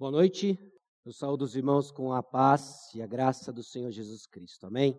Boa 0.00 0.12
noite. 0.12 0.58
Eu 1.04 1.12
saúdo 1.12 1.44
os 1.44 1.54
irmãos 1.54 1.90
com 1.90 2.10
a 2.10 2.22
paz 2.22 2.88
e 2.94 3.02
a 3.02 3.06
graça 3.06 3.52
do 3.52 3.62
Senhor 3.62 3.90
Jesus 3.90 4.26
Cristo. 4.26 4.66
Amém? 4.66 4.98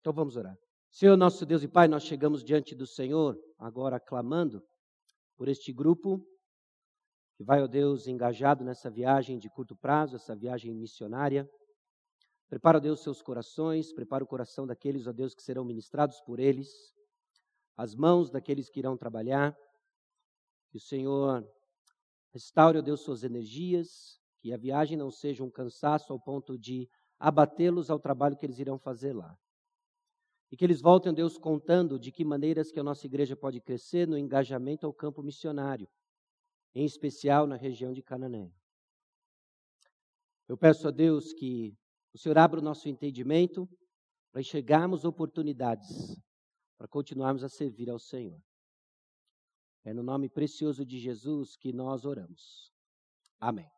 Então 0.00 0.12
vamos 0.12 0.36
orar. 0.36 0.54
Senhor, 0.90 1.16
nosso 1.16 1.46
Deus 1.46 1.62
e 1.62 1.66
Pai, 1.66 1.88
nós 1.88 2.02
chegamos 2.02 2.44
diante 2.44 2.74
do 2.74 2.86
Senhor, 2.86 3.38
agora 3.58 3.98
clamando 3.98 4.62
por 5.34 5.48
este 5.48 5.72
grupo 5.72 6.22
que 7.38 7.42
vai, 7.42 7.62
ó 7.62 7.66
Deus, 7.66 8.06
engajado 8.06 8.62
nessa 8.62 8.90
viagem 8.90 9.38
de 9.38 9.48
curto 9.48 9.74
prazo, 9.74 10.16
essa 10.16 10.36
viagem 10.36 10.74
missionária. 10.74 11.48
Prepara, 12.50 12.76
ó 12.76 12.80
Deus, 12.82 13.02
seus 13.02 13.22
corações, 13.22 13.94
prepara 13.94 14.22
o 14.22 14.26
coração 14.26 14.66
daqueles, 14.66 15.06
ó 15.06 15.12
Deus, 15.14 15.34
que 15.34 15.42
serão 15.42 15.64
ministrados 15.64 16.20
por 16.20 16.38
eles, 16.38 16.68
as 17.78 17.94
mãos 17.94 18.30
daqueles 18.30 18.68
que 18.68 18.78
irão 18.78 18.94
trabalhar. 18.94 19.56
Que 20.70 20.76
o 20.76 20.80
Senhor 20.82 21.42
restaure, 22.30 22.76
ó 22.76 22.82
Deus, 22.82 23.00
suas 23.00 23.24
energias, 23.24 24.22
que 24.44 24.52
a 24.52 24.58
viagem 24.58 24.94
não 24.94 25.10
seja 25.10 25.42
um 25.42 25.50
cansaço 25.50 26.12
ao 26.12 26.20
ponto 26.20 26.58
de 26.58 26.86
abatê-los 27.18 27.88
ao 27.88 27.98
trabalho 27.98 28.36
que 28.36 28.44
eles 28.44 28.58
irão 28.58 28.78
fazer 28.78 29.14
lá. 29.14 29.34
E 30.52 30.56
que 30.58 30.62
eles 30.62 30.82
voltem, 30.82 31.14
Deus, 31.14 31.38
contando 31.38 31.98
de 31.98 32.12
que 32.12 32.26
maneiras 32.26 32.70
que 32.70 32.78
a 32.78 32.82
nossa 32.82 33.06
igreja 33.06 33.34
pode 33.34 33.58
crescer 33.58 34.06
no 34.06 34.18
engajamento 34.18 34.84
ao 34.84 34.92
campo 34.92 35.22
missionário, 35.22 35.88
em 36.74 36.84
especial 36.84 37.46
na 37.46 37.56
região 37.56 37.90
de 37.90 38.02
Canané. 38.02 38.52
Eu 40.46 40.58
peço 40.58 40.88
a 40.88 40.90
Deus 40.90 41.32
que 41.32 41.74
o 42.12 42.18
Senhor 42.18 42.36
abra 42.36 42.60
o 42.60 42.62
nosso 42.62 42.86
entendimento 42.86 43.66
para 44.30 44.42
enxergarmos 44.42 45.06
oportunidades 45.06 46.20
para 46.76 46.86
continuarmos 46.86 47.42
a 47.42 47.48
servir 47.48 47.88
ao 47.88 47.98
Senhor. 47.98 48.38
É 49.86 49.94
no 49.94 50.02
nome 50.02 50.28
precioso 50.28 50.84
de 50.84 50.98
Jesus 50.98 51.56
que 51.56 51.72
nós 51.72 52.04
oramos. 52.04 52.70
Amém. 53.40 53.73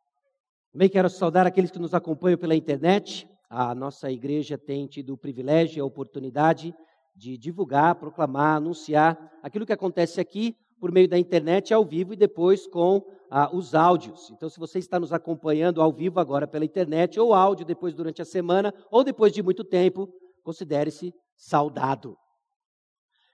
Também 0.76 0.90
quero 0.90 1.08
saudar 1.08 1.46
aqueles 1.46 1.70
que 1.70 1.78
nos 1.78 1.94
acompanham 1.94 2.36
pela 2.36 2.54
internet. 2.54 3.26
A 3.48 3.74
nossa 3.74 4.12
igreja 4.12 4.58
tem 4.58 4.86
tido 4.86 5.14
o 5.14 5.16
privilégio 5.16 5.78
e 5.78 5.80
a 5.80 5.84
oportunidade 5.86 6.74
de 7.14 7.38
divulgar, 7.38 7.94
proclamar, 7.94 8.58
anunciar 8.58 9.32
aquilo 9.42 9.64
que 9.64 9.72
acontece 9.72 10.20
aqui 10.20 10.54
por 10.78 10.92
meio 10.92 11.08
da 11.08 11.18
internet 11.18 11.72
ao 11.72 11.82
vivo 11.82 12.12
e 12.12 12.16
depois 12.16 12.66
com 12.66 13.02
ah, 13.30 13.48
os 13.56 13.74
áudios. 13.74 14.30
Então, 14.30 14.50
se 14.50 14.60
você 14.60 14.78
está 14.78 15.00
nos 15.00 15.14
acompanhando 15.14 15.80
ao 15.80 15.90
vivo 15.90 16.20
agora 16.20 16.46
pela 16.46 16.66
internet, 16.66 17.18
ou 17.18 17.32
áudio 17.32 17.64
depois 17.64 17.94
durante 17.94 18.20
a 18.20 18.26
semana, 18.26 18.74
ou 18.90 19.02
depois 19.02 19.32
de 19.32 19.42
muito 19.42 19.64
tempo, 19.64 20.12
considere-se 20.42 21.10
saudado. 21.34 22.18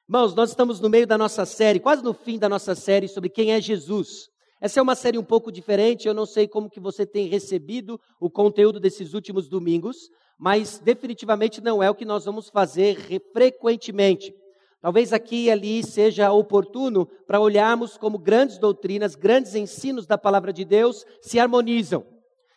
Irmãos, 0.09 0.33
nós 0.33 0.51
estamos 0.51 0.79
no 0.79 0.89
meio 0.89 1.09
da 1.09 1.19
nossa 1.19 1.45
série, 1.45 1.81
quase 1.81 2.05
no 2.05 2.15
fim 2.15 2.39
da 2.39 2.49
nossa 2.49 2.77
série 2.77 3.09
sobre 3.09 3.29
quem 3.29 3.51
é 3.51 3.61
Jesus. 3.61 4.31
Essa 4.63 4.79
é 4.79 4.83
uma 4.83 4.95
série 4.95 5.19
um 5.19 5.25
pouco 5.25 5.51
diferente, 5.51 6.07
eu 6.07 6.15
não 6.15 6.25
sei 6.25 6.47
como 6.47 6.71
que 6.71 6.79
você 6.79 7.05
tem 7.05 7.27
recebido 7.27 8.01
o 8.21 8.31
conteúdo 8.31 8.79
desses 8.79 9.13
últimos 9.13 9.49
domingos, 9.49 10.09
mas 10.39 10.79
definitivamente 10.79 11.61
não 11.61 11.83
é 11.83 11.91
o 11.91 11.95
que 11.97 12.05
nós 12.05 12.27
vamos 12.27 12.49
fazer 12.49 12.97
frequentemente. 13.33 14.33
Talvez 14.81 15.13
aqui 15.13 15.47
e 15.47 15.51
ali 15.51 15.83
seja 15.83 16.31
oportuno 16.31 17.07
para 17.27 17.41
olharmos 17.41 17.97
como 17.97 18.17
grandes 18.17 18.57
doutrinas, 18.57 19.17
grandes 19.17 19.57
ensinos 19.57 20.07
da 20.07 20.17
palavra 20.17 20.53
de 20.53 20.65
Deus 20.65 21.05
se 21.21 21.41
harmonizam. 21.41 22.07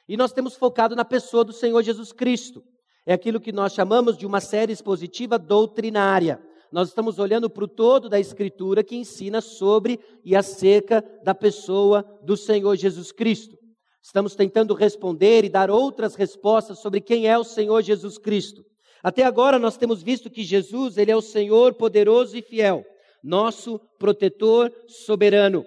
E 0.08 0.16
nós 0.16 0.32
temos 0.32 0.56
focado 0.56 0.96
na 0.96 1.04
pessoa 1.04 1.44
do 1.44 1.54
Senhor 1.54 1.82
Jesus 1.82 2.12
Cristo. 2.12 2.64
É 3.04 3.14
aquilo 3.14 3.40
que 3.40 3.52
nós 3.52 3.74
chamamos 3.74 4.16
de 4.16 4.28
uma 4.28 4.42
série 4.42 4.72
expositiva 4.72 5.40
doutrinária 5.40 6.40
nós 6.76 6.90
estamos 6.90 7.20
olhando 7.20 7.50
para 7.50 7.64
o 7.64 7.70
todo 7.70 8.10
da 8.10 8.20
Escritura 8.20 8.84
que 8.84 8.98
ensina 8.98 9.40
sobre 9.40 9.98
e 10.26 10.36
acerca 10.36 11.02
da 11.24 11.34
pessoa 11.34 12.04
do 12.22 12.36
Senhor 12.36 12.76
Jesus 12.76 13.14
Cristo. 13.14 13.58
Estamos 14.04 14.36
tentando 14.36 14.74
responder 14.74 15.46
e 15.46 15.50
dar 15.50 15.72
outras 15.72 16.16
respostas 16.16 16.80
sobre 16.80 17.00
quem 17.00 17.30
é 17.30 17.38
o 17.38 17.46
Senhor 17.46 17.82
Jesus 17.82 18.18
Cristo. 18.18 18.62
Até 19.02 19.24
agora 19.24 19.58
nós 19.58 19.78
temos 19.78 20.04
visto 20.04 20.30
que 20.30 20.44
Jesus, 20.44 20.98
ele 20.98 21.12
é 21.12 21.16
o 21.16 21.22
Senhor 21.22 21.76
poderoso 21.76 22.36
e 22.36 22.42
fiel, 22.42 22.84
nosso 23.24 23.80
protetor 23.98 24.70
soberano. 24.86 25.66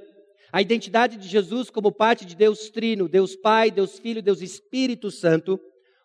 A 0.53 0.61
identidade 0.61 1.16
de 1.16 1.27
Jesus 1.27 1.71
como 1.71 1.91
parte 1.91 2.27
de 2.27 2.37
Deus 2.37 2.69
Trino, 2.69 3.09
Deus 3.09 3.34
Pai, 3.34 3.71
Deus 3.71 3.99
Filho, 3.99 4.21
Deus 4.21 4.43
Espírito 4.43 5.11
Santo, 5.11 5.59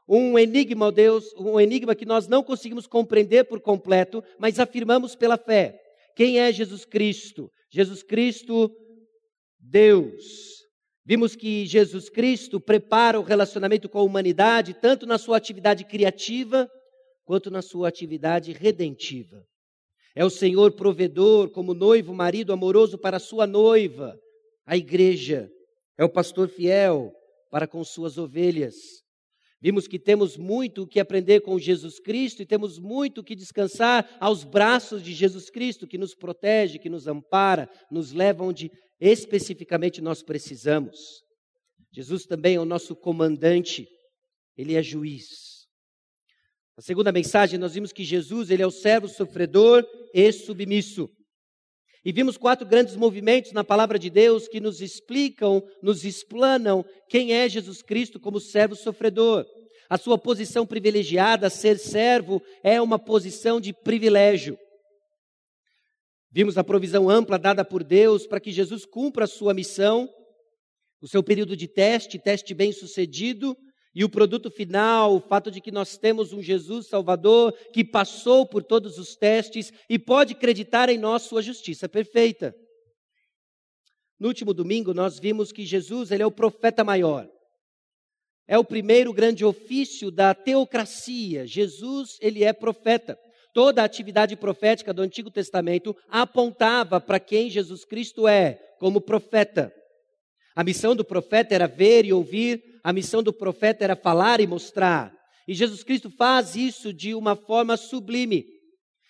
um 0.08 0.38
enigma, 0.38 0.92
Deus, 0.92 1.34
um 1.38 1.60
enigma 1.60 1.96
que 1.96 2.06
nós 2.06 2.28
não 2.28 2.44
conseguimos 2.44 2.88
compreender 2.88 3.46
por 3.46 3.62
completo, 3.62 4.24
mas 4.38 4.60
afirmamos 4.60 5.16
pela 5.16 5.38
fé. 5.38 5.80
Quem 6.16 6.40
é 6.40 6.52
Jesus 6.52 6.86
Cristo? 6.86 7.50
Jesus 7.70 8.04
Cristo, 8.04 8.72
Deus. 9.60 10.54
Vimos 11.06 11.36
que 11.36 11.66
Jesus 11.66 12.10
Cristo 12.10 12.60
prepara 12.60 13.20
o 13.20 13.24
relacionamento 13.24 13.90
com 13.90 14.00
a 14.00 14.04
humanidade, 14.04 14.74
tanto 14.74 15.06
na 15.06 15.18
sua 15.18 15.38
atividade 15.38 15.84
criativa, 15.84 16.70
quanto 17.26 17.50
na 17.50 17.62
sua 17.62 17.88
atividade 17.88 18.52
redentiva. 18.52 19.44
É 20.16 20.24
o 20.24 20.30
Senhor 20.30 20.72
provedor, 20.74 21.50
como 21.50 21.74
noivo, 21.74 22.14
marido 22.14 22.54
amoroso 22.54 22.98
para 22.98 23.18
a 23.18 23.20
sua 23.20 23.48
noiva, 23.48 24.18
a 24.66 24.78
igreja. 24.78 25.50
É 25.98 26.04
o 26.04 26.10
pastor 26.10 26.48
fiel 26.48 27.12
para 27.50 27.68
com 27.68 27.84
suas 27.84 28.18
ovelhas. 28.18 29.03
Vimos 29.64 29.88
que 29.88 29.98
temos 29.98 30.36
muito 30.36 30.82
o 30.82 30.88
que 30.88 31.00
aprender 31.00 31.40
com 31.40 31.58
Jesus 31.58 31.98
Cristo 31.98 32.42
e 32.42 32.46
temos 32.46 32.78
muito 32.78 33.22
o 33.22 33.24
que 33.24 33.34
descansar 33.34 34.18
aos 34.20 34.44
braços 34.44 35.02
de 35.02 35.14
Jesus 35.14 35.50
Cristo, 35.50 35.88
que 35.88 35.98
nos 35.98 36.14
protege, 36.14 36.78
que 36.78 36.90
nos 36.90 37.08
ampara, 37.08 37.70
nos 37.90 38.12
leva 38.12 38.44
onde 38.44 38.70
especificamente 39.00 40.02
nós 40.02 40.22
precisamos. 40.22 41.24
Jesus 41.94 42.26
também 42.26 42.56
é 42.56 42.60
o 42.60 42.66
nosso 42.66 42.94
comandante, 42.94 43.88
ele 44.58 44.76
é 44.76 44.84
juiz. 44.84 45.66
Na 46.76 46.84
segunda 46.84 47.14
mensagem, 47.14 47.58
nós 47.58 47.74
vimos 47.74 47.94
que 47.94 48.04
Jesus 48.04 48.50
ele 48.50 48.64
é 48.64 48.68
o 48.68 48.72
servo 48.72 49.08
sofredor 49.08 49.88
e 50.14 50.30
submisso. 50.34 51.10
E 52.06 52.12
vimos 52.12 52.38
quatro 52.38 52.68
grandes 52.68 52.96
movimentos 52.96 53.54
na 53.54 53.64
palavra 53.64 53.98
de 53.98 54.10
Deus 54.10 54.48
que 54.48 54.60
nos 54.60 54.82
explicam, 54.82 55.64
nos 55.82 56.04
explanam 56.04 56.84
quem 57.08 57.34
é 57.34 57.48
Jesus 57.48 57.82
Cristo 57.82 58.20
como 58.20 58.40
servo 58.40 58.76
sofredor. 58.76 59.46
A 59.90 59.98
sua 59.98 60.18
posição 60.18 60.66
privilegiada, 60.66 61.50
ser 61.50 61.80
servo, 61.80 62.42
é 62.62 62.82
uma 62.82 63.00
posição 63.00 63.62
de 63.62 63.72
privilégio. 63.72 64.58
Vimos 66.30 66.58
a 66.58 66.64
provisão 66.64 67.10
ampla 67.10 67.38
dada 67.38 67.64
por 67.64 67.84
Deus 67.84 68.28
para 68.28 68.40
que 68.40 68.52
Jesus 68.52 68.86
cumpra 68.86 69.26
a 69.26 69.28
sua 69.28 69.54
missão, 69.54 70.10
o 71.00 71.08
seu 71.08 71.22
período 71.22 71.56
de 71.56 71.68
teste, 71.68 72.20
teste 72.20 72.54
bem 72.54 72.72
sucedido, 72.72 73.56
e 73.96 74.04
o 74.04 74.10
produto 74.10 74.50
final, 74.50 75.16
o 75.16 75.20
fato 75.20 75.52
de 75.52 75.62
que 75.62 75.72
nós 75.72 75.98
temos 75.98 76.34
um 76.34 76.42
Jesus 76.42 76.88
Salvador 76.88 77.54
que 77.72 77.84
passou 77.84 78.46
por 78.46 78.64
todos 78.64 78.98
os 78.98 79.16
testes 79.16 79.72
e 79.88 80.00
pode 80.00 80.34
acreditar 80.34 80.90
em 80.90 80.98
nós 80.98 81.24
sua 81.24 81.44
justiça 81.44 81.88
perfeita. 81.88 82.56
No 84.20 84.30
último 84.30 84.54
domingo 84.54 84.94
nós 84.94 85.20
vimos 85.20 85.52
que 85.52 85.66
Jesus, 85.66 86.10
ele 86.10 86.24
é 86.24 86.26
o 86.26 86.32
profeta 86.32 86.84
maior. 86.84 87.30
É 88.48 88.58
o 88.58 88.64
primeiro 88.64 89.14
grande 89.14 89.46
ofício 89.46 90.10
da 90.10 90.34
teocracia. 90.34 91.46
Jesus, 91.46 92.18
ele 92.20 92.44
é 92.44 92.52
profeta. 92.52 93.18
Toda 93.54 93.82
a 93.82 93.86
atividade 93.86 94.36
profética 94.36 94.92
do 94.92 95.04
Antigo 95.04 95.30
Testamento 95.30 95.96
apontava 96.10 97.00
para 97.00 97.20
quem 97.20 97.50
Jesus 97.50 97.86
Cristo 97.86 98.28
é, 98.28 98.56
como 98.80 99.00
profeta. 99.00 99.72
A 100.56 100.64
missão 100.64 100.96
do 100.96 101.06
profeta 101.06 101.54
era 101.54 101.68
ver 101.68 102.06
e 102.06 102.12
ouvir, 102.12 102.73
a 102.84 102.92
missão 102.92 103.24
do 103.24 103.32
profeta 103.32 103.84
era 103.84 103.96
falar 103.96 104.42
e 104.42 104.48
mostrar. 104.48 105.14
E 105.48 105.54
Jesus 105.54 105.84
Cristo 105.84 106.10
faz 106.10 106.56
isso 106.56 106.94
de 106.94 107.16
uma 107.16 107.36
forma 107.36 107.78
sublime. 107.78 108.46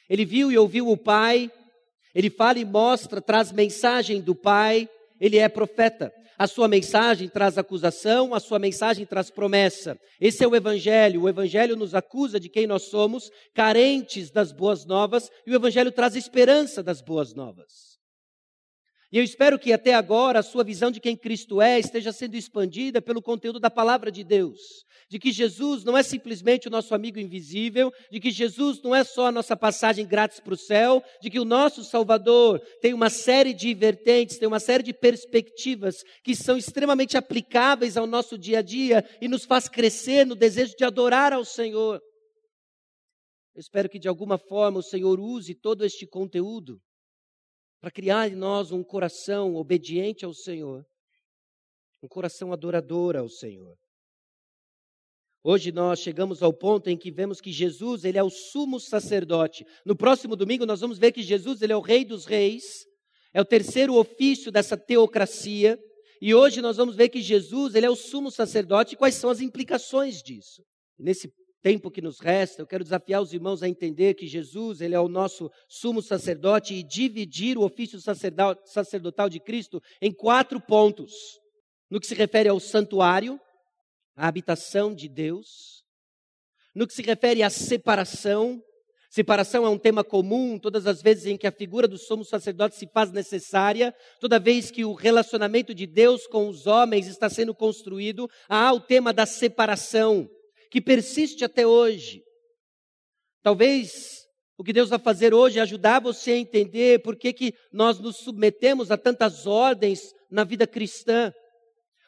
Ele 0.09 0.25
viu 0.25 0.51
e 0.51 0.57
ouviu 0.57 0.89
o 0.89 0.97
Pai, 0.97 1.51
ele 2.13 2.29
fala 2.29 2.59
e 2.59 2.65
mostra, 2.65 3.21
traz 3.21 3.51
mensagem 3.51 4.21
do 4.21 4.35
Pai, 4.35 4.87
ele 5.19 5.37
é 5.37 5.49
profeta. 5.49 6.13
A 6.37 6.47
sua 6.47 6.67
mensagem 6.67 7.29
traz 7.29 7.57
acusação, 7.57 8.33
a 8.33 8.39
sua 8.39 8.59
mensagem 8.59 9.05
traz 9.05 9.29
promessa. 9.29 9.97
Esse 10.19 10.43
é 10.43 10.47
o 10.47 10.55
Evangelho. 10.55 11.21
O 11.21 11.29
Evangelho 11.29 11.75
nos 11.75 11.95
acusa 11.95 12.39
de 12.39 12.49
quem 12.49 12.67
nós 12.67 12.83
somos, 12.83 13.31
carentes 13.53 14.29
das 14.29 14.51
boas 14.51 14.85
novas, 14.85 15.31
e 15.45 15.51
o 15.51 15.55
Evangelho 15.55 15.91
traz 15.91 16.15
esperança 16.15 16.83
das 16.83 17.01
boas 17.01 17.33
novas. 17.33 17.92
E 19.13 19.17
eu 19.19 19.23
espero 19.23 19.59
que 19.59 19.71
até 19.71 19.93
agora 19.93 20.39
a 20.39 20.43
sua 20.43 20.63
visão 20.63 20.89
de 20.89 20.99
quem 20.99 21.15
Cristo 21.15 21.61
é 21.61 21.79
esteja 21.79 22.11
sendo 22.11 22.33
expandida 22.33 22.99
pelo 22.99 23.21
conteúdo 23.21 23.59
da 23.59 23.69
palavra 23.69 24.11
de 24.11 24.23
Deus. 24.23 24.59
De 25.07 25.19
que 25.19 25.31
Jesus 25.31 25.83
não 25.83 25.95
é 25.95 26.01
simplesmente 26.01 26.67
o 26.67 26.71
nosso 26.71 26.95
amigo 26.95 27.19
invisível, 27.19 27.93
de 28.09 28.19
que 28.19 28.31
Jesus 28.31 28.81
não 28.81 28.95
é 28.95 29.03
só 29.03 29.27
a 29.27 29.31
nossa 29.31 29.55
passagem 29.55 30.03
grátis 30.03 30.39
para 30.39 30.55
o 30.55 30.57
céu, 30.57 31.03
de 31.21 31.29
que 31.29 31.39
o 31.39 31.45
nosso 31.45 31.83
Salvador 31.83 32.59
tem 32.81 32.91
uma 32.91 33.11
série 33.11 33.53
de 33.53 33.71
vertentes, 33.75 34.39
tem 34.39 34.47
uma 34.47 34.59
série 34.59 34.81
de 34.81 34.93
perspectivas 34.93 36.03
que 36.23 36.35
são 36.35 36.57
extremamente 36.57 37.15
aplicáveis 37.15 37.97
ao 37.97 38.07
nosso 38.07 38.35
dia 38.35 38.59
a 38.59 38.61
dia 38.63 39.07
e 39.21 39.27
nos 39.27 39.45
faz 39.45 39.69
crescer 39.69 40.25
no 40.25 40.33
desejo 40.33 40.75
de 40.75 40.83
adorar 40.83 41.33
ao 41.33 41.45
Senhor. 41.45 42.01
Eu 43.53 43.59
espero 43.59 43.87
que 43.87 43.99
de 43.99 44.07
alguma 44.07 44.39
forma 44.39 44.79
o 44.79 44.83
Senhor 44.83 45.19
use 45.19 45.53
todo 45.53 45.85
este 45.85 46.07
conteúdo 46.07 46.81
para 47.83 47.91
criar 47.91 48.31
em 48.31 48.35
nós 48.35 48.71
um 48.71 48.81
coração 48.81 49.57
obediente 49.57 50.23
ao 50.23 50.33
Senhor, 50.33 50.85
um 52.01 52.07
coração 52.07 52.53
adorador 52.53 53.17
ao 53.17 53.27
Senhor. 53.27 53.75
Hoje 55.43 55.69
nós 55.69 55.99
chegamos 55.99 56.41
ao 56.41 56.53
ponto 56.53 56.89
em 56.89 56.97
que 56.97 57.11
vemos 57.11 57.41
que 57.41 57.51
Jesus, 57.51 58.05
ele 58.05 58.17
é 58.17 58.23
o 58.23 58.29
sumo 58.29 58.79
sacerdote. 58.79 59.65
No 59.85 59.97
próximo 59.97 60.33
domingo 60.37 60.65
nós 60.65 60.79
vamos 60.79 60.97
ver 60.97 61.11
que 61.11 61.21
Jesus, 61.21 61.61
ele 61.61 61.73
é 61.73 61.75
o 61.75 61.81
rei 61.81 62.05
dos 62.05 62.23
reis, 62.23 62.85
é 63.33 63.41
o 63.41 63.45
terceiro 63.45 63.95
ofício 63.95 64.49
dessa 64.49 64.77
teocracia. 64.77 65.77
E 66.21 66.33
hoje 66.33 66.61
nós 66.61 66.77
vamos 66.77 66.95
ver 66.95 67.09
que 67.09 67.21
Jesus, 67.21 67.75
ele 67.75 67.85
é 67.85 67.89
o 67.89 67.97
sumo 67.97 68.31
sacerdote 68.31 68.93
e 68.93 68.97
quais 68.97 69.15
são 69.15 69.29
as 69.29 69.41
implicações 69.41 70.23
disso. 70.23 70.63
Nesse 70.97 71.29
tempo 71.63 71.89
que 71.89 72.01
nos 72.01 72.19
resta, 72.19 72.61
eu 72.61 72.67
quero 72.67 72.83
desafiar 72.83 73.21
os 73.21 73.33
irmãos 73.33 73.63
a 73.63 73.69
entender 73.69 74.13
que 74.15 74.27
Jesus, 74.27 74.81
ele 74.81 74.93
é 74.93 74.99
o 74.99 75.07
nosso 75.07 75.49
sumo 75.69 76.01
sacerdote 76.01 76.73
e 76.73 76.83
dividir 76.83 77.57
o 77.57 77.63
ofício 77.63 77.99
sacerdotal 78.65 79.29
de 79.29 79.39
Cristo 79.39 79.81
em 80.01 80.11
quatro 80.11 80.59
pontos. 80.59 81.13
No 81.89 82.01
que 82.01 82.07
se 82.07 82.13
refere 82.13 82.49
ao 82.49 82.59
santuário, 82.59 83.39
a 84.15 84.27
habitação 84.27 84.93
de 84.93 85.07
Deus. 85.07 85.83
No 86.75 86.85
que 86.85 86.93
se 86.93 87.01
refere 87.01 87.41
à 87.41 87.49
separação, 87.49 88.61
Separação 89.09 89.63
é 89.63 89.69
um 89.69 89.77
tema 89.77 90.03
comum 90.03 90.57
todas 90.57 90.87
as 90.87 90.99
vezes 90.99 91.27
em 91.27 91.37
que 91.37 91.45
a 91.45 91.51
figura 91.51 91.87
do 91.87 91.99
sumo 91.99 92.25
sacerdote 92.25 92.75
se 92.75 92.87
faz 92.91 93.11
necessária, 93.11 93.93
toda 94.19 94.39
vez 94.39 94.71
que 94.71 94.83
o 94.83 94.93
relacionamento 94.95 95.71
de 95.71 95.85
Deus 95.85 96.25
com 96.25 96.49
os 96.49 96.65
homens 96.65 97.05
está 97.05 97.29
sendo 97.29 97.53
construído, 97.53 98.27
há 98.49 98.73
o 98.73 98.79
tema 98.79 99.13
da 99.13 99.27
separação, 99.27 100.27
que 100.73 100.81
persiste 100.81 101.45
até 101.45 101.67
hoje. 101.67 102.23
Talvez 103.43 104.25
o 104.57 104.63
que 104.63 104.73
Deus 104.73 104.89
vai 104.89 104.97
fazer 104.97 105.31
hoje 105.31 105.59
é 105.59 105.61
ajudar 105.61 106.01
você 106.01 106.31
a 106.31 106.37
entender 106.37 107.03
por 107.03 107.15
que, 107.15 107.31
que 107.31 107.53
nós 107.71 107.99
nos 107.99 108.17
submetemos 108.17 108.89
a 108.89 108.97
tantas 108.97 109.45
ordens 109.45 110.01
na 110.31 110.43
vida 110.43 110.65
cristã. 110.65 111.31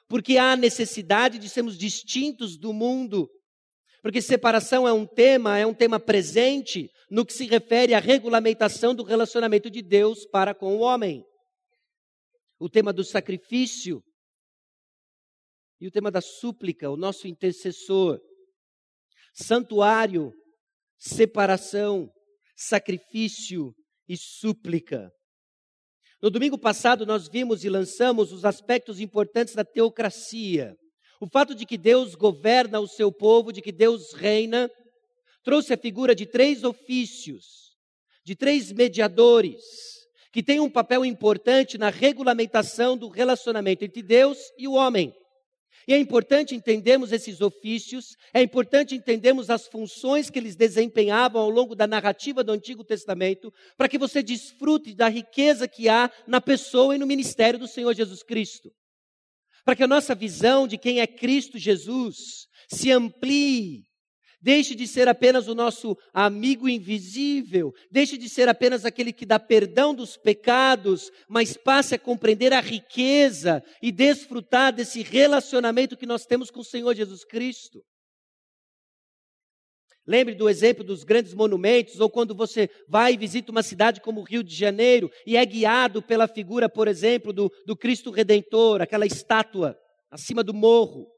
Porque 0.10 0.40
há 0.40 0.56
necessidade 0.56 1.38
de 1.38 1.48
sermos 1.48 1.78
distintos 1.78 2.58
do 2.58 2.74
mundo, 2.74 3.30
porque 4.02 4.20
separação 4.20 4.88
é 4.88 4.94
um 4.94 5.06
tema, 5.06 5.60
é 5.60 5.66
um 5.68 5.74
tema 5.74 6.00
presente 6.00 6.90
no 7.08 7.24
que 7.24 7.34
se 7.34 7.46
refere 7.46 7.94
à 7.94 8.00
regulamentação 8.00 8.96
do 8.96 9.04
relacionamento 9.04 9.70
de 9.70 9.84
Deus 9.84 10.26
para 10.26 10.56
com 10.56 10.76
o 10.76 10.80
homem. 10.80 11.24
O 12.60 12.68
tema 12.68 12.92
do 12.92 13.04
sacrifício 13.04 14.02
e 15.80 15.86
o 15.86 15.92
tema 15.92 16.10
da 16.10 16.22
súplica, 16.22 16.90
o 16.90 16.98
nosso 16.98 17.28
intercessor. 17.28 18.20
Santuário, 19.36 20.34
separação, 20.98 22.10
sacrifício 22.56 23.76
e 24.08 24.16
súplica. 24.16 25.12
No 26.22 26.30
domingo 26.30 26.58
passado, 26.58 27.06
nós 27.06 27.28
vimos 27.28 27.66
e 27.66 27.70
lançamos 27.70 28.32
os 28.32 28.46
aspectos 28.46 29.02
importantes 29.02 29.54
da 29.54 29.66
teocracia. 29.66 30.74
O 31.20 31.28
fato 31.28 31.54
de 31.54 31.66
que 31.66 31.78
Deus 31.78 32.16
governa 32.16 32.80
o 32.80 32.88
seu 32.88 33.12
povo, 33.12 33.52
de 33.52 33.62
que 33.62 33.74
Deus 33.74 34.14
reina, 34.14 34.70
trouxe 35.44 35.74
a 35.74 35.78
figura 35.78 36.16
de 36.16 36.26
três 36.26 36.64
ofícios, 36.64 37.76
de 38.24 38.36
três 38.36 38.72
mediadores, 38.72 39.62
que 40.32 40.42
têm 40.42 40.62
um 40.62 40.70
papel 40.70 41.06
importante 41.06 41.78
na 41.78 41.90
regulamentação 41.90 42.98
do 42.98 43.10
relacionamento 43.10 43.84
entre 43.84 44.02
Deus 44.02 44.38
e 44.58 44.68
o 44.68 44.74
homem. 44.74 45.14
E 45.88 45.94
é 45.94 45.98
importante 45.98 46.56
entendermos 46.56 47.12
esses 47.12 47.42
ofícios, 47.42 48.16
é 48.34 48.42
importante 48.42 48.96
entendermos 48.96 49.50
as 49.50 49.68
funções 49.68 50.30
que 50.30 50.40
eles 50.40 50.56
desempenhavam 50.56 51.42
ao 51.42 51.50
longo 51.50 51.76
da 51.76 51.86
narrativa 51.86 52.44
do 52.44 52.52
Antigo 52.52 52.84
Testamento, 52.84 53.54
para 53.78 53.88
que 53.88 53.98
você 53.98 54.24
desfrute 54.24 54.96
da 54.96 55.08
riqueza 55.08 55.68
que 55.68 55.88
há 55.88 56.12
na 56.26 56.42
pessoa 56.42 56.96
e 56.96 56.98
no 56.98 57.06
ministério 57.06 57.60
do 57.60 57.68
Senhor 57.68 57.94
Jesus 57.94 58.24
Cristo 58.24 58.72
para 59.66 59.76
que 59.76 59.84
a 59.84 59.88
nossa 59.88 60.14
visão 60.14 60.68
de 60.68 60.78
quem 60.78 61.02
é 61.02 61.08
Cristo 61.08 61.58
Jesus 61.58 62.48
se 62.70 62.92
amplie. 62.92 63.84
Deixe 64.46 64.76
de 64.76 64.88
ser 64.88 65.08
apenas 65.08 65.48
o 65.48 65.56
nosso 65.56 65.98
amigo 66.14 66.70
invisível, 66.70 67.74
deixe 67.90 68.16
de 68.16 68.30
ser 68.30 68.48
apenas 68.48 68.86
aquele 68.86 69.12
que 69.12 69.26
dá 69.26 69.40
perdão 69.40 69.92
dos 69.92 70.18
pecados, 70.18 71.10
mas 71.28 71.58
passe 71.58 71.96
a 71.96 72.00
compreender 72.00 72.54
a 72.54 72.60
riqueza 72.60 73.64
e 73.82 73.92
desfrutar 73.92 74.72
desse 74.72 75.02
relacionamento 75.02 75.98
que 75.98 76.06
nós 76.06 76.28
temos 76.28 76.52
com 76.52 76.60
o 76.60 76.64
Senhor 76.64 76.94
Jesus 76.94 77.26
Cristo. 77.26 77.84
Lembre 80.06 80.36
do 80.36 80.48
exemplo 80.48 80.84
dos 80.84 81.04
grandes 81.04 81.34
monumentos, 81.34 82.00
ou 82.00 82.08
quando 82.08 82.36
você 82.36 82.70
vai 82.88 83.14
e 83.14 83.18
visita 83.18 83.52
uma 83.52 83.64
cidade 83.64 84.00
como 84.00 84.22
o 84.22 84.24
Rio 84.24 84.44
de 84.44 84.56
Janeiro 84.56 85.10
e 85.26 85.36
é 85.36 85.44
guiado 85.44 86.04
pela 86.04 86.28
figura, 86.28 86.70
por 86.70 86.88
exemplo, 86.88 87.34
do, 87.34 87.52
do 87.66 87.76
Cristo 87.76 88.12
Redentor, 88.12 88.80
aquela 88.80 89.08
estátua 89.08 89.76
acima 90.12 90.44
do 90.44 90.54
morro. 90.54 91.15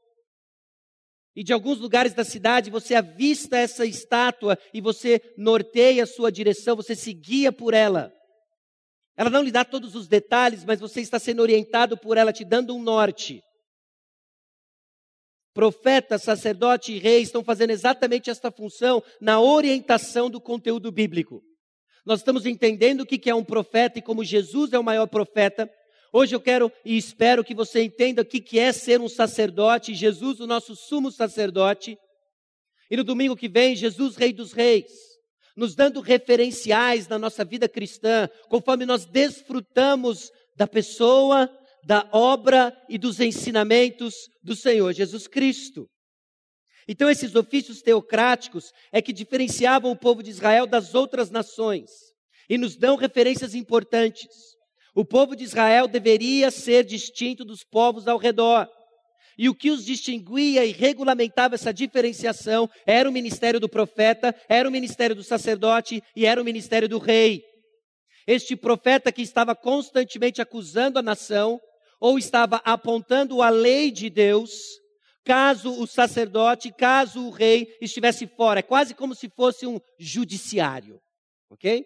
E 1.38 1.44
de 1.44 1.52
alguns 1.52 1.78
lugares 1.78 2.14
da 2.14 2.24
cidade 2.24 2.68
você 2.68 2.96
avista 2.96 3.56
essa 3.56 3.86
estátua 3.86 4.58
e 4.74 4.80
você 4.80 5.22
norteia 5.36 6.02
a 6.02 6.06
sua 6.06 6.32
direção, 6.32 6.74
você 6.74 6.96
se 6.96 7.12
guia 7.12 7.52
por 7.52 7.74
ela. 7.74 8.12
Ela 9.16 9.30
não 9.30 9.42
lhe 9.42 9.52
dá 9.52 9.64
todos 9.64 9.94
os 9.94 10.08
detalhes, 10.08 10.64
mas 10.64 10.80
você 10.80 11.00
está 11.00 11.16
sendo 11.16 11.40
orientado 11.40 11.96
por 11.96 12.16
ela, 12.16 12.32
te 12.32 12.44
dando 12.44 12.74
um 12.74 12.82
norte 12.82 13.40
profeta, 15.54 16.18
sacerdote 16.18 16.92
e 16.92 16.98
rei 16.98 17.22
estão 17.22 17.44
fazendo 17.44 17.70
exatamente 17.70 18.30
esta 18.30 18.50
função 18.50 19.00
na 19.20 19.40
orientação 19.40 20.28
do 20.28 20.40
conteúdo 20.40 20.90
bíblico. 20.90 21.40
Nós 22.04 22.18
estamos 22.18 22.46
entendendo 22.46 23.02
o 23.02 23.06
que 23.06 23.30
é 23.30 23.34
um 23.34 23.44
profeta 23.44 24.00
e 24.00 24.02
como 24.02 24.24
Jesus 24.24 24.72
é 24.72 24.78
o 24.78 24.84
maior 24.84 25.06
profeta. 25.06 25.70
Hoje 26.12 26.34
eu 26.34 26.40
quero 26.40 26.72
e 26.84 26.96
espero 26.96 27.44
que 27.44 27.54
você 27.54 27.82
entenda 27.82 28.22
o 28.22 28.24
que 28.24 28.58
é 28.58 28.72
ser 28.72 29.00
um 29.00 29.08
sacerdote, 29.08 29.94
Jesus, 29.94 30.40
o 30.40 30.46
nosso 30.46 30.74
sumo 30.74 31.10
sacerdote. 31.10 31.98
E 32.90 32.96
no 32.96 33.04
domingo 33.04 33.36
que 33.36 33.48
vem, 33.48 33.76
Jesus, 33.76 34.16
Rei 34.16 34.32
dos 34.32 34.52
Reis, 34.52 34.90
nos 35.54 35.74
dando 35.74 36.00
referenciais 36.00 37.08
na 37.08 37.18
nossa 37.18 37.44
vida 37.44 37.68
cristã, 37.68 38.28
conforme 38.48 38.86
nós 38.86 39.04
desfrutamos 39.04 40.30
da 40.56 40.66
pessoa, 40.66 41.50
da 41.84 42.08
obra 42.12 42.76
e 42.88 42.96
dos 42.96 43.20
ensinamentos 43.20 44.14
do 44.42 44.56
Senhor 44.56 44.92
Jesus 44.92 45.26
Cristo. 45.26 45.86
Então, 46.86 47.10
esses 47.10 47.34
ofícios 47.34 47.82
teocráticos 47.82 48.72
é 48.90 49.02
que 49.02 49.12
diferenciavam 49.12 49.90
o 49.90 49.96
povo 49.96 50.22
de 50.22 50.30
Israel 50.30 50.66
das 50.66 50.94
outras 50.94 51.30
nações 51.30 51.90
e 52.48 52.56
nos 52.56 52.76
dão 52.76 52.96
referências 52.96 53.54
importantes. 53.54 54.57
O 54.94 55.04
povo 55.04 55.36
de 55.36 55.44
Israel 55.44 55.86
deveria 55.86 56.50
ser 56.50 56.84
distinto 56.84 57.44
dos 57.44 57.62
povos 57.64 58.08
ao 58.08 58.18
redor. 58.18 58.68
E 59.36 59.48
o 59.48 59.54
que 59.54 59.70
os 59.70 59.84
distinguia 59.84 60.64
e 60.64 60.72
regulamentava 60.72 61.54
essa 61.54 61.72
diferenciação 61.72 62.68
era 62.84 63.08
o 63.08 63.12
ministério 63.12 63.60
do 63.60 63.68
profeta, 63.68 64.34
era 64.48 64.68
o 64.68 64.72
ministério 64.72 65.14
do 65.14 65.22
sacerdote 65.22 66.02
e 66.16 66.26
era 66.26 66.40
o 66.40 66.44
ministério 66.44 66.88
do 66.88 66.98
rei. 66.98 67.44
Este 68.26 68.56
profeta 68.56 69.12
que 69.12 69.22
estava 69.22 69.54
constantemente 69.54 70.42
acusando 70.42 70.98
a 70.98 71.02
nação, 71.02 71.60
ou 72.00 72.18
estava 72.18 72.56
apontando 72.64 73.42
a 73.42 73.48
lei 73.48 73.90
de 73.90 74.10
Deus, 74.10 74.50
caso 75.24 75.80
o 75.80 75.86
sacerdote, 75.86 76.72
caso 76.72 77.26
o 77.26 77.30
rei 77.30 77.66
estivesse 77.80 78.26
fora. 78.26 78.60
É 78.60 78.62
quase 78.62 78.94
como 78.94 79.14
se 79.14 79.28
fosse 79.28 79.66
um 79.66 79.80
judiciário, 79.98 81.00
ok? 81.50 81.84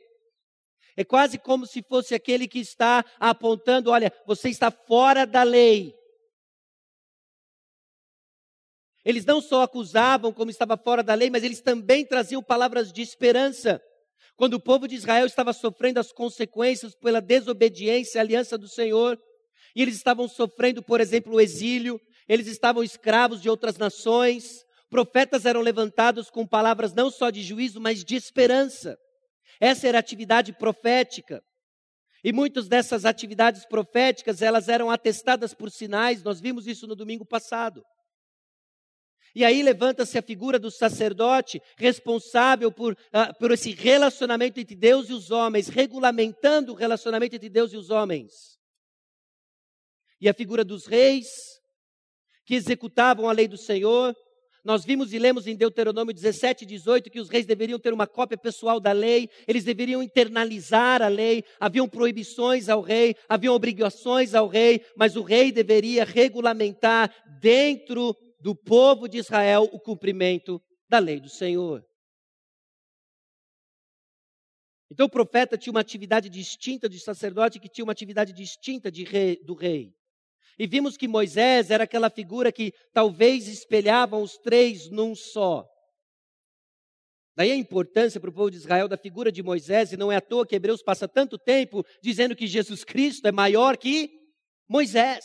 É 0.97 1.05
quase 1.05 1.39
como 1.39 1.67
se 1.67 1.83
fosse 1.83 2.15
aquele 2.15 2.47
que 2.47 2.59
está 2.59 3.05
apontando: 3.19 3.91
olha, 3.91 4.13
você 4.27 4.49
está 4.49 4.71
fora 4.71 5.27
da 5.27 5.43
lei. 5.43 5.95
Eles 9.05 9.25
não 9.25 9.41
só 9.41 9.63
acusavam 9.63 10.33
como 10.33 10.51
estava 10.51 10.77
fora 10.77 11.03
da 11.03 11.15
lei, 11.15 11.29
mas 11.29 11.43
eles 11.43 11.61
também 11.61 12.05
traziam 12.05 12.43
palavras 12.43 12.93
de 12.93 13.03
esperança. 13.03 13.83
Quando 14.37 14.55
o 14.55 14.61
povo 14.61 14.87
de 14.87 14.95
Israel 14.95 15.27
estava 15.27 15.53
sofrendo 15.53 15.99
as 15.99 16.13
consequências 16.13 16.95
pela 16.95 17.21
desobediência 17.21 18.21
à 18.21 18.23
aliança 18.23 18.57
do 18.57 18.69
Senhor, 18.69 19.19
e 19.75 19.83
eles 19.83 19.97
estavam 19.97 20.29
sofrendo, 20.29 20.83
por 20.83 21.01
exemplo, 21.01 21.35
o 21.35 21.41
exílio, 21.41 22.01
eles 22.29 22.47
estavam 22.47 22.83
escravos 22.83 23.41
de 23.41 23.49
outras 23.51 23.77
nações. 23.77 24.65
Profetas 24.89 25.47
eram 25.47 25.61
levantados 25.61 26.31
com 26.31 26.47
palavras 26.47 26.93
não 26.93 27.11
só 27.11 27.31
de 27.31 27.43
juízo, 27.43 27.81
mas 27.81 28.05
de 28.05 28.15
esperança. 28.15 28.99
Essa 29.63 29.87
era 29.87 29.99
a 29.99 30.01
atividade 30.01 30.53
profética. 30.53 31.41
E 32.25 32.33
muitas 32.33 32.67
dessas 32.67 33.05
atividades 33.05 33.65
proféticas, 33.65 34.43
elas 34.43 34.69
eram 34.69 34.91
atestadas 34.91 35.55
por 35.55 35.71
sinais, 35.71 36.23
nós 36.23 36.41
vimos 36.41 36.67
isso 36.67 36.87
no 36.87 36.97
domingo 36.97 37.25
passado. 37.25 37.85
E 39.35 39.45
aí 39.45 39.63
levanta-se 39.63 40.19
a 40.19 40.23
figura 40.23 40.59
do 40.59 40.71
sacerdote 40.71 41.63
responsável 41.77 42.73
por, 42.73 42.95
uh, 42.95 43.39
por 43.39 43.53
esse 43.53 43.73
relacionamento 43.73 44.59
entre 44.59 44.75
Deus 44.75 45.09
e 45.09 45.13
os 45.13 45.31
homens, 45.31 45.69
regulamentando 45.69 46.73
o 46.73 46.77
relacionamento 46.77 47.37
entre 47.37 47.49
Deus 47.49 47.73
e 47.73 47.77
os 47.77 47.89
homens 47.89 48.61
e 50.23 50.29
a 50.29 50.35
figura 50.35 50.65
dos 50.65 50.87
reis 50.87 51.27
que 52.45 52.55
executavam 52.55 53.29
a 53.29 53.33
lei 53.33 53.49
do 53.49 53.59
Senhor. 53.59 54.15
Nós 54.65 54.85
vimos 54.85 55.13
e 55.13 55.19
lemos 55.19 55.49
em 55.49 55.57
Deuteronômio 55.57 56.15
17, 56.15 56.65
18 56.65 57.11
que 57.11 57.21
os 57.21 57.29
reis 57.29 57.45
deveriam 57.45 57.81
ter 57.81 57.93
uma 57.93 58.07
cópia 58.07 58.39
pessoal 58.39 58.79
da 58.79 58.93
lei, 58.93 59.29
eles 59.49 59.65
deveriam 59.65 60.01
internalizar 60.03 61.03
a 61.03 61.09
lei, 61.09 61.45
haviam 61.59 61.89
proibições 61.89 62.69
ao 62.69 62.81
rei, 62.81 63.17
haviam 63.29 63.55
obrigações 63.55 64.35
ao 64.35 64.47
rei, 64.47 64.85
mas 64.97 65.17
o 65.17 65.23
rei 65.23 65.51
deveria 65.51 66.05
regulamentar 66.05 67.13
dentro 67.41 68.17
do 68.41 68.55
povo 68.55 69.09
de 69.09 69.19
Israel 69.19 69.69
o 69.73 69.81
cumprimento 69.81 70.63
da 70.89 71.01
lei 71.01 71.19
do 71.19 71.29
Senhor. 71.29 71.85
Então 74.93 75.07
o 75.07 75.11
profeta 75.11 75.59
tinha 75.59 75.73
uma 75.73 75.81
atividade 75.81 76.29
distinta 76.29 76.89
de 76.89 77.01
sacerdote, 77.01 77.59
que 77.59 77.69
tinha 77.69 77.85
uma 77.85 77.93
atividade 77.93 78.33
distinta 78.33 78.91
rei, 78.91 79.43
do 79.43 79.55
rei. 79.55 79.93
E 80.59 80.67
vimos 80.67 80.97
que 80.97 81.09
Moisés 81.09 81.71
era 81.71 81.85
aquela 81.85 82.11
figura 82.11 82.53
que 82.53 82.73
talvez 82.93 83.49
espelhava 83.49 84.17
os 84.17 84.37
três 84.39 84.91
num 84.91 85.15
só. 85.15 85.67
Daí 87.35 87.51
a 87.51 87.57
importância 87.57 88.21
para 88.21 88.29
o 88.29 88.33
povo 88.33 88.51
de 88.51 88.59
Israel 88.59 88.87
da 88.87 88.99
figura 88.99 89.33
de 89.33 89.43
Moisés, 89.43 89.93
e 89.93 89.97
não 89.97 90.13
é 90.13 90.17
à 90.17 90.21
toa 90.21 90.47
que 90.47 90.55
Hebreus 90.55 90.83
passa 90.83 91.09
tanto 91.09 91.39
tempo 91.39 91.85
dizendo 92.03 92.37
que 92.37 92.47
Jesus 92.47 92.85
Cristo 92.85 93.27
é 93.27 93.33
maior 93.33 93.77
que 93.79 94.11
Moisés. 94.69 95.25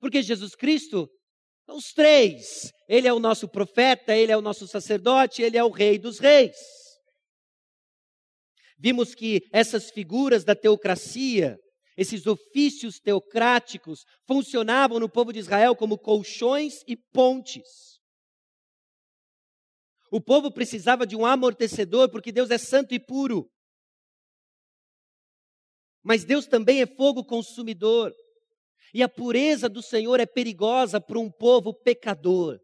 Porque 0.00 0.22
Jesus 0.22 0.54
Cristo, 0.54 1.08
os 1.68 1.92
três, 1.92 2.72
ele 2.88 3.06
é 3.06 3.12
o 3.12 3.18
nosso 3.18 3.48
profeta, 3.48 4.16
ele 4.16 4.32
é 4.32 4.36
o 4.36 4.42
nosso 4.42 4.66
sacerdote, 4.66 5.42
ele 5.42 5.58
é 5.58 5.64
o 5.64 5.70
rei 5.70 5.98
dos 5.98 6.18
reis. 6.18 6.56
Vimos 8.78 9.14
que 9.14 9.42
essas 9.52 9.90
figuras 9.90 10.44
da 10.44 10.54
teocracia, 10.54 11.58
esses 11.98 12.28
ofícios 12.28 13.00
teocráticos, 13.00 14.06
funcionavam 14.24 15.00
no 15.00 15.08
povo 15.08 15.32
de 15.32 15.40
Israel 15.40 15.74
como 15.74 15.98
colchões 15.98 16.84
e 16.86 16.96
pontes. 16.96 17.98
O 20.08 20.20
povo 20.20 20.52
precisava 20.52 21.04
de 21.04 21.16
um 21.16 21.26
amortecedor, 21.26 22.08
porque 22.08 22.30
Deus 22.30 22.52
é 22.52 22.56
santo 22.56 22.94
e 22.94 23.00
puro. 23.00 23.50
Mas 26.00 26.24
Deus 26.24 26.46
também 26.46 26.80
é 26.80 26.86
fogo 26.86 27.24
consumidor. 27.24 28.14
E 28.94 29.02
a 29.02 29.08
pureza 29.08 29.68
do 29.68 29.82
Senhor 29.82 30.20
é 30.20 30.24
perigosa 30.24 31.00
para 31.00 31.18
um 31.18 31.28
povo 31.28 31.74
pecador. 31.74 32.60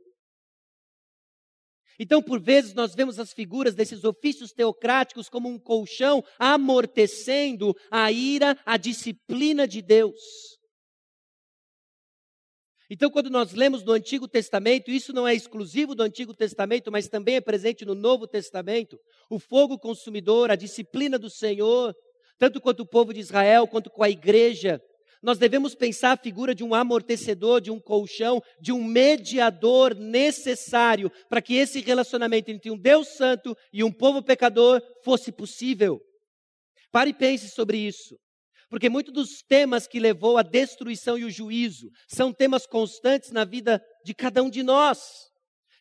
Então, 1.99 2.23
por 2.23 2.41
vezes, 2.41 2.75
nós 2.75 2.95
vemos 2.95 3.19
as 3.19 3.33
figuras 3.33 3.75
desses 3.75 4.05
ofícios 4.05 4.53
teocráticos 4.53 5.29
como 5.29 5.49
um 5.49 5.59
colchão 5.59 6.25
amortecendo 6.39 7.75
a 7.91 8.11
ira, 8.11 8.59
a 8.67 8.77
disciplina 8.77 9.67
de 9.67 9.81
Deus. 9.81 10.21
Então, 12.91 13.11
quando 13.11 13.31
nós 13.31 13.53
lemos 13.53 13.83
no 13.83 13.93
Antigo 13.93 14.29
Testamento, 14.29 14.91
isso 14.91 15.13
não 15.13 15.27
é 15.27 15.35
exclusivo 15.35 15.95
do 15.95 16.03
Antigo 16.03 16.35
Testamento, 16.35 16.93
mas 16.93 17.09
também 17.09 17.37
é 17.37 17.41
presente 17.41 17.85
no 17.85 17.95
Novo 17.95 18.27
Testamento, 18.27 18.99
o 19.31 19.39
fogo 19.39 19.79
consumidor, 19.79 20.51
a 20.51 20.57
disciplina 20.57 21.19
do 21.19 21.31
Senhor, 21.31 21.95
tanto 22.39 22.61
quanto 22.61 22.81
o 22.81 22.87
povo 22.87 23.15
de 23.15 23.21
Israel, 23.21 23.67
quanto 23.67 23.91
com 23.91 24.03
a 24.03 24.11
igreja, 24.11 24.81
nós 25.25 25.39
devemos 25.39 25.75
pensar 25.75 26.13
a 26.13 26.17
figura 26.19 26.55
de 26.55 26.63
um 26.63 26.75
amortecedor, 26.75 27.59
de 27.59 27.71
um 27.71 27.81
colchão, 27.81 28.43
de 28.61 28.71
um 28.71 28.85
mediador 28.85 29.95
necessário 29.95 31.11
para 31.31 31.41
que 31.41 31.55
esse 31.55 31.81
relacionamento 31.81 32.51
entre 32.51 32.71
um 32.71 32.77
Deus 32.77 33.09
Santo 33.17 33.57
e 33.73 33.83
um 33.83 33.91
povo 33.91 34.23
pecador 34.23 34.83
fosse 35.03 35.33
possível. 35.33 35.99
Pare 36.93 37.09
e 37.09 37.15
pense 37.15 37.49
sobre 37.49 37.79
isso. 37.79 38.19
Porque 38.69 38.91
muitos 38.91 39.15
dos 39.15 39.43
temas 39.49 39.87
que 39.87 39.99
levou 39.99 40.37
à 40.37 40.43
destruição 40.43 41.17
e 41.17 41.25
o 41.25 41.31
juízo 41.31 41.89
são 42.07 42.31
temas 42.31 42.67
constantes 42.67 43.31
na 43.31 43.47
vida 43.47 43.83
de 44.05 44.13
cada 44.13 44.43
um 44.43 44.51
de 44.51 44.63
nós. 44.63 45.01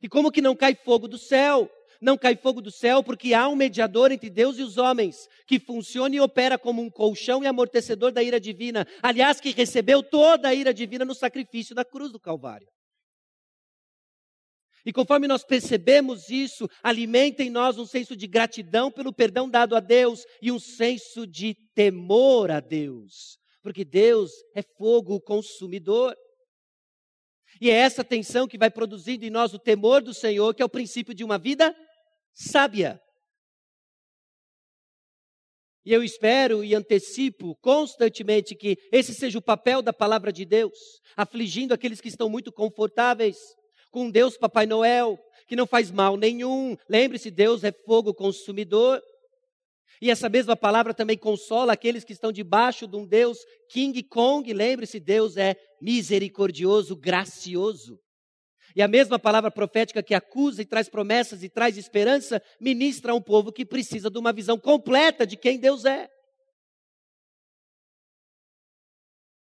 E 0.02 0.08
como 0.08 0.32
que 0.32 0.42
não 0.42 0.56
cai 0.56 0.74
fogo 0.74 1.06
do 1.06 1.18
céu? 1.18 1.70
Não 2.04 2.18
cai 2.18 2.36
fogo 2.36 2.62
do 2.62 2.70
céu, 2.70 3.02
porque 3.02 3.34
há 3.34 3.48
um 3.48 3.56
mediador 3.56 4.12
entre 4.12 4.30
Deus 4.30 4.58
e 4.58 4.62
os 4.62 4.78
homens, 4.78 5.28
que 5.48 5.58
funciona 5.58 6.14
e 6.14 6.20
opera 6.20 6.60
como 6.60 6.82
um 6.82 6.90
colchão 6.90 7.44
e 7.44 7.48
amortecedor 7.48 8.12
da 8.12 8.22
ira 8.22 8.40
divina. 8.40 8.86
Aliás, 9.02 9.40
que 9.40 9.52
recebeu 9.52 10.04
toda 10.04 10.50
a 10.50 10.54
ira 10.54 10.74
divina 10.74 11.06
no 11.06 11.16
sacrifício 11.16 11.74
da 11.74 11.86
cruz 11.86 12.12
do 12.12 12.20
Calvário. 12.20 12.68
E 14.86 14.92
conforme 14.92 15.30
nós 15.30 15.46
percebemos 15.46 16.30
isso, 16.30 16.70
alimenta 16.84 17.42
em 17.42 17.50
nós 17.50 17.78
um 17.78 17.86
senso 17.86 18.18
de 18.18 18.28
gratidão 18.28 18.92
pelo 18.92 19.14
perdão 19.14 19.50
dado 19.50 19.74
a 19.74 19.80
Deus 19.80 20.26
e 20.42 20.52
um 20.52 20.60
senso 20.60 21.26
de 21.26 21.56
temor 21.74 22.52
a 22.52 22.60
Deus, 22.60 23.38
porque 23.62 23.86
Deus 23.86 24.30
é 24.54 24.62
fogo 24.62 25.22
consumidor. 25.22 26.14
E 27.62 27.70
é 27.70 27.76
essa 27.76 28.04
tensão 28.04 28.46
que 28.46 28.58
vai 28.58 28.70
produzindo 28.70 29.24
em 29.24 29.30
nós 29.30 29.54
o 29.54 29.60
temor 29.60 30.02
do 30.02 30.14
Senhor, 30.14 30.54
que 30.54 30.62
é 30.62 30.66
o 30.66 30.70
princípio 30.70 31.14
de 31.14 31.24
uma 31.24 31.38
vida 31.38 31.74
sábia. 32.34 33.00
E 35.86 35.92
eu 35.92 36.02
espero 36.02 36.64
e 36.64 36.74
antecipo 36.74 37.56
constantemente 37.58 38.56
que 38.56 38.78
esse 38.92 39.14
seja 39.14 39.38
o 39.38 39.42
papel 39.42 39.82
da 39.82 39.92
palavra 39.92 40.32
de 40.32 40.46
Deus, 40.46 40.78
afligindo 41.16 41.74
aqueles 41.74 42.00
que 42.00 42.08
estão 42.08 42.30
muito 42.30 42.54
confortáveis 42.54 43.38
com 43.92 44.10
Deus 44.10 44.38
Papai 44.38 44.66
Noel, 44.66 45.20
que 45.46 45.56
não 45.56 45.68
faz 45.68 45.92
mal 45.92 46.16
nenhum. 46.16 46.76
Lembre-se, 46.90 47.30
Deus 47.30 47.64
é 47.64 47.72
fogo 47.72 48.14
consumidor. 48.14 49.02
E 50.02 50.10
essa 50.10 50.30
mesma 50.30 50.56
palavra 50.56 50.94
também 50.94 51.18
consola 51.18 51.74
aqueles 51.74 52.04
que 52.04 52.14
estão 52.14 52.32
debaixo 52.32 52.88
de 52.88 52.96
um 52.96 53.06
Deus 53.06 53.38
King 53.70 54.02
Kong. 54.04 54.52
Lembre-se, 54.52 55.00
Deus 55.00 55.38
é 55.38 55.56
misericordioso, 55.82 56.96
gracioso. 56.96 58.00
E 58.76 58.82
a 58.82 58.88
mesma 58.88 59.20
palavra 59.20 59.52
profética 59.52 60.02
que 60.02 60.16
acusa 60.16 60.62
e 60.62 60.66
traz 60.66 60.90
promessas 60.90 61.44
e 61.44 61.50
traz 61.50 61.78
esperança, 61.78 62.42
ministra 62.60 63.12
a 63.12 63.16
um 63.16 63.22
povo 63.22 63.52
que 63.52 63.66
precisa 63.66 64.10
de 64.10 64.18
uma 64.18 64.34
visão 64.34 64.60
completa 64.60 65.28
de 65.28 65.38
quem 65.38 65.60
Deus 65.60 65.86
é. 65.86 66.10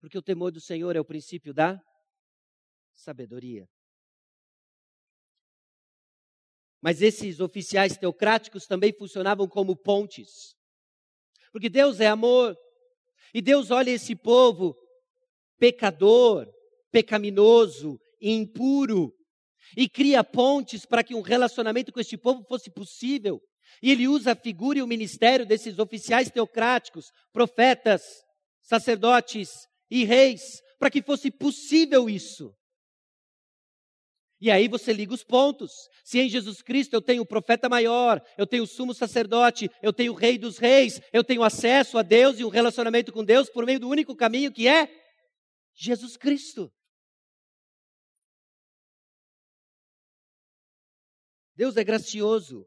Porque 0.01 0.19
o 0.19 0.23
temor 0.23 0.53
do 0.53 0.61
Senhor 0.61 0.95
é 0.95 1.01
o 1.01 1.05
princípio 1.05 1.55
da 1.55 1.81
sabedoria. 2.95 3.67
Mas 6.81 7.01
esses 7.03 7.41
oficiais 7.41 7.97
teocráticos 7.97 8.67
também 8.67 8.93
funcionavam 8.93 9.49
como 9.49 9.75
pontes. 9.75 10.55
Porque 11.51 11.69
Deus 11.69 12.01
é 12.01 12.07
amor. 12.07 12.57
E 13.33 13.41
Deus 13.41 13.71
olha 13.71 13.91
esse 13.91 14.15
povo 14.15 14.77
pecador, 15.59 16.47
pecaminoso, 16.91 17.99
impuro 18.21 19.13
e 19.77 19.89
cria 19.89 20.23
pontes 20.23 20.85
para 20.85 21.03
que 21.03 21.15
um 21.15 21.21
relacionamento 21.21 21.93
com 21.93 22.01
este 22.01 22.17
povo 22.17 22.45
fosse 22.49 22.71
possível. 22.71 23.41
E 23.83 23.91
ele 23.91 24.09
usa 24.09 24.33
a 24.33 24.37
figura 24.37 24.79
e 24.79 24.83
o 24.83 24.87
ministério 24.87 25.47
desses 25.47 25.79
oficiais 25.79 26.31
teocráticos, 26.31 27.11
profetas, 27.33 28.03
sacerdotes 28.63 29.51
e 29.91 30.05
reis, 30.05 30.61
para 30.79 30.91
que 30.91 31.03
fosse 31.03 31.31
possível 31.31 32.09
isso. 32.09 32.55
E 34.41 34.51
aí 34.51 34.69
você 34.69 34.93
liga 34.93 35.15
os 35.15 35.25
pontos. 35.25 35.73
Se 36.05 36.19
em 36.19 36.29
Jesus 36.29 36.61
Cristo 36.61 36.95
eu 36.95 37.01
tenho 37.01 37.23
o 37.23 37.27
profeta 37.27 37.69
maior, 37.69 38.23
eu 38.37 38.47
tenho 38.47 38.65
o 38.65 38.67
sumo 38.67 38.93
sacerdote, 38.93 39.71
eu 39.83 39.93
tenho 39.93 40.13
o 40.13 40.17
rei 40.17 40.37
dos 40.37 40.59
reis, 40.59 41.01
eu 41.13 41.25
tenho 41.25 41.43
acesso 41.43 41.97
a 41.97 42.03
Deus 42.03 42.39
e 42.39 42.45
um 42.45 42.49
relacionamento 42.49 43.13
com 43.13 43.25
Deus 43.25 43.49
por 43.49 43.65
meio 43.65 43.81
do 43.81 43.89
único 43.89 44.15
caminho 44.15 44.53
que 44.53 44.69
é 44.69 44.89
Jesus 45.75 46.17
Cristo. 46.17 46.71
Deus 51.57 51.77
é 51.77 51.83
gracioso. 51.83 52.67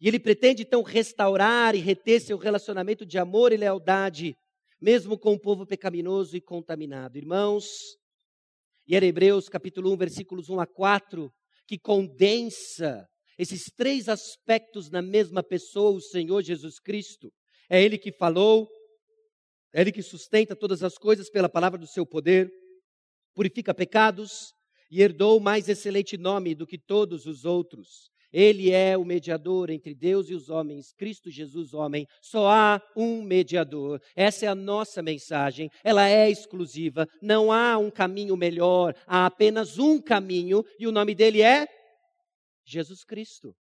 E 0.00 0.08
Ele 0.08 0.18
pretende 0.18 0.62
então 0.62 0.82
restaurar 0.82 1.74
e 1.74 1.78
reter 1.78 2.20
seu 2.20 2.36
relacionamento 2.38 3.04
de 3.04 3.18
amor 3.18 3.52
e 3.52 3.56
lealdade, 3.56 4.34
mesmo 4.80 5.18
com 5.18 5.34
o 5.34 5.40
povo 5.40 5.66
pecaminoso 5.66 6.36
e 6.36 6.40
contaminado. 6.40 7.18
Irmãos, 7.18 7.66
e 8.86 8.96
era 8.96 9.06
Hebreus 9.06 9.48
capítulo 9.48 9.92
1, 9.92 9.96
versículos 9.96 10.48
1 10.48 10.60
a 10.60 10.66
4, 10.66 11.32
que 11.66 11.78
condensa 11.78 13.06
esses 13.38 13.64
três 13.76 14.08
aspectos 14.08 14.90
na 14.90 15.02
mesma 15.02 15.42
pessoa, 15.42 15.96
o 15.96 16.00
Senhor 16.00 16.42
Jesus 16.42 16.78
Cristo. 16.78 17.32
É 17.68 17.82
Ele 17.82 17.98
que 17.98 18.12
falou, 18.12 18.68
é 19.72 19.80
Ele 19.80 19.92
que 19.92 20.02
sustenta 20.02 20.54
todas 20.54 20.82
as 20.82 20.96
coisas 20.96 21.30
pela 21.30 21.48
palavra 21.48 21.78
do 21.78 21.86
seu 21.86 22.06
poder, 22.06 22.50
purifica 23.34 23.74
pecados 23.74 24.54
e 24.90 25.02
herdou 25.02 25.40
mais 25.40 25.68
excelente 25.68 26.16
nome 26.16 26.54
do 26.54 26.66
que 26.66 26.78
todos 26.78 27.26
os 27.26 27.44
outros. 27.44 28.13
Ele 28.36 28.72
é 28.72 28.98
o 28.98 29.04
mediador 29.04 29.70
entre 29.70 29.94
Deus 29.94 30.28
e 30.28 30.34
os 30.34 30.50
homens, 30.50 30.92
Cristo 30.92 31.30
Jesus, 31.30 31.72
homem. 31.72 32.04
Só 32.20 32.48
há 32.48 32.82
um 32.96 33.22
mediador. 33.22 34.02
Essa 34.16 34.46
é 34.46 34.48
a 34.48 34.56
nossa 34.56 35.00
mensagem. 35.00 35.70
Ela 35.84 36.08
é 36.08 36.28
exclusiva. 36.28 37.06
Não 37.22 37.52
há 37.52 37.78
um 37.78 37.92
caminho 37.92 38.36
melhor. 38.36 38.92
Há 39.06 39.26
apenas 39.26 39.78
um 39.78 40.02
caminho 40.02 40.64
e 40.80 40.88
o 40.88 40.90
nome 40.90 41.14
dele 41.14 41.42
é 41.42 41.68
Jesus 42.64 43.04
Cristo. 43.04 43.56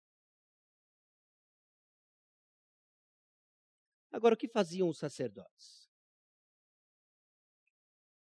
Agora, 4.11 4.33
o 4.33 4.37
que 4.37 4.47
faziam 4.47 4.89
os 4.89 4.97
sacerdotes? 4.97 5.87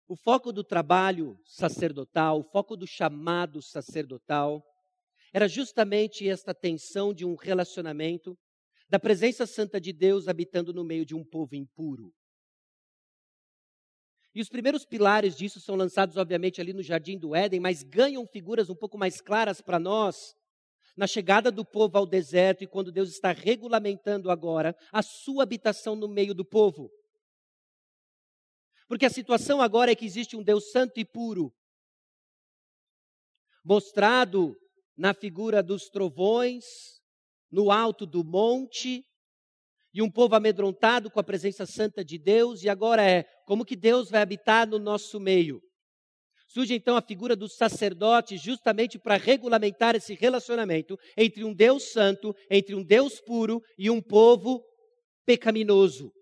O 0.06 0.14
foco 0.14 0.52
do 0.52 0.62
trabalho 0.62 1.40
sacerdotal, 1.46 2.40
o 2.40 2.44
foco 2.44 2.76
do 2.76 2.86
chamado 2.86 3.62
sacerdotal, 3.62 4.62
era 5.34 5.48
justamente 5.48 6.28
esta 6.28 6.54
tensão 6.54 7.12
de 7.12 7.24
um 7.24 7.34
relacionamento, 7.34 8.38
da 8.88 9.00
presença 9.00 9.44
santa 9.44 9.80
de 9.80 9.92
Deus 9.92 10.28
habitando 10.28 10.72
no 10.72 10.84
meio 10.84 11.04
de 11.04 11.12
um 11.12 11.24
povo 11.24 11.56
impuro. 11.56 12.14
E 14.32 14.40
os 14.40 14.48
primeiros 14.48 14.84
pilares 14.84 15.34
disso 15.34 15.60
são 15.60 15.74
lançados, 15.74 16.16
obviamente, 16.16 16.60
ali 16.60 16.72
no 16.72 16.84
Jardim 16.84 17.18
do 17.18 17.34
Éden, 17.34 17.58
mas 17.58 17.82
ganham 17.82 18.24
figuras 18.28 18.70
um 18.70 18.76
pouco 18.76 18.96
mais 18.96 19.20
claras 19.20 19.60
para 19.60 19.80
nós 19.80 20.36
na 20.96 21.08
chegada 21.08 21.50
do 21.50 21.64
povo 21.64 21.98
ao 21.98 22.06
deserto 22.06 22.62
e 22.62 22.68
quando 22.68 22.92
Deus 22.92 23.08
está 23.10 23.32
regulamentando 23.32 24.30
agora 24.30 24.76
a 24.92 25.02
sua 25.02 25.42
habitação 25.42 25.96
no 25.96 26.06
meio 26.06 26.32
do 26.32 26.44
povo. 26.44 26.88
Porque 28.86 29.04
a 29.04 29.10
situação 29.10 29.60
agora 29.60 29.90
é 29.90 29.96
que 29.96 30.04
existe 30.04 30.36
um 30.36 30.44
Deus 30.44 30.70
santo 30.70 31.00
e 31.00 31.04
puro, 31.04 31.52
mostrado 33.64 34.56
na 34.96 35.12
figura 35.12 35.62
dos 35.62 35.88
trovões, 35.88 36.64
no 37.50 37.70
alto 37.70 38.06
do 38.06 38.24
monte, 38.24 39.04
e 39.92 40.02
um 40.02 40.10
povo 40.10 40.34
amedrontado 40.34 41.10
com 41.10 41.20
a 41.20 41.24
presença 41.24 41.64
santa 41.64 42.04
de 42.04 42.18
Deus, 42.18 42.62
e 42.62 42.68
agora 42.68 43.02
é 43.08 43.22
como 43.46 43.64
que 43.64 43.76
Deus 43.76 44.10
vai 44.10 44.22
habitar 44.22 44.66
no 44.66 44.78
nosso 44.78 45.20
meio. 45.20 45.62
Surge 46.48 46.74
então 46.74 46.96
a 46.96 47.02
figura 47.02 47.34
do 47.34 47.48
sacerdote 47.48 48.36
justamente 48.36 48.98
para 48.98 49.16
regulamentar 49.16 49.96
esse 49.96 50.14
relacionamento 50.14 50.96
entre 51.16 51.44
um 51.44 51.54
Deus 51.54 51.92
santo, 51.92 52.34
entre 52.50 52.74
um 52.74 52.84
Deus 52.84 53.20
puro 53.20 53.62
e 53.78 53.90
um 53.90 54.00
povo 54.02 54.64
pecaminoso. 55.24 56.12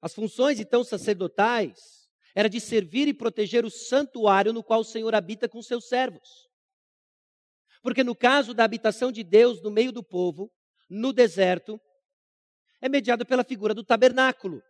As 0.00 0.14
funções 0.14 0.60
então 0.60 0.84
sacerdotais 0.84 2.03
era 2.34 2.48
de 2.48 2.60
servir 2.60 3.06
e 3.06 3.14
proteger 3.14 3.64
o 3.64 3.70
santuário 3.70 4.52
no 4.52 4.62
qual 4.62 4.80
o 4.80 4.84
Senhor 4.84 5.14
habita 5.14 5.48
com 5.48 5.62
seus 5.62 5.86
servos. 5.86 6.48
Porque 7.80 8.02
no 8.02 8.16
caso 8.16 8.52
da 8.52 8.64
habitação 8.64 9.12
de 9.12 9.22
Deus 9.22 9.62
no 9.62 9.70
meio 9.70 9.92
do 9.92 10.02
povo, 10.02 10.50
no 10.88 11.12
deserto, 11.12 11.80
é 12.80 12.88
mediado 12.88 13.24
pela 13.24 13.44
figura 13.44 13.72
do 13.72 13.84
tabernáculo. 13.84 14.62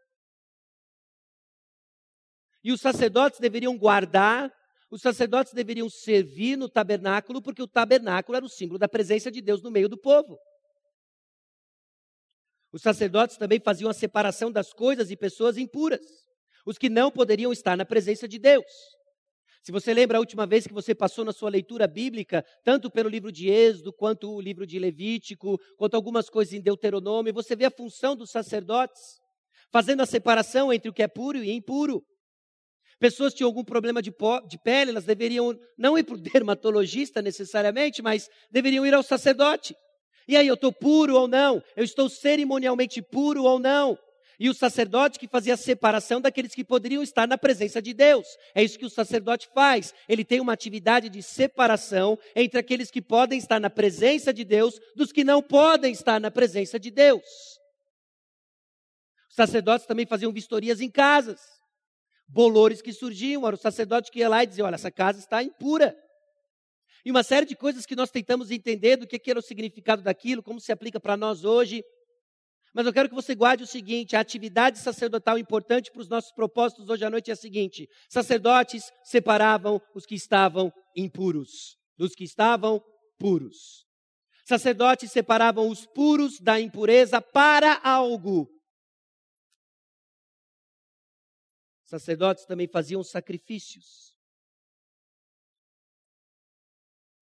E 2.63 2.73
os 2.73 2.81
sacerdotes 2.81 3.41
deveriam 3.41 3.77
guardar, 3.79 4.53
os 4.91 5.01
sacerdotes 5.01 5.53
deveriam 5.53 5.89
servir 5.89 6.57
no 6.57 6.69
tabernáculo, 6.69 7.43
porque 7.43 7.63
o 7.63 7.69
tabernáculo 7.69 8.37
era 8.37 8.45
o 8.45 8.49
símbolo 8.49 8.79
da 8.79 8.89
presença 8.89 9.31
de 9.31 9.41
Deus 9.41 9.63
no 9.63 9.71
meio 9.71 9.89
do 9.89 9.99
povo. 9.99 10.39
Os 12.73 12.83
sacerdotes 12.83 13.37
também 13.37 13.61
faziam 13.61 13.89
a 13.89 13.95
separação 13.95 14.51
das 14.51 14.73
coisas 14.73 15.11
e 15.11 15.17
pessoas 15.17 15.57
impuras, 15.57 16.01
os 16.65 16.79
que 16.79 16.89
não 16.89 17.11
poderiam 17.11 17.53
estar 17.53 17.77
na 17.77 17.85
presença 17.85 18.27
de 18.27 18.39
Deus. 18.39 18.65
Se 19.65 19.73
você 19.73 19.95
lembra 19.95 20.19
a 20.19 20.21
última 20.21 20.47
vez 20.47 20.67
que 20.67 20.75
você 20.75 20.95
passou 20.95 21.25
na 21.25 21.33
sua 21.33 21.49
leitura 21.49 21.87
bíblica, 21.87 22.45
tanto 22.63 22.91
pelo 22.91 23.09
livro 23.09 23.33
de 23.33 23.49
Êxodo, 23.49 23.95
quanto 23.95 24.31
o 24.31 24.39
livro 24.39 24.67
de 24.67 24.79
Levítico, 24.79 25.59
quanto 25.79 25.95
algumas 25.95 26.29
coisas 26.29 26.53
em 26.53 26.61
Deuteronômio, 26.61 27.33
você 27.33 27.57
vê 27.57 27.65
a 27.65 27.71
função 27.71 28.15
dos 28.15 28.31
sacerdotes, 28.31 29.01
fazendo 29.73 30.03
a 30.03 30.07
separação 30.07 30.71
entre 30.71 30.91
o 30.91 30.93
que 30.93 31.03
é 31.03 31.09
puro 31.09 31.43
e 31.43 31.51
impuro. 31.51 32.05
Pessoas 32.99 33.33
tinham 33.33 33.49
algum 33.49 33.65
problema 33.65 34.03
de, 34.03 34.13
de 34.49 34.59
pele, 34.63 34.91
elas 34.91 35.05
deveriam 35.05 35.59
não 35.79 35.97
ir 35.97 36.05
para 36.05 36.15
o 36.15 36.21
dermatologista 36.21 37.23
necessariamente, 37.23 38.03
mas 38.03 38.29
deveriam 38.51 38.85
ir 38.85 38.93
ao 38.93 39.03
sacerdote. 39.03 39.75
E 40.29 40.37
aí, 40.37 40.47
eu 40.47 40.55
estou 40.55 40.73
puro 40.73 41.15
ou 41.17 41.27
não? 41.27 41.63
Eu 41.75 41.85
estou 41.85 42.09
cerimonialmente 42.11 43.01
puro 43.01 43.45
ou 43.45 43.59
não? 43.59 43.99
E 44.39 44.49
o 44.49 44.55
sacerdote 44.55 45.19
que 45.19 45.29
fazia 45.29 45.55
a 45.55 45.57
separação 45.57 46.21
daqueles 46.21 46.55
que 46.55 46.65
poderiam 46.65 47.03
estar 47.03 47.27
na 47.27 47.39
presença 47.39 47.81
de 47.81 47.93
Deus. 47.93 48.27
É 48.55 48.63
isso 48.63 48.79
que 48.79 48.85
o 48.85 48.91
sacerdote 48.91 49.49
faz. 49.55 49.95
Ele 50.09 50.25
tem 50.25 50.41
uma 50.41 50.53
atividade 50.53 51.09
de 51.09 51.23
separação 51.23 52.19
entre 52.35 52.59
aqueles 52.59 52.91
que 52.91 53.01
podem 53.01 53.39
estar 53.39 53.61
na 53.61 53.71
presença 53.71 54.33
de 54.33 54.45
Deus 54.45 54.81
dos 54.97 55.13
que 55.13 55.25
não 55.25 55.43
podem 55.43 55.93
estar 55.93 56.21
na 56.21 56.31
presença 56.31 56.79
de 56.79 56.91
Deus. 56.91 57.25
Os 59.29 59.37
sacerdotes 59.37 59.87
também 59.87 60.07
faziam 60.07 60.33
vistorias 60.33 60.81
em 60.81 60.91
casas. 60.91 61.41
Bolores 62.27 62.81
que 62.81 62.93
surgiam, 62.93 63.47
era 63.47 63.55
o 63.55 63.59
sacerdote 63.59 64.11
que 64.11 64.21
ia 64.21 64.29
lá 64.29 64.43
e 64.43 64.47
dizia: 64.47 64.65
Olha, 64.65 64.77
essa 64.77 64.91
casa 64.91 65.19
está 65.19 65.43
impura 65.43 65.95
e 67.05 67.11
uma 67.11 67.23
série 67.23 67.45
de 67.45 67.55
coisas 67.55 67.85
que 67.85 67.95
nós 67.95 68.11
tentamos 68.11 68.51
entender 68.51 68.97
do 68.97 69.07
que 69.07 69.31
era 69.31 69.39
o 69.39 69.43
significado 69.43 70.01
daquilo, 70.01 70.43
como 70.43 70.59
se 70.59 70.73
aplica 70.73 70.99
para 70.99 71.17
nós 71.17 71.45
hoje. 71.45 71.85
Mas 72.75 72.85
eu 72.87 72.93
quero 72.93 73.09
que 73.09 73.15
você 73.15 73.35
guarde 73.35 73.63
o 73.63 73.67
seguinte: 73.67 74.17
a 74.17 74.21
atividade 74.21 74.81
sacerdotal 74.81 75.39
importante 75.39 75.93
para 75.93 76.01
os 76.01 76.09
nossos 76.09 76.33
propósitos 76.33 76.89
hoje 76.89 77.05
à 77.05 77.11
noite 77.11 77.31
é 77.31 77.35
a 77.35 77.37
seguinte: 77.37 77.89
sacerdotes 78.11 78.93
separavam 79.05 79.81
os 79.95 80.05
que 80.05 80.17
estavam 80.17 80.73
impuros 80.97 81.79
dos 81.97 82.15
que 82.15 82.25
estavam 82.25 82.85
puros. 83.19 83.87
Sacerdotes 84.45 85.13
separavam 85.13 85.69
os 85.71 85.87
puros 85.87 86.41
da 86.41 86.61
impureza 86.61 87.23
para 87.23 87.81
algo. 87.83 88.51
Sacerdotes 91.85 92.45
também 92.45 92.67
faziam 92.67 93.03
sacrifícios. 93.05 94.15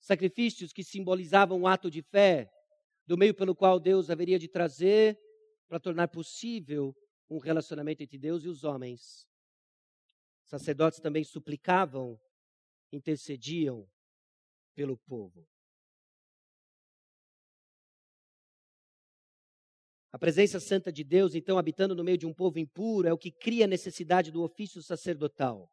sacrifícios 0.03 0.73
que 0.73 0.83
simbolizavam 0.83 1.61
um 1.61 1.67
ato 1.67 1.91
de 1.91 2.03
fé, 2.03 2.51
do 3.07 3.17
meio 3.17 3.33
pelo 3.35 3.55
qual 3.55 3.79
Deus 3.79 4.11
haveria 4.11 4.38
de 4.38 4.49
trazer 4.49 5.17
para 5.72 5.80
tornar 5.80 6.08
possível 6.08 6.94
um 7.30 7.38
relacionamento 7.38 8.02
entre 8.02 8.18
Deus 8.18 8.44
e 8.44 8.48
os 8.48 8.62
homens. 8.62 9.26
Sacerdotes 10.44 11.00
também 11.00 11.24
suplicavam, 11.24 12.20
intercediam 12.92 13.88
pelo 14.74 14.98
povo. 14.98 15.48
A 20.12 20.18
presença 20.18 20.61
santa 20.61 20.92
de 20.92 21.02
Deus, 21.02 21.35
então, 21.35 21.56
habitando 21.56 21.94
no 21.94 22.04
meio 22.04 22.18
de 22.18 22.26
um 22.26 22.35
povo 22.35 22.58
impuro, 22.58 23.08
é 23.08 23.12
o 23.14 23.16
que 23.16 23.32
cria 23.32 23.64
a 23.64 23.68
necessidade 23.68 24.30
do 24.30 24.42
ofício 24.42 24.82
sacerdotal. 24.82 25.72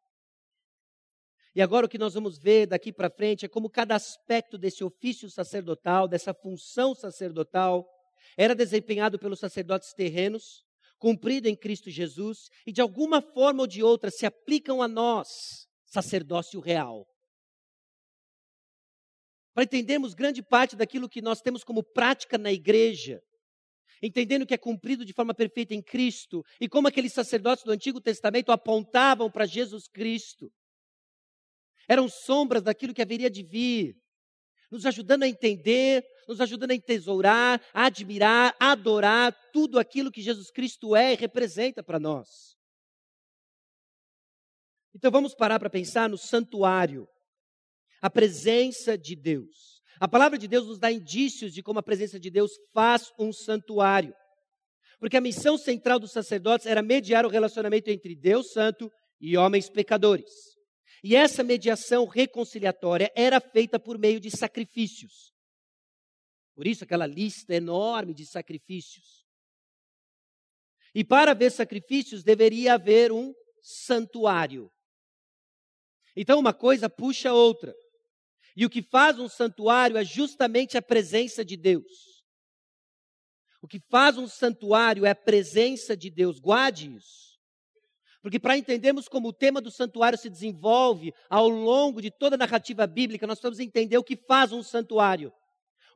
E 1.54 1.60
agora 1.60 1.84
o 1.84 1.88
que 1.90 1.98
nós 1.98 2.14
vamos 2.14 2.38
ver 2.38 2.66
daqui 2.68 2.90
para 2.90 3.10
frente 3.10 3.44
é 3.44 3.50
como 3.50 3.68
cada 3.68 3.96
aspecto 3.96 4.56
desse 4.56 4.82
ofício 4.82 5.28
sacerdotal, 5.28 6.08
dessa 6.08 6.32
função 6.32 6.94
sacerdotal, 6.94 7.86
era 8.36 8.54
desempenhado 8.54 9.18
pelos 9.18 9.38
sacerdotes 9.38 9.92
terrenos, 9.92 10.64
cumprido 10.98 11.48
em 11.48 11.56
Cristo 11.56 11.90
Jesus, 11.90 12.48
e 12.66 12.72
de 12.72 12.80
alguma 12.80 13.22
forma 13.22 13.62
ou 13.62 13.66
de 13.66 13.82
outra 13.82 14.10
se 14.10 14.26
aplicam 14.26 14.82
a 14.82 14.88
nós, 14.88 15.28
sacerdócio 15.86 16.60
real. 16.60 17.06
Para 19.54 19.64
entendermos 19.64 20.14
grande 20.14 20.42
parte 20.42 20.76
daquilo 20.76 21.08
que 21.08 21.22
nós 21.22 21.40
temos 21.40 21.64
como 21.64 21.82
prática 21.82 22.38
na 22.38 22.52
igreja, 22.52 23.20
entendendo 24.02 24.46
que 24.46 24.54
é 24.54 24.58
cumprido 24.58 25.04
de 25.04 25.12
forma 25.12 25.34
perfeita 25.34 25.74
em 25.74 25.82
Cristo, 25.82 26.42
e 26.60 26.68
como 26.68 26.88
aqueles 26.88 27.12
sacerdotes 27.12 27.64
do 27.64 27.72
Antigo 27.72 28.00
Testamento 28.00 28.52
apontavam 28.52 29.30
para 29.30 29.46
Jesus 29.46 29.88
Cristo 29.88 30.50
eram 31.90 32.08
sombras 32.08 32.62
daquilo 32.62 32.94
que 32.94 33.02
haveria 33.02 33.28
de 33.28 33.42
vir, 33.42 33.99
nos 34.70 34.86
ajudando 34.86 35.24
a 35.24 35.28
entender, 35.28 36.04
nos 36.28 36.40
ajudando 36.40 36.70
a 36.70 36.74
entesourar, 36.74 37.60
a 37.74 37.86
admirar, 37.86 38.54
a 38.60 38.72
adorar 38.72 39.32
tudo 39.52 39.78
aquilo 39.78 40.12
que 40.12 40.22
Jesus 40.22 40.50
Cristo 40.50 40.94
é 40.94 41.12
e 41.12 41.16
representa 41.16 41.82
para 41.82 41.98
nós. 41.98 42.56
Então 44.94 45.10
vamos 45.10 45.34
parar 45.34 45.58
para 45.58 45.70
pensar 45.70 46.08
no 46.08 46.18
santuário, 46.18 47.08
a 48.00 48.08
presença 48.08 48.96
de 48.96 49.14
Deus. 49.14 49.80
A 50.00 50.08
palavra 50.08 50.38
de 50.38 50.48
Deus 50.48 50.66
nos 50.66 50.78
dá 50.78 50.90
indícios 50.90 51.52
de 51.52 51.62
como 51.62 51.78
a 51.78 51.82
presença 51.82 52.18
de 52.18 52.30
Deus 52.30 52.52
faz 52.72 53.12
um 53.18 53.32
santuário. 53.32 54.14
Porque 54.98 55.16
a 55.16 55.20
missão 55.20 55.58
central 55.58 55.98
dos 55.98 56.12
sacerdotes 56.12 56.66
era 56.66 56.82
mediar 56.82 57.26
o 57.26 57.28
relacionamento 57.28 57.90
entre 57.90 58.14
Deus 58.14 58.52
Santo 58.52 58.90
e 59.20 59.36
homens 59.36 59.68
pecadores. 59.68 60.49
E 61.02 61.16
essa 61.16 61.42
mediação 61.42 62.06
reconciliatória 62.06 63.10
era 63.14 63.40
feita 63.40 63.78
por 63.78 63.98
meio 63.98 64.20
de 64.20 64.30
sacrifícios. 64.30 65.32
Por 66.54 66.66
isso, 66.66 66.84
aquela 66.84 67.06
lista 67.06 67.54
enorme 67.54 68.12
de 68.12 68.26
sacrifícios. 68.26 69.24
E 70.94 71.04
para 71.04 71.30
haver 71.30 71.50
sacrifícios, 71.50 72.22
deveria 72.22 72.74
haver 72.74 73.12
um 73.12 73.32
santuário. 73.62 74.70
Então, 76.14 76.38
uma 76.38 76.52
coisa 76.52 76.90
puxa 76.90 77.30
a 77.30 77.34
outra. 77.34 77.74
E 78.56 78.66
o 78.66 78.70
que 78.70 78.82
faz 78.82 79.18
um 79.18 79.28
santuário 79.28 79.96
é 79.96 80.04
justamente 80.04 80.76
a 80.76 80.82
presença 80.82 81.44
de 81.44 81.56
Deus. 81.56 82.20
O 83.62 83.68
que 83.68 83.80
faz 83.88 84.18
um 84.18 84.26
santuário 84.26 85.06
é 85.06 85.10
a 85.10 85.14
presença 85.14 85.96
de 85.96 86.10
Deus. 86.10 86.38
Guarde 86.40 86.94
isso. 86.94 87.29
Porque 88.22 88.38
para 88.38 88.56
entendermos 88.56 89.08
como 89.08 89.28
o 89.28 89.32
tema 89.32 89.60
do 89.60 89.70
santuário 89.70 90.18
se 90.18 90.28
desenvolve 90.28 91.14
ao 91.28 91.48
longo 91.48 92.02
de 92.02 92.10
toda 92.10 92.36
a 92.36 92.38
narrativa 92.38 92.86
bíblica, 92.86 93.26
nós 93.26 93.38
precisamos 93.38 93.60
entender 93.60 93.96
o 93.96 94.04
que 94.04 94.16
faz 94.16 94.52
um 94.52 94.62
santuário. 94.62 95.32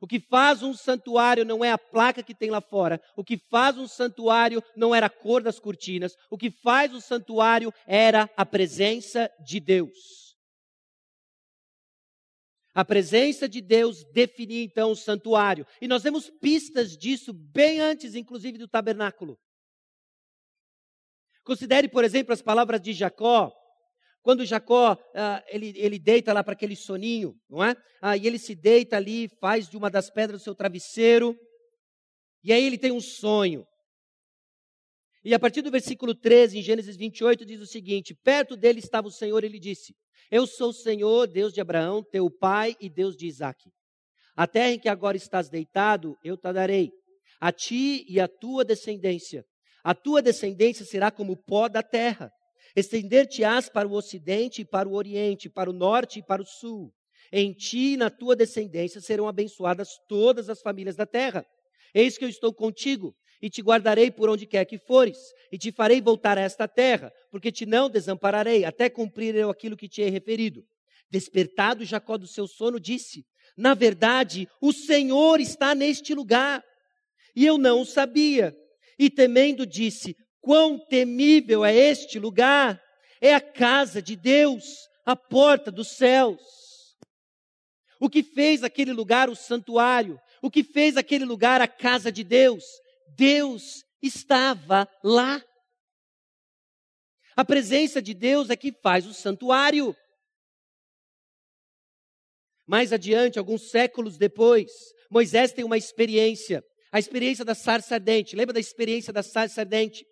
O 0.01 0.07
que 0.07 0.19
faz 0.19 0.61
um 0.61 0.73
santuário 0.73 1.45
não 1.45 1.63
é 1.63 1.71
a 1.71 1.77
placa 1.77 2.23
que 2.23 2.35
tem 2.35 2.49
lá 2.49 2.61
fora. 2.61 3.01
O 3.15 3.23
que 3.23 3.37
faz 3.37 3.77
um 3.77 3.87
santuário 3.87 4.63
não 4.75 4.93
era 4.93 5.05
a 5.05 5.09
cor 5.09 5.41
das 5.41 5.59
cortinas. 5.59 6.15
O 6.29 6.37
que 6.37 6.51
faz 6.51 6.93
o 6.93 7.01
santuário 7.01 7.73
era 7.87 8.29
a 8.35 8.45
presença 8.45 9.31
de 9.43 9.59
Deus. 9.59 10.35
A 12.73 12.83
presença 12.83 13.47
de 13.47 13.61
Deus 13.61 14.03
definia 14.11 14.61
então 14.61 14.91
o 14.91 14.95
santuário. 14.97 15.65
E 15.79 15.87
nós 15.87 16.03
vemos 16.03 16.29
pistas 16.29 16.97
disso 16.97 17.31
bem 17.31 17.79
antes, 17.79 18.15
inclusive, 18.15 18.57
do 18.57 18.67
tabernáculo. 18.67 19.39
Considere, 21.45 21.87
por 21.87 22.03
exemplo, 22.03 22.33
as 22.33 22.41
palavras 22.41 22.81
de 22.81 22.91
Jacó, 22.91 23.53
quando 24.23 24.43
Jacó, 24.43 24.97
ah, 25.13 25.43
ele, 25.47 25.71
ele 25.75 25.99
deita 25.99 26.33
lá 26.33 26.43
para 26.43 26.53
aquele 26.53 26.75
soninho, 26.75 27.39
não 27.47 27.63
é? 27.63 27.75
Ah, 28.01 28.17
e 28.17 28.25
ele 28.25 28.39
se 28.39 28.55
deita 28.55 28.97
ali, 28.97 29.29
faz 29.39 29.69
de 29.69 29.77
uma 29.77 29.87
das 29.87 30.09
pedras 30.09 30.41
do 30.41 30.43
seu 30.43 30.55
travesseiro, 30.55 31.37
e 32.43 32.51
aí 32.51 32.65
ele 32.65 32.79
tem 32.79 32.91
um 32.91 32.99
sonho. 32.99 33.63
E 35.23 35.35
a 35.35 35.39
partir 35.39 35.61
do 35.61 35.69
versículo 35.69 36.15
13, 36.15 36.57
em 36.57 36.61
Gênesis 36.63 36.97
28, 36.97 37.45
diz 37.45 37.61
o 37.61 37.67
seguinte: 37.67 38.15
Perto 38.15 38.57
dele 38.57 38.79
estava 38.79 39.07
o 39.07 39.11
Senhor, 39.11 39.43
e 39.43 39.47
ele 39.47 39.59
disse: 39.59 39.95
Eu 40.31 40.47
sou 40.47 40.69
o 40.69 40.73
Senhor, 40.73 41.27
Deus 41.27 41.53
de 41.53 41.61
Abraão, 41.61 42.03
teu 42.03 42.27
pai 42.31 42.75
e 42.81 42.89
Deus 42.89 43.15
de 43.15 43.27
Isaque. 43.27 43.69
A 44.35 44.47
terra 44.47 44.71
em 44.71 44.79
que 44.79 44.89
agora 44.89 45.15
estás 45.15 45.47
deitado, 45.47 46.17
eu 46.23 46.35
te 46.35 46.51
darei, 46.51 46.91
a 47.39 47.51
ti 47.51 48.03
e 48.09 48.19
a 48.19 48.27
tua 48.27 48.65
descendência. 48.65 49.45
A 49.85 49.93
tua 49.93 50.19
descendência 50.19 50.83
será 50.83 51.11
como 51.11 51.33
o 51.33 51.37
pó 51.37 51.69
da 51.69 51.83
terra. 51.83 52.33
Estender-te-ás 52.75 53.69
para 53.69 53.87
o 53.87 53.93
ocidente 53.93 54.63
e 54.63 54.65
para 54.65 54.89
o 54.89 54.95
oriente, 54.95 55.47
para 55.47 55.69
o 55.69 55.73
norte 55.73 56.17
e 56.17 56.23
para 56.23 56.41
o 56.41 56.45
sul. 56.45 56.91
Em 57.31 57.53
ti 57.53 57.93
e 57.93 57.97
na 57.97 58.09
tua 58.09 58.35
descendência 58.35 58.99
serão 58.99 59.27
abençoadas 59.27 59.89
todas 60.09 60.49
as 60.49 60.59
famílias 60.59 60.95
da 60.95 61.05
terra. 61.05 61.45
Eis 61.93 62.17
que 62.17 62.25
eu 62.25 62.29
estou 62.29 62.51
contigo 62.51 63.15
e 63.39 63.47
te 63.47 63.61
guardarei 63.61 64.09
por 64.09 64.27
onde 64.27 64.47
quer 64.47 64.65
que 64.65 64.79
fores, 64.79 65.19
e 65.51 65.57
te 65.57 65.71
farei 65.71 66.01
voltar 66.01 66.35
a 66.35 66.41
esta 66.41 66.67
terra, 66.67 67.13
porque 67.29 67.51
te 67.51 67.63
não 67.63 67.87
desampararei, 67.87 68.65
até 68.65 68.89
cumprir 68.89 69.35
eu 69.35 69.51
aquilo 69.51 69.77
que 69.77 69.87
te 69.87 70.01
he 70.01 70.09
referido. 70.09 70.65
Despertado 71.11 71.85
Jacó 71.85 72.17
do 72.17 72.25
seu 72.25 72.47
sono, 72.47 72.79
disse: 72.79 73.23
Na 73.55 73.75
verdade, 73.75 74.47
o 74.59 74.73
Senhor 74.73 75.39
está 75.39 75.75
neste 75.75 76.15
lugar, 76.15 76.63
e 77.35 77.45
eu 77.45 77.59
não 77.59 77.81
o 77.81 77.85
sabia. 77.85 78.51
E 78.97 79.09
temendo, 79.09 79.65
disse: 79.65 80.15
Quão 80.41 80.79
temível 80.79 81.65
é 81.65 81.75
este 81.75 82.19
lugar! 82.19 82.81
É 83.21 83.33
a 83.33 83.41
casa 83.41 84.01
de 84.01 84.15
Deus, 84.15 84.63
a 85.05 85.15
porta 85.15 85.71
dos 85.71 85.89
céus. 85.89 86.41
O 87.99 88.09
que 88.09 88.21
fez 88.21 88.63
aquele 88.63 88.91
lugar 88.91 89.29
o 89.29 89.35
santuário? 89.35 90.19
O 90.41 90.51
que 90.51 90.63
fez 90.63 90.97
aquele 90.97 91.25
lugar 91.25 91.61
a 91.61 91.67
casa 91.67 92.11
de 92.11 92.23
Deus? 92.23 92.63
Deus 93.15 93.83
estava 94.01 94.87
lá. 95.03 95.43
A 97.35 97.43
presença 97.43 98.01
de 98.01 98.13
Deus 98.13 98.49
é 98.49 98.55
que 98.55 98.71
faz 98.81 99.05
o 99.05 99.13
santuário. 99.13 99.95
Mais 102.65 102.93
adiante, 102.93 103.37
alguns 103.37 103.69
séculos 103.69 104.17
depois, 104.17 104.71
Moisés 105.09 105.51
tem 105.51 105.63
uma 105.63 105.77
experiência, 105.77 106.63
a 106.95 106.99
experiência 106.99 107.43
da 107.43 107.53
sarça 107.53 107.95
ardente. 107.95 108.37
Lembra 108.37 108.53
da 108.53 108.59
experiência 108.61 109.11
da 109.11 109.21
sarça 109.21 109.59
ardente? 109.59 110.07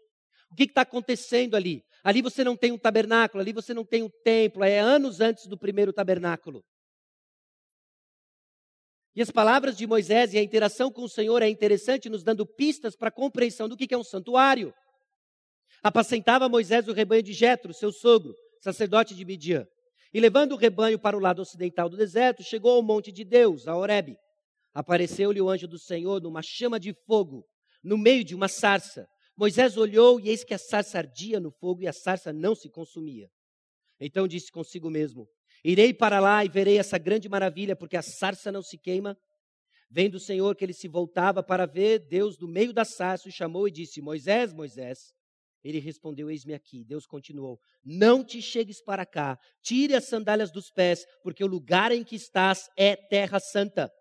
O 0.52 0.56
que 0.56 0.64
está 0.64 0.82
acontecendo 0.82 1.56
ali? 1.56 1.82
Ali 2.04 2.22
você 2.22 2.44
não 2.44 2.58
tem 2.58 2.74
um 2.74 2.78
tabernáculo, 2.78 3.40
ali 3.42 3.54
você 3.54 3.74
não 3.74 3.86
tem 3.86 4.04
um 4.04 4.10
templo, 4.22 4.66
é 4.66 4.80
anos 4.80 5.22
antes 5.22 5.48
do 5.48 5.58
primeiro 5.58 5.94
tabernáculo. 5.94 6.62
E 9.16 9.22
as 9.22 9.32
palavras 9.32 9.78
de 9.78 9.88
Moisés 9.88 10.34
e 10.34 10.38
a 10.38 10.44
interação 10.44 10.92
com 10.92 11.04
o 11.04 11.10
Senhor 11.10 11.42
é 11.42 11.48
interessante, 11.48 12.10
nos 12.10 12.22
dando 12.22 12.46
pistas 12.46 12.98
para 12.98 13.08
a 13.08 13.12
compreensão 13.12 13.70
do 13.70 13.78
que 13.78 13.94
é 13.94 13.98
um 13.98 14.04
santuário. 14.04 14.74
Apacentava 15.82 16.50
Moisés 16.50 16.90
o 16.90 16.92
rebanho 16.92 17.24
de 17.24 17.32
Jetro, 17.32 17.74
seu 17.74 17.94
sogro, 17.94 18.36
sacerdote 18.60 19.16
de 19.16 19.24
Midian. 19.24 19.66
E 20.14 20.20
levando 20.20 20.52
o 20.52 20.58
rebanho 20.58 21.00
para 21.00 21.16
o 21.16 21.22
lado 21.22 21.42
ocidental 21.42 21.88
do 21.88 21.96
deserto, 21.96 22.44
chegou 22.44 22.76
ao 22.76 22.84
monte 22.84 23.10
de 23.10 23.24
Deus, 23.24 23.70
a 23.70 23.74
Horebe. 23.78 24.18
Apareceu-lhe 24.74 25.42
o 25.42 25.50
anjo 25.50 25.68
do 25.68 25.78
Senhor 25.78 26.22
numa 26.22 26.42
chama 26.42 26.80
de 26.80 26.94
fogo, 27.06 27.46
no 27.84 27.98
meio 27.98 28.24
de 28.24 28.34
uma 28.34 28.48
sarça. 28.48 29.08
Moisés 29.36 29.78
olhou 29.78 30.20
e 30.20 30.30
eis 30.30 30.44
que 30.44 30.54
a 30.54 30.58
sarça 30.58 30.98
ardia 30.98 31.40
no 31.40 31.52
fogo 31.52 31.82
e 31.84 31.88
a 31.88 31.94
sarça 31.94 32.34
não 32.34 32.56
se 32.56 32.70
consumia. 32.70 33.30
Então 34.00 34.28
disse 34.28 34.52
consigo 34.52 34.90
mesmo: 34.90 35.28
Irei 35.64 35.94
para 35.94 36.20
lá 36.20 36.44
e 36.44 36.50
verei 36.50 36.78
essa 36.78 36.98
grande 36.98 37.30
maravilha, 37.30 37.76
porque 37.76 37.98
a 37.98 38.02
sarça 38.02 38.52
não 38.52 38.62
se 38.62 38.78
queima. 38.78 39.18
Vendo 39.90 40.16
o 40.16 40.20
Senhor 40.20 40.56
que 40.56 40.66
ele 40.66 40.74
se 40.74 40.88
voltava 40.88 41.44
para 41.44 41.68
ver, 41.68 42.00
Deus 42.00 42.36
do 42.36 42.48
meio 42.48 42.74
da 42.74 42.84
sarça 42.84 43.30
o 43.30 43.32
chamou 43.32 43.68
e 43.68 43.72
disse: 43.72 44.02
Moisés, 44.02 44.54
Moisés. 44.54 45.14
Ele 45.64 45.80
respondeu: 45.80 46.30
Eis-me 46.30 46.54
aqui. 46.54 46.84
Deus 46.84 47.06
continuou: 47.06 47.60
Não 47.84 48.24
te 48.24 48.42
chegues 48.42 48.82
para 48.82 49.06
cá, 49.06 49.38
tire 49.62 49.96
as 49.96 50.06
sandálias 50.06 50.52
dos 50.52 50.70
pés, 50.70 51.06
porque 51.22 51.44
o 51.44 51.48
lugar 51.48 51.92
em 51.92 52.04
que 52.04 52.16
estás 52.16 52.70
é 52.76 52.96
terra 52.96 53.40
santa. 53.40 53.92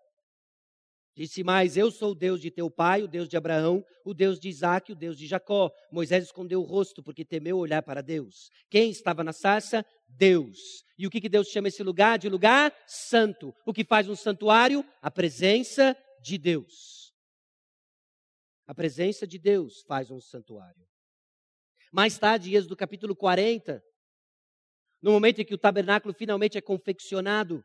Disse 1.15 1.43
mais: 1.43 1.77
Eu 1.77 1.91
sou 1.91 2.11
o 2.11 2.15
Deus 2.15 2.41
de 2.41 2.49
teu 2.49 2.71
pai, 2.71 3.03
o 3.03 3.07
Deus 3.07 3.29
de 3.29 3.37
Abraão, 3.37 3.85
o 4.03 4.13
Deus 4.13 4.39
de 4.39 4.49
Isaac, 4.49 4.91
o 4.91 4.95
Deus 4.95 5.17
de 5.17 5.27
Jacó. 5.27 5.71
Moisés 5.91 6.23
escondeu 6.23 6.61
o 6.61 6.65
rosto 6.65 7.03
porque 7.03 7.23
temeu 7.23 7.57
olhar 7.57 7.83
para 7.83 8.01
Deus. 8.01 8.49
Quem 8.69 8.89
estava 8.89 9.23
na 9.23 9.31
sarça? 9.31 9.85
Deus. 10.07 10.83
E 10.97 11.05
o 11.05 11.09
que, 11.09 11.21
que 11.21 11.29
Deus 11.29 11.47
chama 11.49 11.67
esse 11.67 11.83
lugar? 11.83 12.17
De 12.17 12.29
lugar 12.29 12.73
santo. 12.87 13.53
O 13.65 13.73
que 13.73 13.83
faz 13.83 14.09
um 14.09 14.15
santuário? 14.15 14.83
A 15.01 15.11
presença 15.11 15.95
de 16.21 16.37
Deus. 16.37 17.13
A 18.65 18.73
presença 18.73 19.27
de 19.27 19.37
Deus 19.37 19.83
faz 19.87 20.09
um 20.09 20.19
santuário. 20.19 20.87
Mais 21.91 22.17
tarde, 22.17 22.55
Êxodo 22.55 22.75
capítulo 22.75 23.15
40, 23.15 23.83
no 24.99 25.11
momento 25.11 25.41
em 25.41 25.45
que 25.45 25.53
o 25.53 25.59
tabernáculo 25.59 26.11
finalmente 26.13 26.57
é 26.57 26.61
confeccionado, 26.61 27.63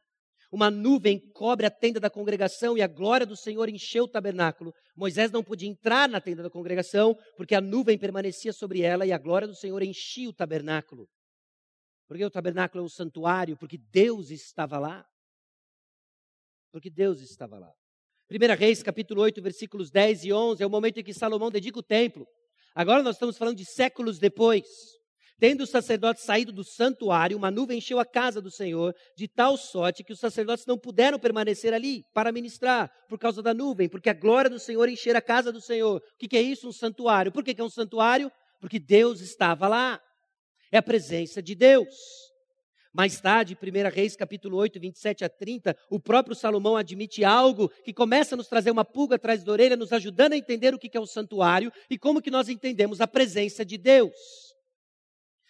uma 0.51 0.71
nuvem 0.71 1.19
cobre 1.33 1.67
a 1.67 1.71
tenda 1.71 2.01
da 2.01 2.09
congregação 2.09 2.77
e 2.77 2.83
a 2.83 2.87
glória 2.87 3.27
do 3.27 3.37
Senhor 3.37 3.69
encheu 3.69 4.05
o 4.05 4.09
tabernáculo. 4.09 4.75
Moisés 4.97 5.31
não 5.31 5.45
podia 5.45 5.69
entrar 5.69 6.09
na 6.09 6.21
tenda 6.21 6.43
da 6.43 6.51
congregação 6.51 7.17
porque 7.37 7.55
a 7.55 7.61
nuvem 7.61 7.99
permanecia 7.99 8.53
sobre 8.53 8.81
ela 8.81 9.07
e 9.07 9.13
a 9.13 9.19
glória 9.19 9.47
do 9.47 9.55
Senhor 9.55 9.83
enchia 9.83 10.29
o 10.29 10.33
tabernáculo. 10.33 11.09
Porque 12.07 12.25
o 12.25 12.31
tabernáculo 12.31 12.83
é 12.83 12.87
o 12.87 12.89
santuário, 12.91 13.59
porque 13.59 13.77
Deus 13.77 14.31
estava 14.31 14.79
lá. 14.79 15.07
Porque 16.73 16.89
Deus 16.89 17.21
estava 17.21 17.59
lá. 17.59 17.73
1 18.31 18.59
Reis, 18.59 18.83
capítulo 18.83 19.23
8, 19.23 19.43
versículos 19.43 19.91
10 19.91 20.25
e 20.25 20.33
11, 20.33 20.63
é 20.63 20.67
o 20.67 20.71
momento 20.71 21.01
em 21.01 21.05
que 21.05 21.13
Salomão 21.13 21.51
dedica 21.51 21.79
o 21.79 21.83
templo. 21.83 22.27
Agora 22.75 23.03
nós 23.03 23.17
estamos 23.17 23.37
falando 23.37 23.57
de 23.57 23.67
séculos 23.67 24.19
depois. 24.19 24.98
Tendo 25.41 25.63
os 25.63 25.71
sacerdotes 25.71 26.25
saído 26.25 26.53
do 26.53 26.65
santuário, 26.65 27.37
uma 27.37 27.51
nuvem 27.51 27.79
encheu 27.79 28.01
a 28.01 28.05
casa 28.05 28.41
do 28.41 28.51
Senhor, 28.51 28.93
de 29.17 29.29
tal 29.29 29.57
sorte 29.57 30.03
que 30.03 30.13
os 30.13 30.19
sacerdotes 30.19 30.67
não 30.67 30.77
puderam 30.77 31.17
permanecer 31.17 31.73
ali 31.73 32.03
para 32.13 32.33
ministrar, 32.33 32.91
por 33.09 33.21
causa 33.21 33.41
da 33.41 33.55
nuvem, 33.55 33.89
porque 33.89 34.11
a 34.11 34.15
glória 34.15 34.51
do 34.51 34.59
Senhor 34.59 34.89
encher 34.89 35.15
a 35.15 35.23
casa 35.23 35.53
do 35.53 35.61
Senhor. 35.61 35.99
O 35.99 36.29
que 36.29 36.37
é 36.37 36.43
isso? 36.43 36.69
Um 36.69 36.73
santuário. 36.73 37.31
Por 37.31 37.45
que 37.45 37.59
é 37.61 37.65
um 37.65 37.71
santuário? 37.71 38.33
Porque 38.61 38.81
Deus 38.81 39.21
estava 39.21 39.69
lá. 39.69 40.01
É 40.73 40.79
a 40.79 40.83
presença 40.83 41.41
de 41.41 41.55
Deus. 41.55 41.95
Mais 42.93 43.21
tarde, 43.21 43.57
1 43.57 43.95
Reis 43.95 44.17
capítulo 44.17 44.57
8, 44.57 44.81
27 44.81 45.25
a 45.25 45.29
30, 45.29 45.77
o 45.89 46.01
próprio 46.01 46.35
Salomão 46.35 46.77
admite 46.77 47.23
algo 47.23 47.69
que 47.85 47.93
começa 47.93 48.35
a 48.35 48.37
nos 48.37 48.49
trazer 48.49 48.73
uma 48.73 48.85
pulga 48.85 49.15
atrás 49.15 49.45
da 49.45 49.53
orelha, 49.53 49.77
nos 49.77 49.93
ajudando 49.93 50.33
a 50.33 50.37
entender 50.37 50.75
o 50.75 50.79
que 50.79 50.97
é 50.97 51.01
o 51.01 51.07
santuário 51.07 51.71
e 51.89 51.97
como 51.97 52.21
que 52.21 52.31
nós 52.31 52.49
entendemos 52.49 53.01
a 53.01 53.07
presença 53.07 53.65
de 53.65 53.79
Deus 53.79 54.48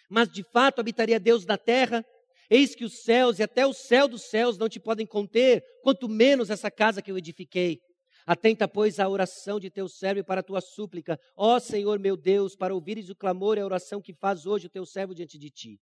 mas 0.09 0.29
de 0.29 0.43
fato 0.43 0.79
habitaria 0.79 1.19
Deus 1.19 1.45
na 1.45 1.57
terra. 1.57 2.03
Eis 2.49 2.73
que 2.73 2.83
os 2.83 3.03
céus 3.03 3.37
e 3.37 3.43
até 3.43 3.65
o 3.65 3.73
céu 3.73 4.07
dos 4.07 4.23
céus 4.23 4.57
não 4.57 4.67
te 4.67 4.79
podem 4.79 5.05
conter, 5.05 5.63
quanto 5.83 6.09
menos 6.09 6.49
essa 6.49 6.71
casa 6.71 7.01
que 7.01 7.11
eu 7.11 7.17
edifiquei. 7.17 7.79
Atenta, 8.25 8.67
pois, 8.67 8.99
à 8.99 9.07
oração 9.07 9.59
de 9.59 9.69
teu 9.69 9.87
servo 9.87 10.19
e 10.19 10.23
para 10.23 10.41
a 10.41 10.43
tua 10.43 10.61
súplica, 10.61 11.19
ó 11.35 11.59
Senhor 11.59 11.99
meu 11.99 12.17
Deus, 12.17 12.55
para 12.55 12.73
ouvires 12.73 13.09
o 13.09 13.15
clamor 13.15 13.57
e 13.57 13.61
a 13.61 13.65
oração 13.65 14.01
que 14.01 14.13
faz 14.13 14.45
hoje 14.45 14.67
o 14.67 14.69
teu 14.69 14.85
servo 14.85 15.15
diante 15.15 15.37
de 15.37 15.49
ti, 15.49 15.79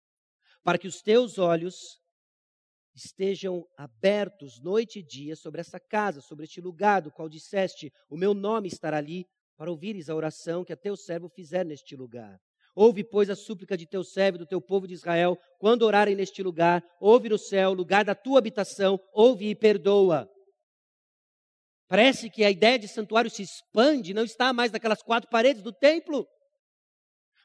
para 0.63 0.79
que 0.79 0.87
os 0.87 1.01
teus 1.01 1.39
olhos 1.39 2.01
estejam 2.95 3.65
abertos 3.77 4.61
noite 4.61 5.01
e 5.01 5.03
dia 5.03 5.37
sobre 5.37 5.61
essa 5.61 5.79
casa, 5.79 6.21
sobre 6.21 6.45
este 6.45 6.61
lugar 6.61 7.03
do 7.03 7.11
qual 7.11 7.29
disseste, 7.29 7.93
o 8.09 8.17
meu 8.17 8.33
nome 8.33 8.69
estará 8.69 8.99
ali, 8.99 9.27
para 9.57 9.71
ouvires 9.71 10.09
a 10.09 10.15
oração 10.15 10.65
que 10.65 10.73
a 10.73 10.77
teu 10.77 10.97
servo 10.97 11.29
fizer 11.29 11.65
neste 11.65 11.97
lugar. 11.97 12.39
Ouve, 12.77 13.03
pois, 13.03 13.31
a 13.31 13.35
súplica 13.35 13.75
de 13.75 13.87
teu 13.87 14.05
servo 14.05 14.37
e 14.37 14.41
do 14.41 14.47
teu 14.47 14.61
povo 14.61 14.87
de 14.87 14.93
Israel, 14.93 15.39
quando 15.59 15.81
orarem 15.81 16.15
neste 16.15 16.43
lugar, 16.43 16.85
ouve 17.01 17.31
no 17.31 17.39
céu, 17.39 17.73
lugar 17.73 18.05
da 18.05 18.15
tua 18.15 18.39
habitação, 18.39 19.01
ouve 19.15 19.49
e 19.49 19.55
perdoa. 19.55 20.31
Parece 21.89 22.29
que 22.29 22.45
a 22.45 22.51
ideia 22.51 22.79
de 22.79 22.87
santuário 22.87 23.31
se 23.31 23.43
expande, 23.43 24.13
não 24.13 24.25
está 24.25 24.53
mais 24.53 24.71
naquelas 24.71 25.03
quatro 25.03 25.31
paredes 25.31 25.63
do 25.63 25.73
templo. 25.73 26.29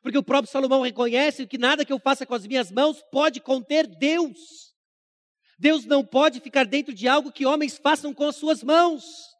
Porque 0.01 0.17
o 0.17 0.23
próprio 0.23 0.51
Salomão 0.51 0.81
reconhece 0.81 1.47
que 1.47 1.57
nada 1.57 1.85
que 1.85 1.93
eu 1.93 1.99
faça 1.99 2.25
com 2.25 2.35
as 2.35 2.45
minhas 2.45 2.69
mãos 2.69 3.01
pode 3.09 3.39
conter 3.39 3.87
Deus. 3.87 4.73
Deus 5.57 5.85
não 5.85 6.05
pode 6.05 6.41
ficar 6.41 6.65
dentro 6.65 6.93
de 6.93 7.07
algo 7.07 7.31
que 7.31 7.45
homens 7.45 7.77
façam 7.77 8.13
com 8.13 8.27
as 8.27 8.35
suas 8.35 8.61
mãos. 8.61 9.30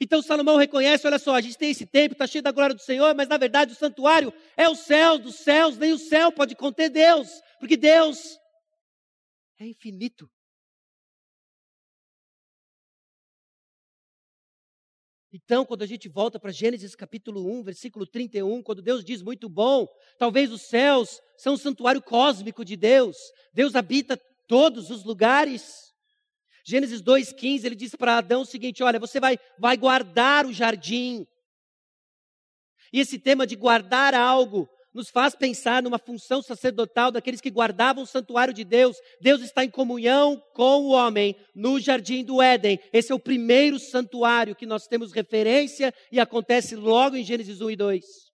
Então 0.00 0.22
Salomão 0.22 0.56
reconhece: 0.56 1.06
olha 1.06 1.18
só, 1.18 1.34
a 1.34 1.40
gente 1.40 1.58
tem 1.58 1.70
esse 1.70 1.86
templo, 1.86 2.14
está 2.14 2.26
cheio 2.26 2.42
da 2.42 2.52
glória 2.52 2.74
do 2.74 2.82
Senhor, 2.82 3.14
mas 3.14 3.28
na 3.28 3.36
verdade 3.36 3.72
o 3.72 3.76
santuário 3.76 4.32
é 4.56 4.68
o 4.68 4.74
céu 4.74 5.18
dos 5.18 5.36
céus, 5.36 5.78
nem 5.78 5.92
o 5.92 5.98
céu 5.98 6.32
pode 6.32 6.54
conter 6.54 6.88
Deus, 6.88 7.28
porque 7.58 7.76
Deus 7.76 8.38
é 9.58 9.66
infinito. 9.66 10.28
Então, 15.36 15.66
quando 15.66 15.82
a 15.82 15.86
gente 15.86 16.08
volta 16.08 16.38
para 16.38 16.52
Gênesis 16.52 16.94
capítulo 16.94 17.44
1, 17.58 17.64
versículo 17.64 18.06
31, 18.06 18.62
quando 18.62 18.80
Deus 18.80 19.04
diz 19.04 19.20
muito 19.20 19.48
bom, 19.48 19.88
talvez 20.16 20.52
os 20.52 20.62
céus 20.62 21.20
são 21.36 21.54
um 21.54 21.56
santuário 21.56 22.00
cósmico 22.00 22.64
de 22.64 22.76
Deus. 22.76 23.16
Deus 23.52 23.74
habita 23.74 24.16
todos 24.46 24.90
os 24.90 25.02
lugares. 25.02 25.92
Gênesis 26.64 27.02
2,15, 27.02 27.64
ele 27.64 27.74
diz 27.74 27.94
para 27.94 28.16
Adão 28.16 28.42
o 28.42 28.46
seguinte: 28.46 28.82
olha, 28.82 28.98
você 28.98 29.20
vai, 29.20 29.38
vai 29.58 29.76
guardar 29.76 30.46
o 30.46 30.52
jardim. 30.52 31.26
E 32.92 33.00
esse 33.00 33.18
tema 33.18 33.46
de 33.46 33.54
guardar 33.54 34.14
algo 34.14 34.68
nos 34.94 35.10
faz 35.10 35.34
pensar 35.34 35.82
numa 35.82 35.98
função 35.98 36.40
sacerdotal 36.40 37.10
daqueles 37.10 37.40
que 37.40 37.50
guardavam 37.50 38.04
o 38.04 38.06
santuário 38.06 38.54
de 38.54 38.62
Deus. 38.62 38.96
Deus 39.20 39.42
está 39.42 39.64
em 39.64 39.70
comunhão 39.70 40.40
com 40.54 40.84
o 40.84 40.90
homem 40.90 41.36
no 41.54 41.80
jardim 41.80 42.24
do 42.24 42.40
Éden. 42.40 42.78
Esse 42.92 43.10
é 43.10 43.14
o 43.14 43.18
primeiro 43.18 43.78
santuário 43.78 44.54
que 44.54 44.64
nós 44.64 44.86
temos 44.86 45.12
referência 45.12 45.92
e 46.12 46.20
acontece 46.20 46.76
logo 46.76 47.16
em 47.16 47.24
Gênesis 47.24 47.60
1 47.60 47.70
e 47.72 47.76
2. 47.76 48.33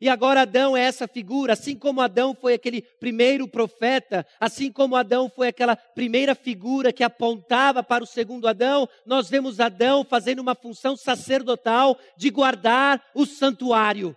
E 0.00 0.08
agora 0.08 0.42
Adão 0.42 0.76
é 0.76 0.82
essa 0.82 1.06
figura, 1.06 1.52
assim 1.52 1.76
como 1.76 2.00
Adão 2.00 2.34
foi 2.34 2.54
aquele 2.54 2.82
primeiro 2.82 3.48
profeta, 3.48 4.26
assim 4.40 4.70
como 4.70 4.96
Adão 4.96 5.30
foi 5.30 5.48
aquela 5.48 5.76
primeira 5.76 6.34
figura 6.34 6.92
que 6.92 7.04
apontava 7.04 7.82
para 7.82 8.02
o 8.02 8.06
segundo 8.06 8.48
Adão, 8.48 8.88
nós 9.06 9.30
vemos 9.30 9.60
Adão 9.60 10.04
fazendo 10.04 10.40
uma 10.40 10.54
função 10.54 10.96
sacerdotal 10.96 11.98
de 12.16 12.30
guardar 12.30 13.02
o 13.14 13.24
santuário. 13.24 14.16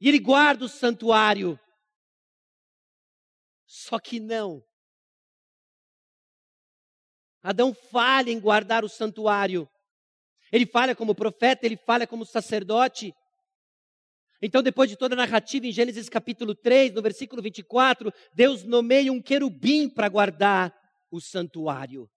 E 0.00 0.08
ele 0.08 0.18
guarda 0.18 0.64
o 0.64 0.68
santuário. 0.68 1.58
Só 3.66 3.98
que 3.98 4.18
não. 4.18 4.64
Adão 7.42 7.74
falha 7.74 8.30
em 8.30 8.40
guardar 8.40 8.84
o 8.84 8.88
santuário. 8.88 9.68
Ele 10.52 10.66
falha 10.66 10.94
como 10.94 11.14
profeta, 11.14 11.66
ele 11.66 11.76
falha 11.76 12.06
como 12.06 12.24
sacerdote. 12.24 13.14
Então, 14.40 14.62
depois 14.62 14.88
de 14.88 14.96
toda 14.96 15.14
a 15.14 15.16
narrativa 15.16 15.66
em 15.66 15.72
Gênesis 15.72 16.08
capítulo 16.08 16.54
3, 16.54 16.92
no 16.92 17.02
versículo 17.02 17.42
24, 17.42 18.12
Deus 18.32 18.62
nomeia 18.64 19.12
um 19.12 19.20
querubim 19.20 19.88
para 19.88 20.08
guardar 20.08 20.74
o 21.10 21.20
santuário. 21.20 22.08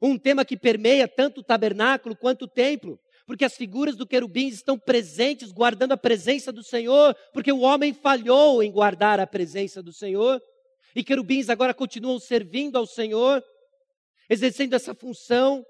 Um 0.00 0.18
tema 0.18 0.44
que 0.44 0.56
permeia 0.56 1.08
tanto 1.08 1.40
o 1.40 1.44
tabernáculo 1.44 2.16
quanto 2.16 2.42
o 2.42 2.48
templo 2.48 2.98
porque 3.26 3.44
as 3.44 3.56
figuras 3.56 3.96
do 3.96 4.06
querubim 4.06 4.48
estão 4.48 4.78
presentes, 4.78 5.52
guardando 5.52 5.92
a 5.92 5.96
presença 5.96 6.52
do 6.52 6.62
Senhor, 6.62 7.16
porque 7.32 7.52
o 7.52 7.60
homem 7.60 7.92
falhou 7.92 8.62
em 8.62 8.70
guardar 8.70 9.20
a 9.20 9.26
presença 9.26 9.82
do 9.82 9.92
Senhor, 9.92 10.40
e 10.94 11.02
querubins 11.02 11.48
agora 11.48 11.72
continuam 11.72 12.18
servindo 12.18 12.76
ao 12.76 12.86
Senhor, 12.86 13.42
exercendo 14.28 14.74
essa 14.74 14.94
função, 14.94 15.64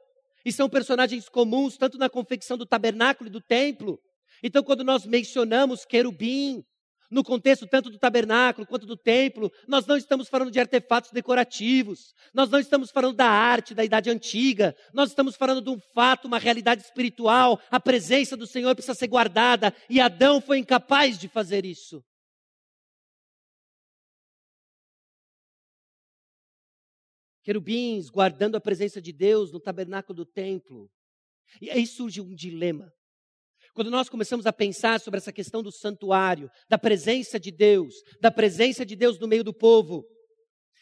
e 0.45 0.53
são 0.53 0.69
personagens 0.69 1.29
comuns, 1.29 1.77
tanto 1.77 1.99
na 1.99 2.09
confecção 2.09 2.57
do 2.57 2.67
tabernáculo 2.67 3.29
e 3.29 3.33
do 3.33 3.41
templo. 3.41 3.99
Então, 4.43 4.63
quando 4.63 4.83
nós 4.83 5.07
mencionamos 5.07 5.85
querubim, 5.85 6.65
no 7.13 7.23
contexto 7.23 7.67
tanto 7.67 7.91
do 7.91 7.99
tabernáculo 7.99 8.67
quanto 8.67 8.87
do 8.87 8.97
templo, 8.97 9.53
nós 9.69 9.85
não 9.85 9.99
estamos 9.99 10.29
falando 10.29 10.51
de 10.51 10.59
artefatos 10.59 11.11
decorativos, 11.11 12.15
nós 12.33 12.49
não 12.49 12.59
estamos 12.59 12.91
falando 12.91 13.17
da 13.17 13.29
arte 13.29 13.75
da 13.75 13.85
idade 13.85 14.09
antiga, 14.09 14.75
nós 14.95 15.11
estamos 15.11 15.37
falando 15.37 15.61
de 15.61 15.69
um 15.69 15.79
fato, 15.95 16.25
uma 16.25 16.39
realidade 16.39 16.81
espiritual, 16.81 17.61
a 17.71 17.79
presença 17.79 18.35
do 18.35 18.47
Senhor 18.47 18.75
precisa 18.75 18.95
ser 18.95 19.09
guardada 19.09 19.75
e 19.91 20.01
Adão 20.01 20.41
foi 20.41 20.59
incapaz 20.59 21.19
de 21.19 21.29
fazer 21.29 21.67
isso. 21.67 22.03
Querubins 27.43 28.09
guardando 28.09 28.57
a 28.57 28.61
presença 28.61 29.01
de 29.01 29.13
Deus 29.13 29.53
no 29.53 29.61
tabernáculo 29.61 30.17
do 30.17 30.25
templo. 30.25 30.91
E 31.61 31.71
aí 31.71 31.87
surge 31.87 32.21
um 32.21 32.35
dilema. 32.35 32.93
Quando 33.75 33.91
nós 33.91 34.09
começamos 34.09 34.47
a 34.47 34.53
pensar 34.53 35.01
sobre 35.01 35.19
essa 35.19 35.33
questão 35.33 35.63
do 35.63 35.73
santuário, 35.73 36.51
da 36.69 36.79
presença 36.79 37.41
de 37.41 37.51
Deus, 37.51 37.95
da 38.21 38.31
presença 38.31 38.85
de 38.85 38.95
Deus 38.95 39.19
no 39.19 39.27
meio 39.27 39.43
do 39.43 39.53
povo, 39.53 40.05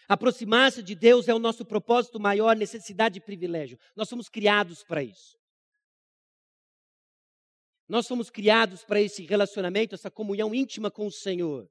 aproximar-se 0.08 0.82
de 0.82 0.94
Deus 0.94 1.28
é 1.28 1.34
o 1.34 1.38
nosso 1.38 1.64
propósito 1.64 2.18
maior, 2.18 2.56
necessidade 2.56 3.18
e 3.18 3.22
privilégio. 3.22 3.78
Nós 3.94 4.08
somos 4.08 4.28
criados 4.28 4.82
para 4.82 5.02
isso. 5.02 5.38
Nós 7.88 8.06
somos 8.06 8.28
criados 8.28 8.84
para 8.84 9.00
esse 9.00 9.24
relacionamento, 9.24 9.94
essa 9.94 10.10
comunhão 10.10 10.54
íntima 10.54 10.90
com 10.90 11.06
o 11.06 11.12
Senhor. 11.12 11.68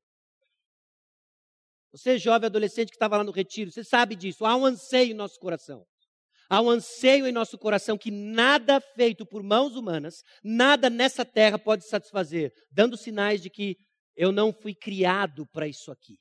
Você, 1.91 2.17
jovem 2.17 2.47
adolescente 2.47 2.89
que 2.89 2.95
estava 2.95 3.17
lá 3.17 3.23
no 3.23 3.32
retiro, 3.32 3.71
você 3.71 3.84
sabe 3.84 4.15
disso. 4.15 4.45
Há 4.45 4.56
um 4.56 4.65
anseio 4.65 5.12
em 5.12 5.15
nosso 5.15 5.39
coração. 5.39 5.86
Há 6.49 6.62
um 6.62 6.69
anseio 6.69 7.28
em 7.28 7.32
nosso 7.32 7.58
coração 7.58 7.97
que 7.97 8.10
nada 8.10 8.82
feito 8.95 9.25
por 9.25 9.43
mãos 9.43 9.75
humanas, 9.75 10.23
nada 10.43 10.89
nessa 10.89 11.23
terra 11.23 11.60
pode 11.60 11.88
satisfazer, 11.88 12.52
dando 12.71 12.97
sinais 12.97 13.39
de 13.39 13.52
que 13.52 13.78
eu 14.15 14.32
não 14.32 14.52
fui 14.52 14.73
criado 14.73 15.45
para 15.54 15.67
isso 15.67 15.91
aqui. 15.91 16.17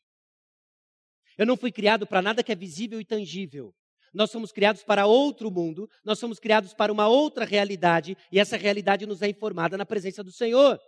Eu 1.39 1.47
não 1.47 1.57
fui 1.57 1.73
criado 1.73 2.07
para 2.07 2.21
nada 2.21 2.43
que 2.43 2.53
é 2.53 2.55
visível 2.55 3.01
e 3.01 3.05
tangível. 3.05 3.73
Nós 4.13 4.31
somos 4.31 4.53
criados 4.53 4.83
para 4.83 5.07
outro 5.07 5.51
mundo, 5.51 5.89
nós 6.05 6.19
somos 6.19 6.39
criados 6.39 6.75
para 6.75 6.93
uma 6.93 7.09
outra 7.09 7.45
realidade, 7.45 8.17
e 8.33 8.39
essa 8.39 8.57
realidade 8.57 9.07
nos 9.07 9.23
é 9.23 9.29
informada 9.29 9.77
na 9.77 9.87
presença 9.87 10.23
do 10.23 10.33
Senhor. 10.33 10.79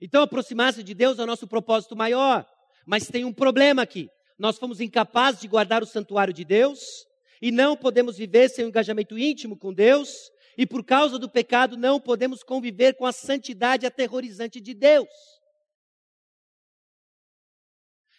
Então, 0.00 0.22
aproximar-se 0.22 0.82
de 0.82 0.94
Deus 0.94 1.18
é 1.18 1.22
o 1.22 1.26
nosso 1.26 1.46
propósito 1.46 1.96
maior, 1.96 2.46
mas 2.86 3.06
tem 3.06 3.24
um 3.24 3.32
problema 3.32 3.82
aqui 3.82 4.08
nós 4.38 4.56
fomos 4.56 4.80
incapazes 4.80 5.40
de 5.40 5.48
guardar 5.48 5.82
o 5.82 5.86
santuário 5.86 6.32
de 6.32 6.44
Deus 6.44 7.06
e 7.42 7.50
não 7.50 7.76
podemos 7.76 8.16
viver 8.16 8.48
sem 8.48 8.64
um 8.64 8.68
engajamento 8.68 9.18
íntimo 9.18 9.56
com 9.56 9.72
Deus, 9.72 10.30
e 10.56 10.66
por 10.66 10.84
causa 10.84 11.18
do 11.18 11.28
pecado 11.28 11.76
não 11.76 12.00
podemos 12.00 12.42
conviver 12.42 12.94
com 12.94 13.06
a 13.06 13.12
santidade 13.12 13.86
aterrorizante 13.86 14.60
de 14.60 14.74
Deus. 14.74 15.08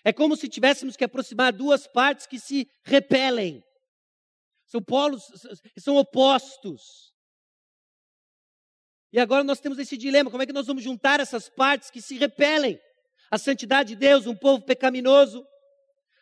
É 0.06 0.14
como 0.14 0.38
se 0.38 0.48
tivéssemos 0.48 0.96
que 0.96 1.04
aproximar 1.04 1.52
duas 1.52 1.86
partes 1.86 2.26
que 2.26 2.40
se 2.40 2.70
repelem. 2.84 3.62
São 4.66 4.82
polos, 4.82 5.24
são 5.78 5.98
opostos. 5.98 7.14
E 9.12 9.20
agora 9.20 9.44
nós 9.44 9.60
temos 9.60 9.80
esse 9.80 9.98
dilema: 9.98 10.30
como 10.30 10.44
é 10.44 10.46
que 10.46 10.54
nós 10.54 10.68
vamos 10.68 10.84
juntar 10.84 11.20
essas 11.20 11.50
partes 11.50 11.90
que 11.90 12.02
se 12.02 12.18
repelem? 12.18 12.80
A 13.32 13.38
santidade 13.38 13.90
de 13.90 13.96
Deus, 13.96 14.26
um 14.26 14.36
povo 14.36 14.64
pecaminoso, 14.64 15.46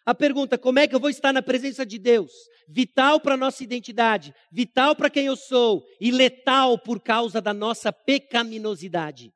a 0.06 0.16
pergunta: 0.16 0.58
como 0.58 0.80
é 0.80 0.88
que 0.88 0.96
eu 0.96 1.00
vou 1.00 1.10
estar 1.10 1.34
na 1.34 1.42
presença 1.42 1.86
de 1.86 2.00
Deus? 2.00 2.32
Vital 2.68 3.20
para 3.20 3.34
a 3.34 3.38
nossa 3.38 3.64
identidade, 3.64 4.34
vital 4.52 4.96
para 4.96 5.10
quem 5.10 5.26
eu 5.26 5.36
sou 5.36 5.86
e 6.00 6.12
letal 6.12 6.78
por 6.78 7.02
causa 7.02 7.42
da 7.42 7.54
nossa 7.54 7.92
pecaminosidade. 7.92 9.34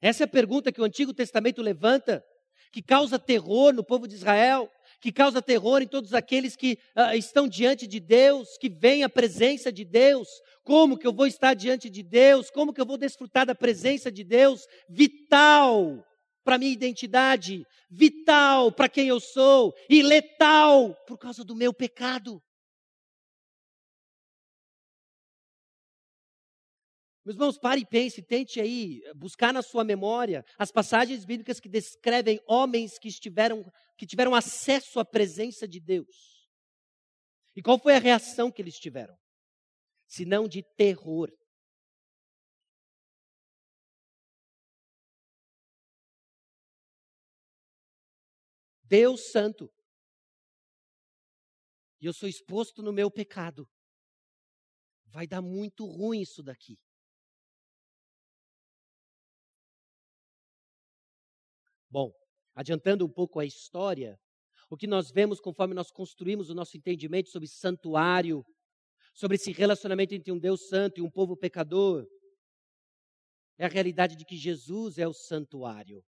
Essa 0.00 0.24
é 0.24 0.26
a 0.26 0.28
pergunta 0.28 0.70
que 0.70 0.80
o 0.80 0.84
Antigo 0.84 1.14
Testamento 1.14 1.62
levanta, 1.62 2.24
que 2.72 2.82
causa 2.82 3.18
terror 3.18 3.72
no 3.72 3.84
povo 3.84 4.06
de 4.06 4.14
Israel, 4.14 4.70
que 5.04 5.12
causa 5.12 5.42
terror 5.42 5.82
em 5.82 5.86
todos 5.86 6.14
aqueles 6.14 6.56
que 6.56 6.78
uh, 6.96 7.14
estão 7.14 7.46
diante 7.46 7.86
de 7.86 8.00
Deus, 8.00 8.56
que 8.56 8.70
veem 8.70 9.04
a 9.04 9.08
presença 9.10 9.70
de 9.70 9.84
Deus. 9.84 10.26
Como 10.62 10.96
que 10.96 11.06
eu 11.06 11.12
vou 11.12 11.26
estar 11.26 11.52
diante 11.52 11.90
de 11.90 12.02
Deus? 12.02 12.50
Como 12.50 12.72
que 12.72 12.80
eu 12.80 12.86
vou 12.86 12.96
desfrutar 12.96 13.44
da 13.44 13.54
presença 13.54 14.10
de 14.10 14.24
Deus? 14.24 14.66
Vital 14.88 16.02
para 16.42 16.56
minha 16.56 16.72
identidade, 16.72 17.66
vital 17.90 18.72
para 18.72 18.88
quem 18.88 19.08
eu 19.08 19.20
sou 19.20 19.74
e 19.90 20.02
letal 20.02 20.96
por 21.06 21.18
causa 21.18 21.44
do 21.44 21.54
meu 21.54 21.74
pecado. 21.74 22.42
Meus 27.24 27.36
irmãos, 27.36 27.58
pare 27.58 27.80
e 27.80 27.86
pense, 27.86 28.22
tente 28.22 28.60
aí 28.60 29.00
buscar 29.16 29.50
na 29.50 29.62
sua 29.62 29.82
memória 29.82 30.44
as 30.58 30.70
passagens 30.70 31.24
bíblicas 31.24 31.58
que 31.58 31.70
descrevem 31.70 32.38
homens 32.46 32.98
que 32.98 33.08
estiveram 33.08 33.64
que 33.96 34.06
tiveram 34.06 34.34
acesso 34.34 35.00
à 35.00 35.04
presença 35.04 35.66
de 35.66 35.80
Deus. 35.80 36.44
E 37.56 37.62
qual 37.62 37.78
foi 37.78 37.94
a 37.94 37.98
reação 37.98 38.50
que 38.50 38.60
eles 38.60 38.78
tiveram? 38.78 39.16
Senão 40.06 40.46
de 40.46 40.62
terror. 40.62 41.32
Deus 48.82 49.30
Santo. 49.30 49.72
E 52.00 52.06
eu 52.06 52.12
sou 52.12 52.28
exposto 52.28 52.82
no 52.82 52.92
meu 52.92 53.10
pecado. 53.10 53.66
Vai 55.06 55.26
dar 55.26 55.40
muito 55.40 55.86
ruim 55.86 56.20
isso 56.20 56.42
daqui. 56.42 56.78
Bom, 61.94 62.12
adiantando 62.56 63.06
um 63.06 63.08
pouco 63.08 63.38
a 63.38 63.44
história, 63.44 64.18
o 64.68 64.76
que 64.76 64.84
nós 64.84 65.12
vemos 65.12 65.38
conforme 65.38 65.74
nós 65.74 65.92
construímos 65.92 66.50
o 66.50 66.54
nosso 66.54 66.76
entendimento 66.76 67.28
sobre 67.28 67.46
santuário, 67.46 68.44
sobre 69.14 69.36
esse 69.36 69.52
relacionamento 69.52 70.12
entre 70.12 70.32
um 70.32 70.38
Deus 70.40 70.66
santo 70.66 70.98
e 70.98 71.02
um 71.02 71.08
povo 71.08 71.36
pecador, 71.36 72.04
é 73.56 73.64
a 73.64 73.68
realidade 73.68 74.16
de 74.16 74.24
que 74.24 74.36
Jesus 74.36 74.98
é 74.98 75.06
o 75.06 75.12
santuário. 75.12 76.04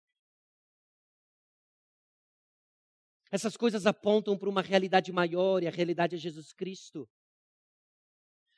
Essas 3.29 3.55
coisas 3.55 3.85
apontam 3.85 4.35
para 4.35 4.49
uma 4.49 4.63
realidade 4.63 5.11
maior 5.11 5.61
e 5.61 5.67
a 5.67 5.71
realidade 5.71 6.15
é 6.15 6.17
Jesus 6.17 6.51
Cristo. 6.51 7.07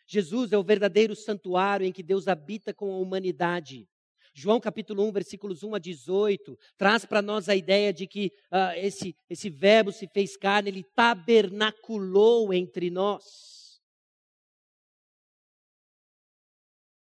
Jesus 0.08 0.54
é 0.54 0.58
o 0.58 0.64
verdadeiro 0.64 1.14
santuário 1.14 1.86
em 1.86 1.92
que 1.92 2.02
Deus 2.02 2.26
habita 2.30 2.74
com 2.74 2.90
a 2.94 2.98
humanidade. 2.98 3.86
João 4.40 4.60
capítulo 4.60 5.04
1, 5.08 5.12
versículos 5.12 5.64
1 5.64 5.74
a 5.74 5.80
18, 5.80 6.60
traz 6.78 7.04
para 7.04 7.24
nós 7.24 7.50
a 7.50 7.56
ideia 7.56 7.92
de 7.92 8.06
que 8.06 8.32
uh, 8.52 8.78
esse, 8.78 9.16
esse 9.28 9.50
verbo 9.50 9.92
se 9.92 10.08
fez 10.08 10.38
carne, 10.38 10.70
ele 10.70 10.84
tabernaculou 10.96 12.54
entre 12.54 12.92
nós. 12.92 13.82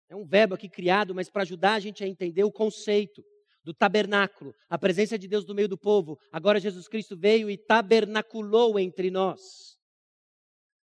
É 0.09 0.15
um 0.15 0.25
verbo 0.25 0.55
aqui 0.55 0.69
criado, 0.69 1.17
mas 1.17 1.29
para 1.29 1.43
ajudar 1.43 1.75
a 1.75 1.81
gente 1.81 2.05
a 2.05 2.07
entender 2.07 2.45
o 2.45 2.53
conceito 2.53 3.25
do 3.65 3.75
tabernáculo, 3.75 4.55
a 4.69 4.79
presença 4.79 5.19
de 5.19 5.27
Deus 5.27 5.45
no 5.45 5.55
meio 5.55 5.67
do 5.67 5.77
povo. 5.77 6.17
Agora 6.31 6.61
Jesus 6.61 6.87
Cristo 6.87 7.19
veio 7.19 7.51
e 7.51 7.59
tabernaculou 7.59 8.79
entre 8.79 9.11
nós. 9.11 9.77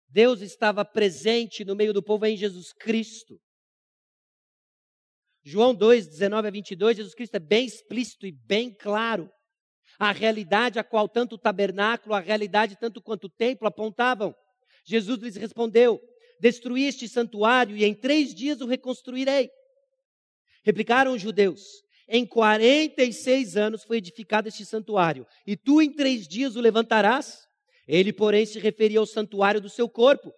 Deus 0.09 0.41
estava 0.41 0.85
presente 0.85 1.65
no 1.65 1.77
meio 1.77 1.93
do 1.93 2.03
povo 2.03 2.27
em 2.27 2.37
Jesus 2.37 2.73
Cristo. 2.73 3.41
João 5.45 5.75
2, 5.75 6.07
19 6.07 6.49
a 6.49 6.51
22, 6.51 6.97
Jesus 6.97 7.15
Cristo 7.15 7.35
é 7.35 7.41
bem 7.41 7.67
explícito 7.67 8.27
e 8.27 8.33
bem 8.33 8.73
claro. 8.73 9.31
A 9.99 10.13
realidade 10.13 10.79
a 10.79 10.85
qual 10.85 11.09
tanto 11.09 11.35
o 11.35 11.39
tabernáculo, 11.39 12.15
a 12.15 12.21
realidade 12.21 12.77
tanto 12.79 13.03
quanto 13.03 13.25
o 13.25 13.31
templo 13.31 13.67
apontavam. 13.67 14.35
Jesus 14.85 15.21
lhes 15.21 15.37
respondeu: 15.37 16.01
Destruí 16.41 16.87
este 16.87 17.09
santuário 17.09 17.77
e 17.77 17.85
em 17.85 17.95
três 17.95 18.35
dias 18.35 18.61
o 18.61 18.67
reconstruirei. 18.67 19.51
Replicaram 20.65 21.13
os 21.13 21.21
judeus: 21.21 21.61
em 22.09 22.27
46 22.27 23.57
anos 23.57 23.85
foi 23.85 23.97
edificado 23.99 24.49
este 24.49 24.65
santuário, 24.65 25.27
e 25.47 25.57
tu 25.57 25.81
em 25.81 25.93
três 25.93 26.27
dias 26.29 26.57
o 26.57 26.61
levantarás? 26.61 27.47
Ele, 27.87 28.13
porém, 28.13 28.47
se 28.47 28.59
referia 28.59 28.99
ao 28.99 29.07
santuário 29.07 29.61
do 29.61 29.69
seu 29.69 29.89
corpo. 29.89 30.33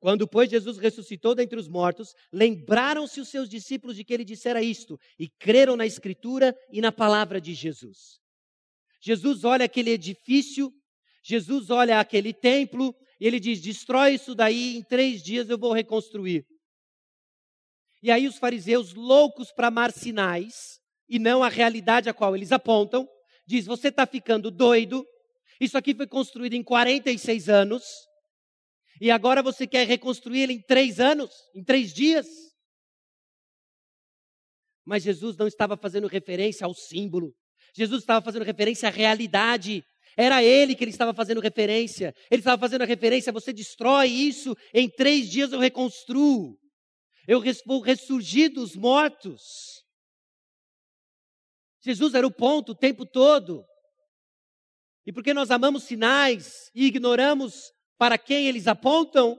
Quando, 0.00 0.28
pois, 0.28 0.48
Jesus 0.48 0.78
ressuscitou 0.78 1.34
dentre 1.34 1.58
os 1.58 1.68
mortos, 1.68 2.14
lembraram-se 2.32 3.20
os 3.20 3.28
seus 3.28 3.48
discípulos 3.48 3.96
de 3.96 4.04
que 4.04 4.14
ele 4.14 4.24
dissera 4.24 4.62
isto, 4.62 4.98
e 5.18 5.28
creram 5.28 5.76
na 5.76 5.86
Escritura 5.86 6.56
e 6.70 6.80
na 6.80 6.92
palavra 6.92 7.40
de 7.40 7.52
Jesus. 7.52 8.20
Jesus 9.00 9.44
olha 9.44 9.64
aquele 9.64 9.90
edifício, 9.90 10.72
Jesus 11.22 11.70
olha 11.70 11.98
aquele 11.98 12.32
templo, 12.32 12.94
e 13.20 13.26
ele 13.26 13.40
diz: 13.40 13.60
destrói 13.60 14.14
isso 14.14 14.34
daí, 14.34 14.76
em 14.76 14.84
três 14.84 15.22
dias 15.22 15.50
eu 15.50 15.58
vou 15.58 15.72
reconstruir. 15.72 16.46
E 18.00 18.10
aí 18.10 18.28
os 18.28 18.38
fariseus, 18.38 18.94
loucos 18.94 19.52
para 19.52 19.66
amar 19.66 19.92
sinais, 19.92 20.78
e 21.08 21.18
não 21.18 21.42
a 21.42 21.48
realidade 21.48 22.08
a 22.08 22.14
qual 22.14 22.36
eles 22.36 22.52
apontam, 22.52 23.08
diz: 23.46 23.66
você 23.66 23.88
está 23.88 24.06
ficando 24.06 24.50
doido, 24.50 25.04
isso 25.60 25.76
aqui 25.76 25.92
foi 25.92 26.06
construído 26.06 26.54
em 26.54 26.62
46 26.62 27.48
anos, 27.48 27.82
e 29.00 29.10
agora 29.10 29.42
você 29.42 29.66
quer 29.66 29.86
reconstruir 29.86 30.40
ele 30.40 30.52
em 30.54 30.62
três 30.62 31.00
anos, 31.00 31.30
em 31.54 31.62
três 31.62 31.92
dias. 31.92 32.26
Mas 34.84 35.02
Jesus 35.02 35.36
não 35.36 35.46
estava 35.46 35.76
fazendo 35.76 36.06
referência 36.06 36.64
ao 36.64 36.74
símbolo, 36.74 37.34
Jesus 37.74 38.02
estava 38.02 38.24
fazendo 38.24 38.44
referência 38.44 38.88
à 38.88 38.92
realidade. 38.92 39.84
Era 40.16 40.42
ele 40.42 40.74
que 40.74 40.82
ele 40.82 40.90
estava 40.90 41.14
fazendo 41.14 41.40
referência. 41.40 42.12
Ele 42.28 42.40
estava 42.40 42.58
fazendo 42.58 42.82
a 42.82 42.86
referência: 42.86 43.32
você 43.32 43.52
destrói 43.52 44.08
isso, 44.08 44.56
em 44.74 44.88
três 44.88 45.30
dias 45.30 45.52
eu 45.52 45.60
reconstruo 45.60 46.58
eu 47.28 47.42
vou 47.66 47.82
ressurgir 47.82 48.50
dos 48.50 48.74
mortos. 48.74 49.84
Jesus 51.82 52.14
era 52.14 52.26
o 52.26 52.32
ponto 52.32 52.72
o 52.72 52.74
tempo 52.74 53.04
todo. 53.04 53.62
E 55.04 55.12
porque 55.12 55.34
nós 55.34 55.50
amamos 55.50 55.82
sinais 55.82 56.70
e 56.74 56.86
ignoramos 56.86 57.70
para 57.98 58.16
quem 58.16 58.46
eles 58.46 58.68
apontam, 58.68 59.38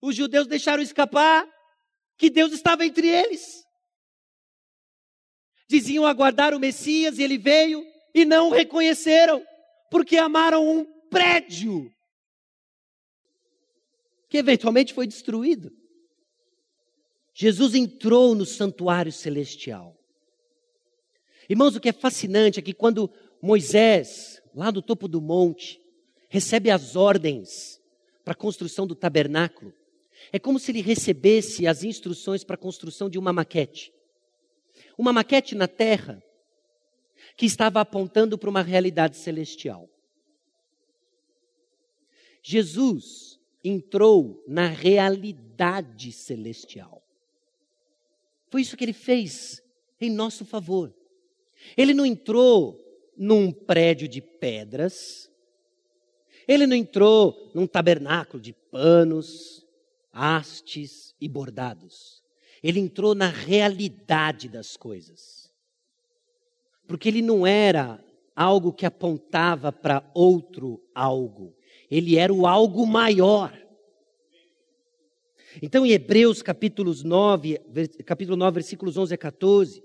os 0.00 0.14
judeus 0.14 0.46
deixaram 0.46 0.82
escapar 0.82 1.46
que 2.16 2.30
Deus 2.30 2.52
estava 2.52 2.86
entre 2.86 3.08
eles. 3.08 3.64
Diziam 5.68 6.06
aguardar 6.06 6.54
o 6.54 6.60
Messias 6.60 7.18
e 7.18 7.22
ele 7.22 7.36
veio 7.36 7.84
e 8.14 8.24
não 8.24 8.48
o 8.48 8.52
reconheceram, 8.52 9.44
porque 9.90 10.16
amaram 10.16 10.64
um 10.66 10.84
prédio 11.10 11.92
que 14.28 14.38
eventualmente 14.38 14.94
foi 14.94 15.06
destruído. 15.06 15.70
Jesus 17.34 17.74
entrou 17.74 18.34
no 18.34 18.46
santuário 18.46 19.12
celestial. 19.12 19.98
Irmãos, 21.48 21.74
o 21.74 21.80
que 21.80 21.88
é 21.88 21.92
fascinante 21.92 22.58
é 22.58 22.62
que 22.62 22.72
quando 22.72 23.10
Moisés, 23.42 24.40
lá 24.54 24.70
do 24.70 24.80
topo 24.80 25.08
do 25.08 25.20
monte, 25.20 25.81
recebe 26.32 26.70
as 26.70 26.96
ordens 26.96 27.78
para 28.24 28.32
a 28.32 28.34
construção 28.34 28.86
do 28.86 28.94
tabernáculo, 28.94 29.70
é 30.32 30.38
como 30.38 30.58
se 30.58 30.72
ele 30.72 30.80
recebesse 30.80 31.66
as 31.66 31.84
instruções 31.84 32.42
para 32.42 32.54
a 32.54 32.58
construção 32.58 33.10
de 33.10 33.18
uma 33.18 33.34
maquete. 33.34 33.92
Uma 34.96 35.12
maquete 35.12 35.54
na 35.54 35.68
terra 35.68 36.22
que 37.36 37.44
estava 37.44 37.82
apontando 37.82 38.38
para 38.38 38.48
uma 38.48 38.62
realidade 38.62 39.18
celestial. 39.18 39.90
Jesus 42.42 43.38
entrou 43.62 44.42
na 44.48 44.68
realidade 44.68 46.12
celestial. 46.12 47.06
Foi 48.48 48.62
isso 48.62 48.74
que 48.74 48.84
ele 48.84 48.94
fez 48.94 49.62
em 50.00 50.08
nosso 50.08 50.46
favor. 50.46 50.94
Ele 51.76 51.92
não 51.92 52.06
entrou 52.06 52.82
num 53.18 53.52
prédio 53.52 54.08
de 54.08 54.22
pedras, 54.22 55.30
ele 56.46 56.66
não 56.66 56.76
entrou 56.76 57.50
num 57.54 57.66
tabernáculo 57.66 58.42
de 58.42 58.52
panos, 58.52 59.66
hastes 60.12 61.14
e 61.20 61.28
bordados. 61.28 62.22
Ele 62.62 62.80
entrou 62.80 63.14
na 63.14 63.28
realidade 63.28 64.48
das 64.48 64.76
coisas. 64.76 65.50
Porque 66.86 67.08
ele 67.08 67.22
não 67.22 67.46
era 67.46 68.02
algo 68.34 68.72
que 68.72 68.86
apontava 68.86 69.72
para 69.72 70.08
outro 70.14 70.82
algo. 70.94 71.54
Ele 71.90 72.16
era 72.16 72.32
o 72.32 72.46
algo 72.46 72.86
maior. 72.86 73.56
Então, 75.60 75.84
em 75.84 75.90
Hebreus 75.90 76.40
capítulos 76.40 77.02
9, 77.02 77.58
capítulo 78.06 78.36
9, 78.36 78.54
versículos 78.54 78.96
11 78.96 79.14
a 79.14 79.18
14, 79.18 79.82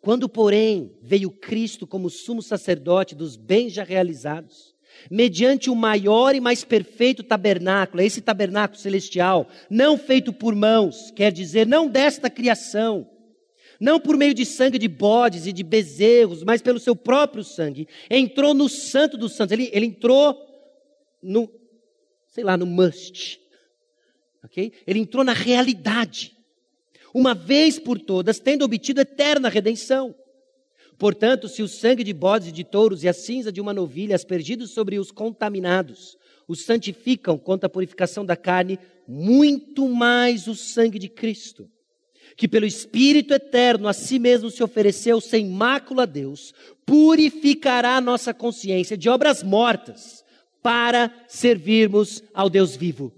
quando, 0.00 0.28
porém, 0.28 0.96
veio 1.02 1.30
Cristo 1.30 1.86
como 1.86 2.08
sumo 2.08 2.40
sacerdote 2.40 3.14
dos 3.14 3.36
bens 3.36 3.72
já 3.72 3.84
realizados, 3.84 4.74
mediante 5.10 5.70
o 5.70 5.74
maior 5.74 6.34
e 6.34 6.40
mais 6.40 6.64
perfeito 6.64 7.22
tabernáculo, 7.22 8.02
esse 8.02 8.20
tabernáculo 8.20 8.80
celestial, 8.80 9.48
não 9.68 9.96
feito 9.96 10.32
por 10.32 10.54
mãos, 10.54 11.10
quer 11.12 11.32
dizer, 11.32 11.66
não 11.66 11.88
desta 11.88 12.28
criação, 12.28 13.08
não 13.80 13.98
por 13.98 14.16
meio 14.16 14.34
de 14.34 14.44
sangue 14.44 14.78
de 14.78 14.88
bodes 14.88 15.46
e 15.46 15.52
de 15.52 15.62
bezerros, 15.62 16.44
mas 16.44 16.60
pelo 16.60 16.78
seu 16.78 16.94
próprio 16.94 17.42
sangue, 17.42 17.88
entrou 18.10 18.52
no 18.52 18.68
santo 18.68 19.16
dos 19.16 19.32
santos. 19.32 19.52
Ele, 19.52 19.70
ele 19.72 19.86
entrou 19.86 20.38
no, 21.22 21.50
sei 22.28 22.44
lá, 22.44 22.56
no 22.58 22.66
must, 22.66 23.40
ok? 24.44 24.72
Ele 24.86 24.98
entrou 24.98 25.24
na 25.24 25.32
realidade, 25.32 26.36
uma 27.14 27.34
vez 27.34 27.78
por 27.78 27.98
todas, 27.98 28.38
tendo 28.38 28.64
obtido 28.64 29.00
eterna 29.00 29.48
redenção. 29.48 30.14
Portanto, 31.00 31.48
se 31.48 31.62
o 31.62 31.68
sangue 31.68 32.04
de 32.04 32.12
bodes 32.12 32.48
e 32.48 32.52
de 32.52 32.62
touros 32.62 33.02
e 33.02 33.08
a 33.08 33.14
cinza 33.14 33.50
de 33.50 33.58
uma 33.58 33.72
novilha 33.72 34.14
aspergidos 34.14 34.72
sobre 34.72 34.98
os 34.98 35.10
contaminados 35.10 36.18
os 36.46 36.64
santificam 36.64 37.38
quanto 37.38 37.64
à 37.64 37.70
purificação 37.70 38.22
da 38.22 38.36
carne, 38.36 38.78
muito 39.08 39.88
mais 39.88 40.46
o 40.46 40.54
sangue 40.54 40.98
de 40.98 41.08
Cristo, 41.08 41.70
que 42.36 42.46
pelo 42.46 42.66
Espírito 42.66 43.32
eterno 43.32 43.88
a 43.88 43.94
si 43.94 44.18
mesmo 44.18 44.50
se 44.50 44.62
ofereceu 44.62 45.22
sem 45.22 45.48
mácula 45.48 46.02
a 46.02 46.06
Deus, 46.06 46.52
purificará 46.84 47.98
nossa 47.98 48.34
consciência 48.34 48.94
de 48.94 49.08
obras 49.08 49.42
mortas 49.42 50.22
para 50.60 51.10
servirmos 51.28 52.22
ao 52.34 52.50
Deus 52.50 52.76
vivo. 52.76 53.10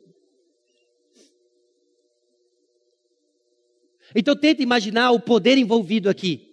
Então 4.14 4.36
tenta 4.36 4.62
imaginar 4.62 5.11
o 5.11 5.18
poder 5.18 5.59
envolvido 5.59 6.09
aqui. 6.09 6.51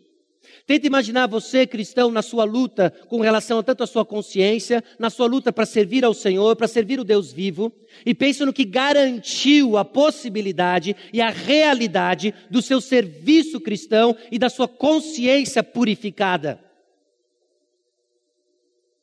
Tenta 0.69 0.85
imaginar 0.85 1.25
você, 1.25 1.65
cristão, 1.65 2.11
na 2.11 2.21
sua 2.21 2.43
luta 2.43 2.91
com 3.07 3.21
relação 3.21 3.63
tanto 3.63 3.81
à 3.81 3.87
sua 3.87 4.05
consciência, 4.05 4.83
na 4.99 5.09
sua 5.09 5.25
luta 5.25 5.51
para 5.51 5.65
servir 5.65 6.05
ao 6.05 6.13
Senhor, 6.13 6.55
para 6.55 6.67
servir 6.67 6.99
o 6.99 7.03
Deus 7.03 7.33
vivo, 7.33 7.73
e 8.05 8.13
pensa 8.13 8.45
no 8.45 8.53
que 8.53 8.65
garantiu 8.65 9.77
a 9.77 9.83
possibilidade 9.83 10.95
e 11.11 11.21
a 11.21 11.31
realidade 11.31 12.35
do 12.51 12.61
seu 12.61 12.79
serviço 12.79 13.59
cristão 13.59 14.15
e 14.31 14.37
da 14.37 14.47
sua 14.47 14.67
consciência 14.67 15.63
purificada. 15.63 16.63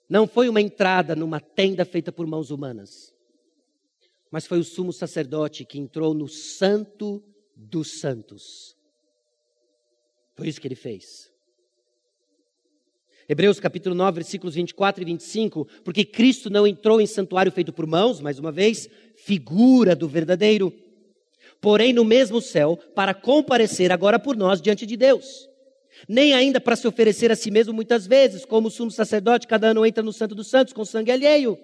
Não 0.09 0.29
foi 0.29 0.49
uma 0.49 0.61
entrada 0.61 1.17
numa 1.17 1.41
tenda 1.41 1.85
feita 1.85 2.13
por 2.13 2.29
mãos 2.29 2.53
humanas, 2.53 3.13
mas 4.31 4.47
foi 4.47 4.61
o 4.61 4.65
sumo 4.65 4.93
sacerdote 4.93 5.65
que 5.65 5.81
entrou 5.81 6.15
no 6.15 6.29
santo 6.29 7.21
dos 7.57 7.99
santos. 7.99 8.77
Foi 10.37 10.47
isso 10.47 10.61
que 10.61 10.69
ele 10.69 10.77
fez. 10.77 11.35
Hebreus 13.29 13.59
capítulo 13.59 13.95
9, 13.95 14.15
versículos 14.15 14.55
24 14.55 15.03
e 15.03 15.05
25, 15.05 15.67
porque 15.85 16.05
Cristo 16.05 16.49
não 16.49 16.67
entrou 16.67 17.01
em 17.01 17.07
santuário 17.07 17.51
feito 17.51 17.73
por 17.73 17.87
mãos, 17.87 18.21
mais 18.21 18.39
uma 18.39 18.53
vez, 18.53 18.89
figura 19.17 19.97
do 19.97 20.09
verdadeiro, 20.09 20.73
porém 21.61 21.93
no 21.93 22.05
mesmo 22.05 22.41
céu, 22.41 22.77
para 22.95 23.13
comparecer 23.13 23.91
agora 23.91 24.19
por 24.19 24.37
nós 24.37 24.61
diante 24.61 24.87
de 24.87 24.97
Deus. 24.97 25.49
Nem 26.09 26.35
ainda 26.35 26.61
para 26.61 26.77
se 26.77 26.87
oferecer 26.87 27.33
a 27.33 27.37
si 27.37 27.51
mesmo 27.51 27.73
muitas 27.73 28.07
vezes, 28.07 28.45
como 28.45 28.69
o 28.69 28.71
sumo 28.71 28.91
sacerdote, 28.91 29.47
cada 29.47 29.69
ano 29.69 29.85
entra 29.85 30.05
no 30.05 30.13
Santo 30.13 30.35
dos 30.35 30.47
Santos 30.47 30.73
com 30.73 30.85
sangue 30.85 31.11
alheio. 31.11 31.59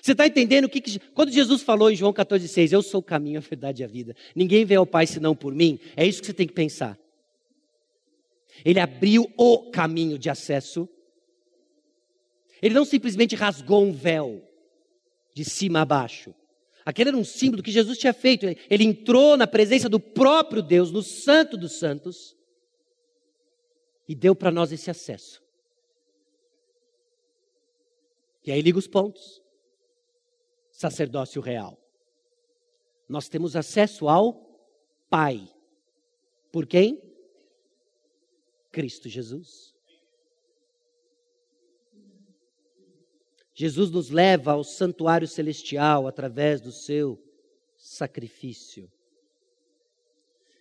Você 0.00 0.12
está 0.12 0.26
entendendo 0.26 0.66
o 0.66 0.68
que, 0.68 0.80
que, 0.80 0.98
Quando 1.12 1.32
Jesus 1.32 1.62
falou 1.62 1.90
em 1.90 1.96
João 1.96 2.12
14,6, 2.12 2.72
eu 2.72 2.80
sou 2.80 3.00
o 3.00 3.02
caminho, 3.02 3.38
a 3.38 3.40
verdade 3.42 3.82
e 3.82 3.84
a 3.84 3.88
vida. 3.88 4.14
Ninguém 4.34 4.64
vê 4.64 4.76
ao 4.76 4.86
Pai 4.86 5.06
senão 5.06 5.34
por 5.34 5.54
mim. 5.54 5.78
É 5.96 6.06
isso 6.06 6.20
que 6.20 6.26
você 6.26 6.32
tem 6.32 6.46
que 6.46 6.54
pensar. 6.54 6.96
Ele 8.64 8.80
abriu 8.80 9.30
o 9.36 9.70
caminho 9.70 10.18
de 10.18 10.28
acesso. 10.30 10.88
Ele 12.62 12.74
não 12.74 12.84
simplesmente 12.84 13.34
rasgou 13.34 13.84
um 13.84 13.92
véu 13.92 14.46
de 15.34 15.44
cima 15.44 15.80
a 15.80 15.84
baixo. 15.84 16.34
Aquele 16.84 17.10
era 17.10 17.16
um 17.16 17.24
símbolo 17.24 17.62
que 17.62 17.70
Jesus 17.70 17.98
tinha 17.98 18.12
feito. 18.12 18.46
Ele 18.46 18.84
entrou 18.84 19.36
na 19.36 19.46
presença 19.46 19.88
do 19.88 20.00
próprio 20.00 20.62
Deus, 20.62 20.90
no 20.90 21.02
Santo 21.02 21.56
dos 21.56 21.78
Santos, 21.78 22.36
e 24.08 24.14
deu 24.14 24.34
para 24.34 24.50
nós 24.50 24.72
esse 24.72 24.90
acesso. 24.90 25.42
E 28.44 28.50
aí 28.50 28.60
liga 28.62 28.78
os 28.78 28.86
pontos. 28.86 29.40
Sacerdócio 30.70 31.40
real. 31.40 31.78
Nós 33.08 33.28
temos 33.28 33.54
acesso 33.54 34.08
ao 34.08 34.48
Pai. 35.08 35.48
Por 36.50 36.66
quem? 36.66 37.09
Cristo 38.70 39.08
Jesus. 39.08 39.74
Jesus 43.54 43.90
nos 43.90 44.10
leva 44.10 44.52
ao 44.52 44.64
santuário 44.64 45.28
celestial 45.28 46.06
através 46.06 46.60
do 46.60 46.72
seu 46.72 47.22
sacrifício. 47.76 48.90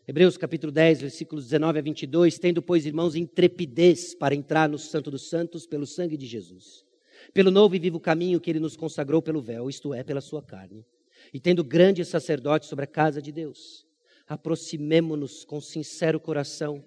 Hebreus 0.07 0.37
capítulo 0.37 0.71
10, 0.71 1.01
versículos 1.01 1.45
19 1.45 1.79
a 1.79 1.81
22, 1.83 2.39
tendo, 2.39 2.61
pois, 2.63 2.85
irmãos, 2.85 3.15
intrepidez 3.15 4.15
para 4.15 4.33
entrar 4.33 4.67
no 4.67 4.79
Santo 4.79 5.11
dos 5.11 5.29
Santos 5.29 5.67
pelo 5.67 5.85
sangue 5.85 6.17
de 6.17 6.25
Jesus, 6.25 6.83
pelo 7.31 7.51
novo 7.51 7.75
e 7.75 7.79
vivo 7.79 7.99
caminho 7.99 8.41
que 8.41 8.49
ele 8.49 8.59
nos 8.59 8.75
consagrou 8.75 9.21
pelo 9.21 9.39
véu, 9.39 9.69
isto 9.69 9.93
é, 9.93 10.03
pela 10.03 10.19
sua 10.19 10.41
carne, 10.41 10.83
e 11.31 11.39
tendo 11.39 11.63
grande 11.63 12.03
sacerdote 12.03 12.65
sobre 12.65 12.85
a 12.85 12.87
casa 12.87 13.21
de 13.21 13.31
Deus, 13.31 13.85
aproximemo-nos 14.27 15.45
com 15.45 15.61
sincero 15.61 16.19
coração, 16.19 16.83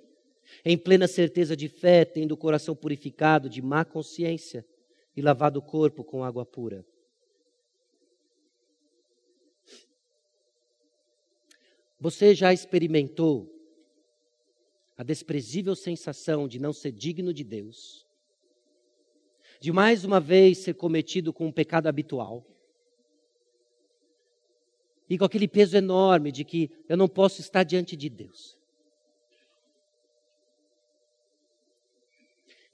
em 0.64 0.76
plena 0.76 1.06
certeza 1.06 1.56
de 1.56 1.68
fé, 1.68 2.04
tendo 2.04 2.32
o 2.32 2.36
coração 2.36 2.74
purificado 2.74 3.48
de 3.48 3.62
má 3.62 3.84
consciência 3.84 4.64
e 5.16 5.22
lavado 5.22 5.58
o 5.58 5.62
corpo 5.62 6.04
com 6.04 6.24
água 6.24 6.44
pura. 6.44 6.84
Você 11.98 12.34
já 12.34 12.52
experimentou 12.52 13.48
a 14.96 15.04
desprezível 15.04 15.76
sensação 15.76 16.48
de 16.48 16.58
não 16.58 16.72
ser 16.72 16.92
digno 16.92 17.32
de 17.32 17.44
Deus? 17.44 18.06
De 19.60 19.70
mais 19.70 20.04
uma 20.04 20.18
vez 20.18 20.58
ser 20.58 20.74
cometido 20.74 21.32
com 21.32 21.46
um 21.46 21.52
pecado 21.52 21.86
habitual? 21.86 22.44
E 25.08 25.16
com 25.16 25.24
aquele 25.24 25.46
peso 25.46 25.76
enorme 25.76 26.32
de 26.32 26.44
que 26.44 26.70
eu 26.88 26.96
não 26.96 27.08
posso 27.08 27.40
estar 27.40 27.62
diante 27.62 27.94
de 27.94 28.08
Deus. 28.08 28.58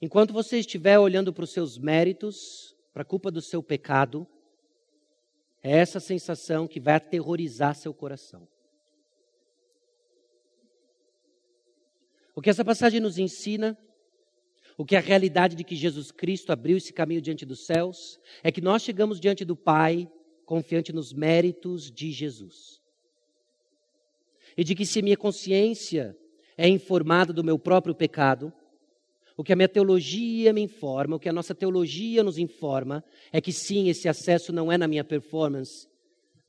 Enquanto 0.01 0.33
você 0.33 0.59
estiver 0.59 0.97
olhando 0.97 1.33
para 1.33 1.43
os 1.43 1.51
seus 1.51 1.77
méritos, 1.77 2.75
para 2.93 3.01
a 3.01 3.05
culpa 3.05 3.29
do 3.29 3.41
seu 3.41 3.61
pecado, 3.61 4.25
é 5.61 5.77
essa 5.77 5.99
sensação 5.99 6.67
que 6.67 6.79
vai 6.79 6.95
aterrorizar 6.95 7.75
seu 7.75 7.93
coração. 7.93 8.47
O 12.33 12.41
que 12.41 12.49
essa 12.49 12.63
passagem 12.63 13.01
nos 13.01 13.17
ensina, 13.17 13.77
o 14.77 14.85
que 14.85 14.95
é 14.95 14.99
a 14.99 15.01
realidade 15.01 15.57
de 15.57 15.65
que 15.65 15.75
Jesus 15.75 16.09
Cristo 16.09 16.53
abriu 16.53 16.77
esse 16.77 16.93
caminho 16.93 17.21
diante 17.21 17.45
dos 17.45 17.65
céus, 17.65 18.17
é 18.41 18.49
que 18.49 18.61
nós 18.61 18.81
chegamos 18.81 19.19
diante 19.19 19.43
do 19.43 19.57
Pai 19.57 20.09
confiante 20.45 20.93
nos 20.93 21.11
méritos 21.11 21.91
de 21.91 22.11
Jesus. 22.11 22.81
E 24.55 24.63
de 24.63 24.73
que 24.73 24.85
se 24.85 25.01
minha 25.01 25.17
consciência 25.17 26.17
é 26.57 26.67
informada 26.69 27.33
do 27.33 27.43
meu 27.43 27.59
próprio 27.59 27.93
pecado, 27.93 28.53
o 29.39 29.43
que 29.43 29.53
a 29.53 29.55
minha 29.55 29.69
teologia 29.69 30.51
me 30.51 30.59
informa, 30.59 31.15
o 31.15 31.19
que 31.19 31.29
a 31.29 31.31
nossa 31.31 31.55
teologia 31.55 32.21
nos 32.21 32.37
informa, 32.37 33.01
é 33.31 33.39
que 33.39 33.53
sim, 33.53 33.87
esse 33.87 34.09
acesso 34.09 34.51
não 34.51 34.69
é 34.69 34.77
na 34.77 34.85
minha 34.85 35.01
performance, 35.01 35.87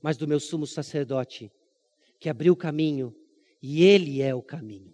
mas 0.03 0.17
do 0.17 0.27
meu 0.27 0.41
sumo 0.41 0.67
sacerdote, 0.67 1.53
que 2.19 2.29
abriu 2.29 2.53
o 2.53 2.57
caminho 2.57 3.15
e 3.63 3.85
ele 3.85 4.21
é 4.21 4.35
o 4.35 4.43
caminho. 4.43 4.93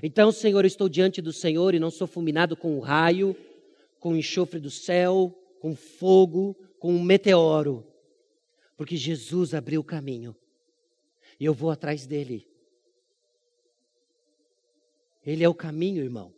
Então, 0.00 0.30
Senhor, 0.30 0.62
eu 0.62 0.68
estou 0.68 0.88
diante 0.88 1.20
do 1.20 1.32
Senhor 1.32 1.74
e 1.74 1.80
não 1.80 1.90
sou 1.90 2.06
fulminado 2.06 2.56
com 2.56 2.74
o 2.74 2.76
um 2.76 2.80
raio, 2.80 3.36
com 3.98 4.12
o 4.12 4.16
enxofre 4.16 4.60
do 4.60 4.70
céu, 4.70 5.36
com 5.60 5.74
fogo, 5.74 6.56
com 6.78 6.94
um 6.94 7.02
meteoro, 7.02 7.84
porque 8.76 8.96
Jesus 8.96 9.52
abriu 9.52 9.80
o 9.80 9.84
caminho 9.84 10.32
e 11.40 11.44
eu 11.44 11.54
vou 11.54 11.72
atrás 11.72 12.06
dele. 12.06 12.46
Ele 15.26 15.42
é 15.42 15.48
o 15.48 15.54
caminho, 15.54 16.04
irmão. 16.04 16.32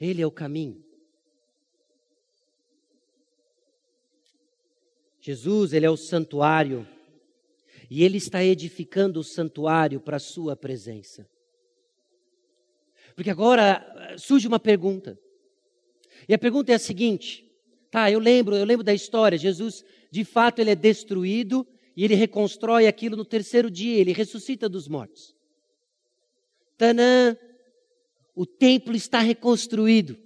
Ele 0.00 0.22
é 0.22 0.26
o 0.26 0.30
caminho. 0.30 0.82
Jesus, 5.20 5.72
ele 5.72 5.84
é 5.84 5.90
o 5.90 5.96
santuário. 5.96 6.88
E 7.90 8.02
ele 8.02 8.16
está 8.16 8.42
edificando 8.42 9.20
o 9.20 9.24
santuário 9.24 10.00
para 10.00 10.16
a 10.16 10.20
sua 10.20 10.56
presença. 10.56 11.28
Porque 13.14 13.30
agora 13.30 13.84
eh, 14.10 14.18
surge 14.18 14.48
uma 14.48 14.58
pergunta. 14.58 15.18
E 16.28 16.32
a 16.32 16.38
pergunta 16.38 16.72
é 16.72 16.76
a 16.76 16.78
seguinte: 16.78 17.44
tá, 17.90 18.10
eu 18.10 18.18
lembro, 18.18 18.56
eu 18.56 18.64
lembro 18.64 18.84
da 18.84 18.94
história. 18.94 19.36
Jesus, 19.36 19.84
de 20.10 20.24
fato, 20.24 20.60
ele 20.60 20.70
é 20.70 20.76
destruído 20.76 21.66
e 21.96 22.04
ele 22.04 22.14
reconstrói 22.14 22.86
aquilo 22.86 23.16
no 23.16 23.24
terceiro 23.24 23.70
dia, 23.70 23.98
ele 23.98 24.12
ressuscita 24.12 24.68
dos 24.68 24.88
mortos. 24.88 25.34
Tanã, 26.78 27.36
o 28.34 28.46
templo 28.46 28.94
está 28.94 29.20
reconstruído. 29.20 30.16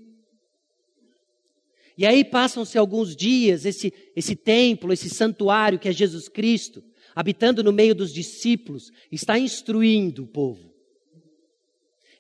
E 1.97 2.05
aí 2.05 2.25
passam-se 2.25 2.77
alguns 2.77 3.15
dias, 3.15 3.65
esse, 3.65 3.93
esse 4.17 4.35
templo, 4.35 4.93
esse 4.93 5.09
santuário 5.09 5.79
que 5.79 5.89
é 5.89 5.93
Jesus 5.93 6.29
Cristo, 6.29 6.83
habitando 7.15 7.63
no 7.63 7.73
meio 7.73 7.95
dos 7.95 8.13
discípulos, 8.13 8.91
está 9.13 9.39
instruindo 9.39 10.25
o 10.25 10.27
povo. 10.27 10.75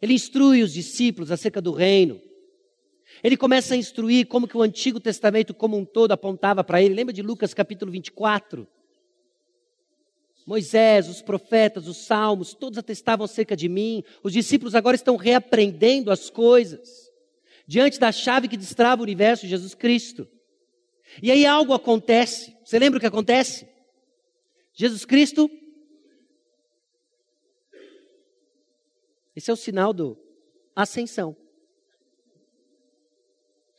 Ele 0.00 0.12
instrui 0.12 0.62
os 0.62 0.72
discípulos 0.72 1.32
acerca 1.32 1.60
do 1.60 1.72
reino. 1.72 2.20
Ele 3.22 3.36
começa 3.36 3.74
a 3.74 3.76
instruir 3.76 4.26
como 4.26 4.46
que 4.46 4.56
o 4.56 4.62
Antigo 4.62 5.00
Testamento 5.00 5.54
como 5.54 5.76
um 5.76 5.84
todo 5.84 6.12
apontava 6.12 6.62
para 6.62 6.82
ele. 6.82 6.94
Lembra 6.94 7.12
de 7.12 7.22
Lucas 7.22 7.54
capítulo 7.54 7.90
24? 7.90 8.68
Moisés, 10.46 11.08
os 11.08 11.22
profetas, 11.22 11.86
os 11.88 11.96
salmos, 11.98 12.52
todos 12.52 12.78
atestavam 12.78 13.24
acerca 13.24 13.56
de 13.56 13.68
mim. 13.68 14.04
Os 14.22 14.32
discípulos 14.32 14.74
agora 14.74 14.94
estão 14.94 15.16
reaprendendo 15.16 16.10
as 16.10 16.28
coisas 16.28 17.10
diante 17.66 17.98
da 17.98 18.12
chave 18.12 18.48
que 18.48 18.56
destrava 18.56 19.00
o 19.00 19.04
universo, 19.04 19.46
Jesus 19.46 19.74
Cristo. 19.74 20.28
E 21.22 21.30
aí 21.30 21.46
algo 21.46 21.72
acontece. 21.72 22.54
Você 22.64 22.78
lembra 22.78 22.98
o 22.98 23.00
que 23.00 23.06
acontece? 23.06 23.66
Jesus 24.74 25.04
Cristo. 25.04 25.50
Esse 29.34 29.50
é 29.50 29.52
o 29.52 29.56
sinal 29.56 29.92
do 29.92 30.18
ascensão. 30.76 31.36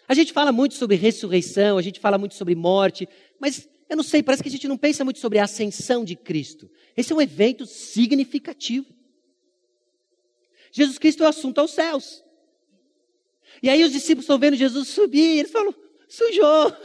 A 0.07 0.13
gente 0.13 0.33
fala 0.33 0.51
muito 0.51 0.75
sobre 0.75 0.95
ressurreição, 0.95 1.77
a 1.77 1.81
gente 1.81 1.99
fala 1.99 2.17
muito 2.17 2.35
sobre 2.35 2.53
morte, 2.55 3.07
mas 3.39 3.67
eu 3.89 3.95
não 3.95 4.03
sei, 4.03 4.23
parece 4.23 4.41
que 4.41 4.49
a 4.49 4.51
gente 4.51 4.67
não 4.67 4.77
pensa 4.77 5.03
muito 5.03 5.19
sobre 5.19 5.37
a 5.37 5.43
ascensão 5.43 6.03
de 6.03 6.15
Cristo. 6.15 6.69
Esse 6.97 7.13
é 7.13 7.15
um 7.15 7.21
evento 7.21 7.65
significativo. 7.65 8.93
Jesus 10.71 10.97
Cristo 10.97 11.23
é 11.23 11.27
o 11.27 11.29
assunto 11.29 11.59
aos 11.59 11.71
céus. 11.71 12.23
E 13.61 13.69
aí 13.69 13.83
os 13.83 13.91
discípulos 13.91 14.25
estão 14.25 14.39
vendo 14.39 14.55
Jesus 14.55 14.89
subir, 14.89 15.39
eles 15.39 15.51
falam: 15.51 15.73
sujou. 16.07 16.75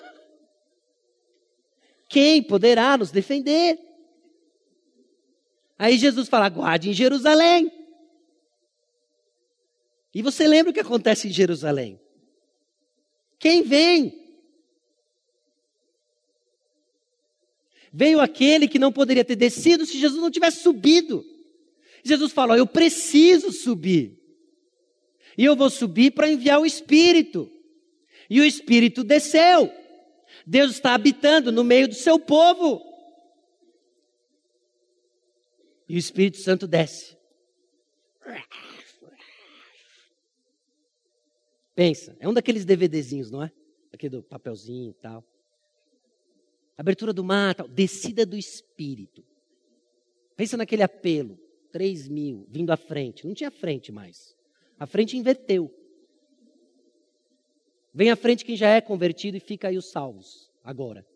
Quem 2.09 2.43
poderá 2.43 2.97
nos 2.97 3.11
defender? 3.11 3.79
Aí 5.79 5.97
Jesus 5.97 6.29
fala: 6.29 6.49
guarde 6.49 6.91
em 6.91 6.93
Jerusalém. 6.93 7.73
E 10.15 10.23
você 10.23 10.47
lembra 10.47 10.71
o 10.71 10.75
que 10.75 10.81
acontece 10.81 11.29
em 11.29 11.33
Jerusalém? 11.33 12.01
Quem 13.39 13.63
vem? 13.63 14.20
Veio 17.93 18.21
aquele 18.21 18.69
que 18.69 18.79
não 18.79 18.93
poderia 18.93 19.25
ter 19.25 19.37
descido 19.37 19.85
se 19.85 19.99
Jesus 19.99 20.21
não 20.21 20.31
tivesse 20.31 20.63
subido. 20.63 21.25
Jesus 22.05 22.33
falou: 22.33 22.57
Eu 22.57 22.67
preciso 22.67 23.53
subir. 23.53 24.19
E 25.37 25.45
eu 25.45 25.57
vou 25.57 25.71
subir 25.71 26.13
para 26.13 26.31
enviar 26.31 26.61
o 26.61 26.67
Espírito. 26.67 27.51
E 28.29 28.41
o 28.41 28.45
Espírito 28.45 29.03
desceu. 29.03 29.73
Deus 30.47 30.73
está 30.73 30.95
habitando 30.95 31.51
no 31.51 31.65
meio 31.65 31.89
do 31.89 31.95
seu 31.95 32.19
povo. 32.19 32.81
E 35.89 35.97
o 35.97 35.99
Espírito 35.99 36.39
Santo 36.39 36.69
desce. 36.69 37.17
Pensa, 41.75 42.17
é 42.21 42.29
um 42.29 42.35
daqueles 42.35 42.65
DVDzinhos, 42.65 43.31
não 43.31 43.43
é? 43.43 43.51
Aqui 43.93 44.09
do 44.09 44.23
papelzinho 44.23 44.91
e 44.91 44.95
tal. 44.95 45.25
Abertura 46.81 47.13
do 47.13 47.23
mar, 47.23 47.55
tal. 47.55 47.69
descida 47.69 48.25
do 48.25 48.39
Espírito. 48.39 49.23
Pensa 50.35 50.57
naquele 50.57 50.83
apelo. 50.83 51.39
3 51.71 52.09
mil 52.09 52.47
vindo 52.49 52.71
à 52.71 52.77
frente. 52.79 53.27
Não 53.27 53.35
tinha 53.35 53.51
frente 53.51 53.93
mais. 53.93 54.35
A 54.79 54.87
frente 54.87 55.15
inverteu. 55.15 55.71
Vem 57.93 58.11
à 58.11 58.17
frente 58.17 58.47
quem 58.47 58.57
já 58.57 58.71
é 58.71 58.81
convertido 58.81 59.37
e 59.37 59.41
fica 59.41 59.69
aí 59.69 59.77
os 59.77 59.91
salvos. 59.91 60.51
Agora. 60.65 61.07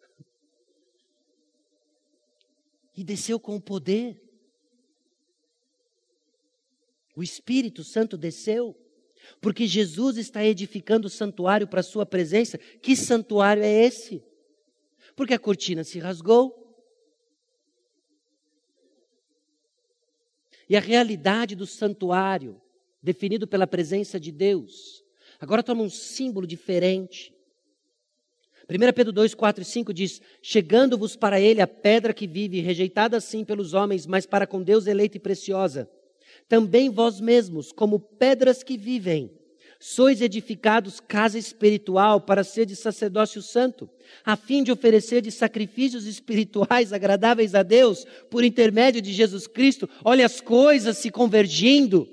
E 2.94 3.02
desceu 3.02 3.40
com 3.40 3.56
o 3.56 3.60
poder. 3.60 4.20
O 7.16 7.22
Espírito 7.22 7.82
Santo 7.82 8.18
desceu. 8.18 8.76
Porque 9.40 9.66
Jesus 9.66 10.18
está 10.18 10.44
edificando 10.44 11.06
o 11.06 11.10
santuário 11.10 11.66
para 11.66 11.80
a 11.80 11.82
sua 11.82 12.04
presença. 12.04 12.58
Que 12.58 12.94
santuário 12.94 13.62
é 13.62 13.72
esse? 13.86 14.22
Porque 15.16 15.34
a 15.34 15.38
cortina 15.38 15.84
se 15.84 15.98
rasgou, 15.98 16.64
e 20.68 20.76
a 20.76 20.80
realidade 20.80 21.54
do 21.54 21.66
santuário, 21.66 22.60
definido 23.02 23.46
pela 23.46 23.66
presença 23.66 24.18
de 24.18 24.32
Deus, 24.32 25.04
agora 25.38 25.62
toma 25.62 25.82
um 25.82 25.90
símbolo 25.90 26.46
diferente. 26.46 27.34
1 28.68 28.92
Pedro 28.94 29.12
2, 29.12 29.34
4 29.34 29.62
e 29.62 29.64
5 29.64 29.92
diz: 29.92 30.22
Chegando-vos 30.42 31.16
para 31.16 31.38
ele 31.38 31.60
a 31.60 31.66
pedra 31.66 32.14
que 32.14 32.26
vive, 32.26 32.60
rejeitada 32.60 33.18
assim 33.18 33.44
pelos 33.44 33.74
homens, 33.74 34.06
mas 34.06 34.24
para 34.24 34.46
com 34.46 34.62
Deus 34.62 34.86
eleita 34.86 35.18
e 35.18 35.20
preciosa. 35.20 35.88
Também 36.48 36.88
vós 36.88 37.20
mesmos, 37.20 37.70
como 37.70 38.00
pedras 38.00 38.62
que 38.62 38.78
vivem, 38.78 39.30
sois 39.86 40.22
edificados 40.22 40.98
casa 40.98 41.38
espiritual 41.38 42.18
para 42.18 42.42
ser 42.42 42.64
de 42.64 42.74
sacerdócio 42.74 43.42
santo, 43.42 43.86
a 44.24 44.34
fim 44.34 44.62
de 44.62 44.72
oferecer 44.72 45.20
de 45.20 45.30
sacrifícios 45.30 46.06
espirituais 46.06 46.90
agradáveis 46.90 47.54
a 47.54 47.62
Deus 47.62 48.06
por 48.30 48.42
intermédio 48.42 49.02
de 49.02 49.12
Jesus 49.12 49.46
Cristo. 49.46 49.86
Olha 50.02 50.24
as 50.24 50.40
coisas 50.40 50.96
se 50.96 51.10
convergindo. 51.10 52.08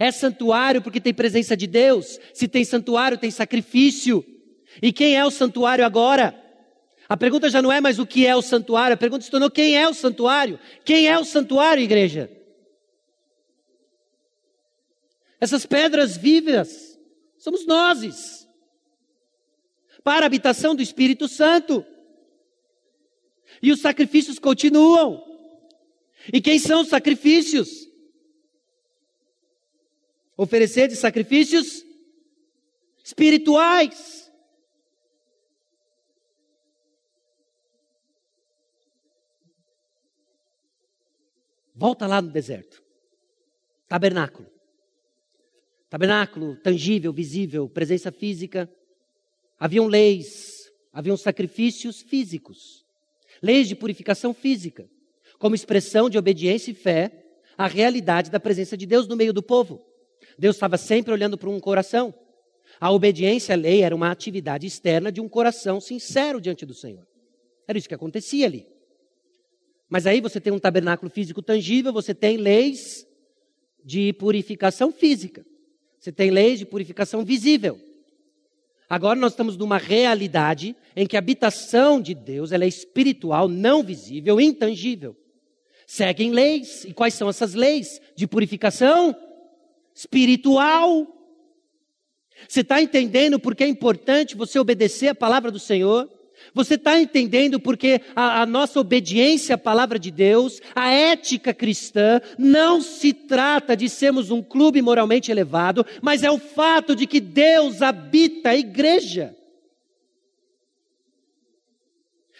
É 0.00 0.10
santuário 0.10 0.82
porque 0.82 1.00
tem 1.00 1.14
presença 1.14 1.56
de 1.56 1.68
Deus. 1.68 2.18
Se 2.34 2.48
tem 2.48 2.64
santuário, 2.64 3.16
tem 3.16 3.30
sacrifício. 3.30 4.24
E 4.82 4.92
quem 4.92 5.14
é 5.14 5.24
o 5.24 5.30
santuário 5.30 5.86
agora? 5.86 6.34
A 7.08 7.16
pergunta 7.16 7.48
já 7.50 7.62
não 7.62 7.70
é 7.70 7.80
mais 7.80 8.00
o 8.00 8.06
que 8.06 8.26
é 8.26 8.34
o 8.34 8.42
santuário, 8.42 8.94
a 8.94 8.98
pergunta 8.98 9.24
se 9.24 9.30
tornou 9.30 9.48
quem 9.48 9.76
é 9.76 9.88
o 9.88 9.94
santuário? 9.94 10.58
Quem 10.84 11.06
é 11.06 11.16
o 11.16 11.24
santuário, 11.24 11.84
igreja? 11.84 12.28
Essas 15.42 15.66
pedras 15.66 16.16
vivas 16.16 16.96
somos 17.36 17.66
nós. 17.66 18.48
Para 20.04 20.24
a 20.24 20.28
habitação 20.28 20.72
do 20.72 20.80
Espírito 20.80 21.26
Santo. 21.26 21.84
E 23.60 23.72
os 23.72 23.80
sacrifícios 23.80 24.38
continuam. 24.38 25.20
E 26.32 26.40
quem 26.40 26.60
são 26.60 26.82
os 26.82 26.88
sacrifícios? 26.88 27.88
Oferecer 30.36 30.86
de 30.86 30.94
sacrifícios 30.94 31.84
espirituais. 33.02 34.30
Volta 41.74 42.06
lá 42.06 42.22
no 42.22 42.30
deserto. 42.30 42.80
Tabernáculo. 43.88 44.51
Tabernáculo, 45.92 46.56
tangível, 46.56 47.12
visível, 47.12 47.68
presença 47.68 48.10
física. 48.10 48.66
Haviam 49.60 49.86
leis, 49.86 50.72
haviam 50.90 51.18
sacrifícios 51.18 52.00
físicos. 52.00 52.82
Leis 53.42 53.68
de 53.68 53.76
purificação 53.76 54.32
física, 54.32 54.88
como 55.38 55.54
expressão 55.54 56.08
de 56.08 56.16
obediência 56.16 56.70
e 56.70 56.74
fé 56.74 57.26
à 57.58 57.66
realidade 57.66 58.30
da 58.30 58.40
presença 58.40 58.74
de 58.74 58.86
Deus 58.86 59.06
no 59.06 59.14
meio 59.14 59.34
do 59.34 59.42
povo. 59.42 59.84
Deus 60.38 60.56
estava 60.56 60.78
sempre 60.78 61.12
olhando 61.12 61.36
para 61.36 61.50
um 61.50 61.60
coração. 61.60 62.14
A 62.80 62.90
obediência 62.90 63.54
à 63.54 63.58
lei 63.58 63.82
era 63.82 63.94
uma 63.94 64.10
atividade 64.10 64.66
externa 64.66 65.12
de 65.12 65.20
um 65.20 65.28
coração 65.28 65.78
sincero 65.78 66.40
diante 66.40 66.64
do 66.64 66.72
Senhor. 66.72 67.06
Era 67.68 67.76
isso 67.76 67.86
que 67.86 67.94
acontecia 67.94 68.46
ali. 68.46 68.66
Mas 69.90 70.06
aí 70.06 70.22
você 70.22 70.40
tem 70.40 70.54
um 70.54 70.58
tabernáculo 70.58 71.10
físico 71.10 71.42
tangível, 71.42 71.92
você 71.92 72.14
tem 72.14 72.38
leis 72.38 73.06
de 73.84 74.14
purificação 74.14 74.90
física. 74.90 75.44
Você 76.02 76.10
tem 76.10 76.32
leis 76.32 76.58
de 76.58 76.66
purificação 76.66 77.24
visível. 77.24 77.78
Agora 78.90 79.16
nós 79.16 79.30
estamos 79.30 79.56
numa 79.56 79.78
realidade 79.78 80.74
em 80.96 81.06
que 81.06 81.14
a 81.14 81.20
habitação 81.20 82.00
de 82.00 82.12
Deus 82.12 82.50
ela 82.50 82.64
é 82.64 82.66
espiritual, 82.66 83.46
não 83.46 83.84
visível, 83.84 84.40
intangível. 84.40 85.16
Seguem 85.86 86.32
leis. 86.32 86.84
E 86.84 86.92
quais 86.92 87.14
são 87.14 87.28
essas 87.28 87.54
leis? 87.54 88.00
De 88.16 88.26
purificação 88.26 89.14
espiritual. 89.94 91.06
Você 92.48 92.62
está 92.62 92.82
entendendo 92.82 93.38
por 93.38 93.54
que 93.54 93.62
é 93.62 93.68
importante 93.68 94.34
você 94.34 94.58
obedecer 94.58 95.06
a 95.06 95.14
palavra 95.14 95.52
do 95.52 95.60
Senhor? 95.60 96.10
Você 96.54 96.74
está 96.74 97.00
entendendo 97.00 97.58
porque 97.58 98.00
a, 98.14 98.42
a, 98.42 98.46
nossa 98.46 98.80
obediência 98.80 99.54
à 99.54 99.58
palavra 99.58 99.98
de 99.98 100.10
Deus, 100.10 100.60
a 100.74 100.90
ética 100.90 101.54
cristã, 101.54 102.20
não 102.38 102.80
se 102.80 103.12
trata 103.12 103.76
de 103.76 103.88
sermos 103.88 104.30
um 104.30 104.42
clube 104.42 104.82
moralmente 104.82 105.30
elevado, 105.30 105.84
mas 106.00 106.22
é 106.22 106.30
o 106.30 106.38
fato 106.38 106.94
de 106.94 107.06
que 107.06 107.20
Deus 107.20 107.80
habita 107.80 108.50
a 108.50 108.56
igreja. 108.56 109.34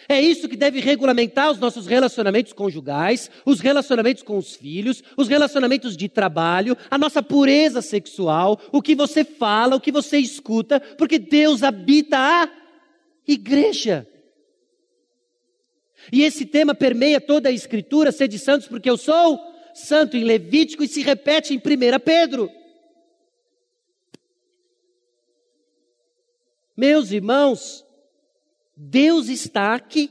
É 0.07 0.19
isso 0.19 0.49
que 0.49 0.57
deve 0.57 0.79
regulamentar 0.79 1.49
os 1.49 1.59
nossos 1.59 1.87
relacionamentos 1.87 2.51
conjugais, 2.51 3.31
os 3.45 3.59
relacionamentos 3.59 4.21
com 4.21 4.37
os 4.37 4.55
filhos, 4.55 5.01
os 5.15 5.27
relacionamentos 5.27 5.95
de 5.95 6.09
trabalho, 6.09 6.77
a 6.91 6.97
nossa 6.97 7.23
pureza 7.23 7.81
sexual, 7.81 8.59
o 8.71 8.81
que 8.81 8.95
você 8.95 9.23
fala, 9.23 9.75
o 9.75 9.81
que 9.81 9.91
você 9.91 10.17
escuta, 10.17 10.79
porque 10.97 11.17
Deus 11.17 11.63
habita 11.63 12.17
a 12.17 12.62
igreja. 13.27 14.07
E 16.11 16.23
esse 16.23 16.45
tema 16.45 16.75
permeia 16.75 17.21
toda 17.21 17.49
a 17.49 17.51
escritura, 17.51 18.11
sede 18.11 18.37
santos 18.37 18.67
porque 18.67 18.89
eu 18.89 18.97
sou 18.97 19.39
santo 19.73 20.15
em 20.17 20.23
Levítico 20.23 20.83
e 20.83 20.87
se 20.87 21.01
repete 21.01 21.53
em 21.53 21.57
1 21.57 21.61
Pedro. 22.03 22.49
Meus 26.75 27.11
irmãos, 27.11 27.85
Deus 28.75 29.29
está 29.29 29.73
aqui. 29.75 30.09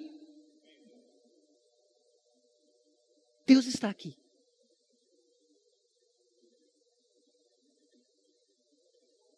Deus 3.46 3.66
está 3.66 3.90
aqui. 3.90 4.16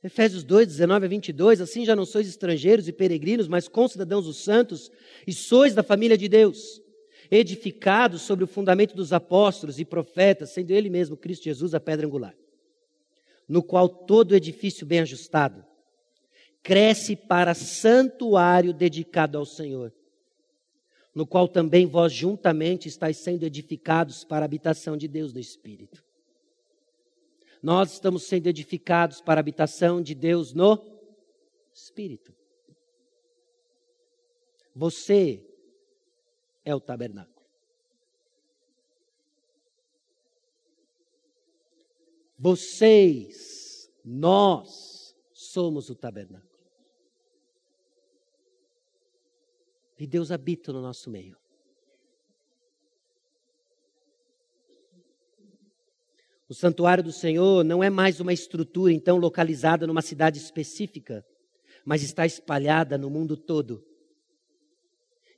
Efésios 0.05 0.45
2, 0.45 0.69
19 0.69 1.07
a 1.07 1.09
22, 1.09 1.63
assim 1.63 1.83
já 1.83 1.97
não 1.97 2.05
sois 2.05 2.29
estrangeiros 2.29 2.87
e 2.87 2.93
peregrinos, 2.93 3.49
mas 3.49 3.67
concidadãos 3.67 4.27
dos 4.27 4.45
santos, 4.45 4.93
e 5.27 5.33
sois 5.33 5.75
da 5.75 5.83
família 5.83 6.19
de 6.19 6.29
Deus, 6.29 6.83
edificados 7.31 8.21
sobre 8.21 8.45
o 8.45 8.47
fundamento 8.47 8.95
dos 8.95 9.15
apóstolos 9.15 9.81
e 9.81 9.85
profetas, 9.85 10.51
sendo 10.51 10.73
ele 10.73 10.91
mesmo, 10.91 11.17
Cristo 11.17 11.45
Jesus, 11.45 11.73
a 11.73 11.81
pedra 11.81 12.07
angular, 12.07 12.37
no 13.49 13.63
qual 13.63 13.89
todo 13.89 14.37
edifício 14.37 14.87
bem 14.87 15.01
ajustado 15.01 15.65
cresce 16.63 17.17
para 17.17 17.55
santuário 17.55 18.75
dedicado 18.75 19.39
ao 19.39 19.47
Senhor, 19.47 19.91
no 21.15 21.27
qual 21.27 21.49
também 21.49 21.87
vós 21.87 22.13
juntamente 22.13 22.89
estáis 22.89 23.17
sendo 23.17 23.45
edificados 23.45 24.23
para 24.23 24.45
a 24.45 24.45
habitação 24.45 24.99
de 24.99 25.09
Deus 25.09 25.33
no 25.33 25.41
Espírito. 25.41 26.04
Nós 27.65 27.95
estamos 27.95 28.25
sendo 28.25 28.47
edificados 28.47 29.23
para 29.23 29.39
a 29.39 29.43
habitação 29.43 30.03
de 30.03 30.15
Deus 30.15 30.53
no 30.53 30.85
Espírito. 31.73 32.37
Você 34.77 35.43
é 36.63 36.75
o 36.75 36.81
tabernáculo. 36.81 37.49
Vocês, 42.39 43.91
nós, 44.05 45.17
somos 45.33 45.89
o 45.89 45.95
tabernáculo. 45.95 46.69
E 49.99 50.07
Deus 50.07 50.31
habita 50.31 50.71
no 50.71 50.83
nosso 50.83 51.09
meio. 51.09 51.39
O 56.49 56.53
santuário 56.53 57.03
do 57.03 57.13
Senhor 57.13 57.65
não 57.65 57.83
é 57.83 57.89
mais 57.89 58.21
uma 58.21 58.33
estrutura, 58.33 58.93
então, 58.93 59.17
localizada 59.17 59.87
numa 59.87 60.03
cidade 60.03 60.39
específica, 60.39 61.25
mas 61.85 62.03
está 62.03 62.27
espalhada 62.27 62.99
no 62.99 63.09
mundo 63.09 63.37
todo. 63.37 63.83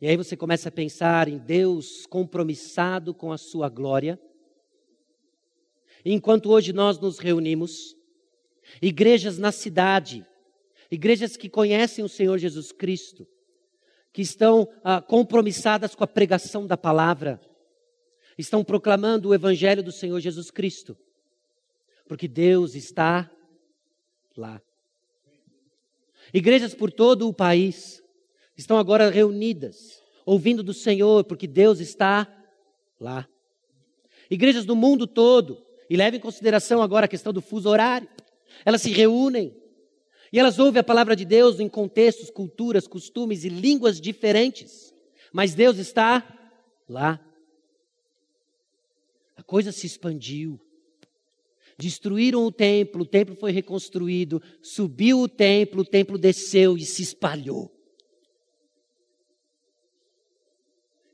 E 0.01 0.09
aí 0.09 0.17
você 0.17 0.37
começa 0.37 0.69
a 0.69 0.73
pensar 0.73 1.29
em 1.29 1.39
Deus 1.39 2.07
compromissado 2.07 3.15
com 3.15 3.33
a 3.33 3.39
sua 3.39 3.69
glória. 3.69 4.21
Enquanto 6.05 6.51
hoje 6.51 6.73
nós 6.73 6.99
nos 6.99 7.19
reunimos, 7.19 7.97
igrejas 8.83 9.39
na 9.39 9.53
cidade, 9.53 10.27
igrejas 10.91 11.37
que 11.37 11.49
conhecem 11.49 12.05
o 12.05 12.09
Senhor 12.09 12.37
Jesus 12.37 12.73
Cristo, 12.73 13.27
que 14.13 14.23
estão 14.23 14.69
ah, 14.83 15.01
compromissadas 15.01 15.95
com 15.95 16.03
a 16.03 16.09
pregação 16.09 16.67
da 16.67 16.77
palavra, 16.77 17.41
estão 18.37 18.63
proclamando 18.63 19.29
o 19.29 19.35
Evangelho 19.35 19.83
do 19.83 19.93
Senhor 19.93 20.21
Jesus 20.21 20.51
Cristo, 20.51 20.97
porque 22.07 22.29
Deus 22.29 22.75
está 22.75 23.31
lá. 24.37 24.61
Igrejas 26.33 26.75
por 26.75 26.91
todo 26.91 27.29
o 27.29 27.35
país 27.35 28.03
estão 28.57 28.79
agora 28.79 29.11
reunidas, 29.11 30.03
ouvindo 30.25 30.63
do 30.63 30.75
Senhor, 30.75 31.25
porque 31.25 31.47
Deus 31.47 31.81
está 31.81 32.27
lá. 32.99 33.29
Igrejas 34.31 34.65
do 34.65 34.75
mundo 34.75 35.07
todo, 35.07 35.65
e 35.89 35.97
leve 35.97 36.17
em 36.17 36.21
consideração 36.21 36.83
agora 36.83 37.07
a 37.07 37.09
questão 37.09 37.33
do 37.33 37.41
fuso 37.41 37.69
horário, 37.69 38.09
elas 38.65 38.83
se 38.83 38.91
reúnem 38.91 39.55
e 40.33 40.39
elas 40.39 40.59
ouvem 40.59 40.81
a 40.81 40.85
palavra 40.85 41.15
de 41.15 41.25
Deus 41.25 41.61
em 41.61 41.69
contextos, 41.69 42.31
culturas, 42.31 42.87
costumes 42.89 43.45
e 43.45 43.49
línguas 43.49 44.01
diferentes, 44.01 44.95
mas 45.33 45.55
Deus 45.55 45.79
está 45.79 46.27
lá. 46.89 47.21
Coisa 49.47 49.73
se 49.73 49.87
expandiu. 49.87 50.61
Destruíram 51.79 52.45
o 52.45 52.53
templo, 52.53 53.03
o 53.03 53.07
templo 53.07 53.37
foi 53.37 53.53
reconstruído, 53.53 54.43
subiu 54.63 55.21
o 55.21 55.29
templo, 55.29 55.83
o 55.83 55.85
templo 55.85 56.19
desceu 56.19 56.77
e 56.77 56.85
se 56.85 57.03
espalhou. 57.03 57.71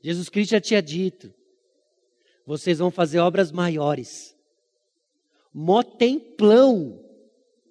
Jesus 0.01 0.29
Cristo 0.29 0.51
já 0.51 0.61
tinha 0.61 0.81
dito: 0.81 1.33
vocês 2.45 2.79
vão 2.79 2.89
fazer 2.89 3.19
obras 3.19 3.51
maiores. 3.51 4.35
Mó 5.53 5.83
templão 5.83 6.99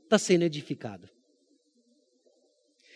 está 0.04 0.18
sendo 0.18 0.42
edificado. 0.42 1.11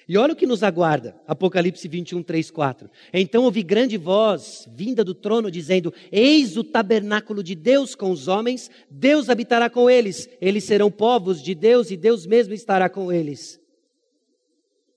E 0.09 0.17
olha 0.17 0.35
o 0.35 0.37
que 0.37 0.47
nos 0.47 0.63
aguarda, 0.63 1.17
Apocalipse 1.27 1.89
21, 1.89 2.23
3, 2.23 2.51
4. 2.53 2.89
Então 3.13 3.43
ouvi 3.43 3.63
grande 3.63 3.97
voz 3.97 4.69
vinda 4.73 5.03
do 5.03 5.15
trono 5.15 5.51
dizendo: 5.51 5.93
Eis 6.13 6.57
o 6.57 6.63
tabernáculo 6.63 7.43
de 7.43 7.57
Deus 7.57 7.97
com 7.97 8.13
os 8.13 8.29
homens, 8.29 8.71
Deus 8.89 9.29
habitará 9.29 9.69
com 9.69 9.91
eles, 9.91 10.29
eles 10.41 10.63
serão 10.63 10.93
povos 10.93 11.43
de 11.43 11.57
Deus 11.57 11.91
e 11.91 11.97
Deus 11.97 12.25
mesmo 12.25 12.55
estará 12.55 12.89
com 12.89 13.13
eles. 13.13 13.61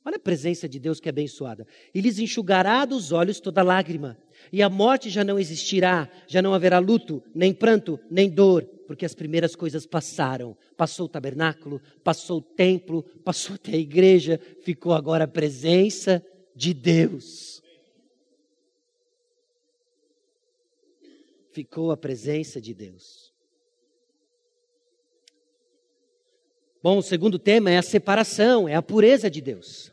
Olha 0.06 0.18
a 0.18 0.20
presença 0.20 0.70
de 0.70 0.80
Deus 0.80 1.00
que 1.00 1.10
é 1.10 1.12
abençoada. 1.12 1.66
E 1.94 2.02
lhes 2.02 2.20
enxugará 2.20 2.86
dos 2.86 3.12
olhos 3.12 3.40
toda 3.40 3.64
lágrima, 3.64 4.16
e 4.54 4.62
a 4.62 4.70
morte 4.70 5.10
já 5.10 5.24
não 5.24 5.40
existirá, 5.40 6.08
já 6.28 6.42
não 6.42 6.54
haverá 6.54 6.78
luto, 6.78 7.24
nem 7.34 7.52
pranto, 7.52 8.00
nem 8.12 8.30
dor, 8.30 8.68
porque 8.90 9.06
as 9.06 9.14
primeiras 9.14 9.56
coisas 9.56 9.86
passaram. 9.86 10.58
Passou 10.76 11.06
o 11.06 11.10
tabernáculo, 11.10 11.80
passou 12.04 12.40
o 12.40 12.42
templo, 12.42 13.04
passou 13.24 13.54
até 13.54 13.74
a 13.74 13.78
igreja, 13.78 14.42
ficou 14.64 14.94
agora 14.94 15.26
a 15.26 15.28
presença 15.28 16.26
de 16.56 16.74
Deus. 16.74 17.62
Ficou 21.52 21.92
a 21.92 21.98
presença 21.98 22.60
de 22.60 22.74
Deus. 22.74 23.32
Bom, 26.82 26.98
o 26.98 27.04
segundo 27.04 27.38
tema 27.38 27.70
é 27.70 27.78
a 27.78 27.84
separação, 27.84 28.68
é 28.68 28.74
a 28.74 28.82
pureza 28.82 29.30
de 29.30 29.40
Deus. 29.40 29.92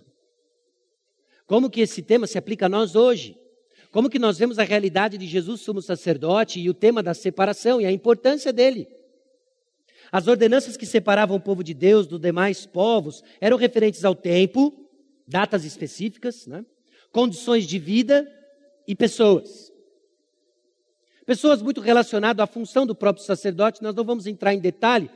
Como 1.46 1.68
que 1.68 1.82
esse 1.82 2.00
tema 2.00 2.26
se 2.26 2.38
aplica 2.38 2.64
a 2.64 2.70
nós 2.70 2.96
hoje? 2.96 3.38
Como 3.96 4.10
que 4.10 4.18
nós 4.18 4.36
vemos 4.36 4.58
a 4.58 4.62
realidade 4.62 5.16
de 5.16 5.26
Jesus 5.26 5.62
sumo 5.62 5.80
sacerdote 5.80 6.60
e 6.60 6.68
o 6.68 6.74
tema 6.74 7.02
da 7.02 7.14
separação 7.14 7.80
e 7.80 7.86
a 7.86 7.90
importância 7.90 8.52
dele? 8.52 8.86
As 10.12 10.28
ordenanças 10.28 10.76
que 10.76 10.84
separavam 10.84 11.38
o 11.38 11.40
povo 11.40 11.64
de 11.64 11.72
Deus 11.72 12.06
dos 12.06 12.20
demais 12.20 12.66
povos 12.66 13.24
eram 13.40 13.56
referentes 13.56 14.04
ao 14.04 14.14
tempo, 14.14 14.86
datas 15.26 15.64
específicas, 15.64 16.46
né? 16.46 16.62
condições 17.10 17.66
de 17.66 17.78
vida 17.78 18.30
e 18.86 18.94
pessoas. 18.94 19.72
Pessoas 21.24 21.62
muito 21.62 21.80
relacionadas 21.80 22.44
à 22.44 22.46
função 22.46 22.84
do 22.86 22.94
próprio 22.94 23.24
sacerdote, 23.24 23.82
nós 23.82 23.94
não 23.94 24.04
vamos 24.04 24.26
entrar 24.26 24.52
em 24.52 24.60
detalhe, 24.60 25.08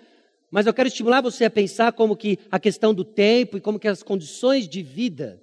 mas 0.51 0.67
eu 0.67 0.73
quero 0.73 0.89
estimular 0.89 1.21
você 1.21 1.45
a 1.45 1.51
pensar 1.51 1.93
como 1.93 2.17
que 2.17 2.39
a 2.51 2.59
questão 2.59 2.95
do 2.95 3.05
tempo 3.05 3.59
e 3.59 3.61
como 3.61 3.79
que 3.79 3.89
as 3.89 4.03
condições 4.03 4.67
de 4.67 4.83
vida 4.83 5.39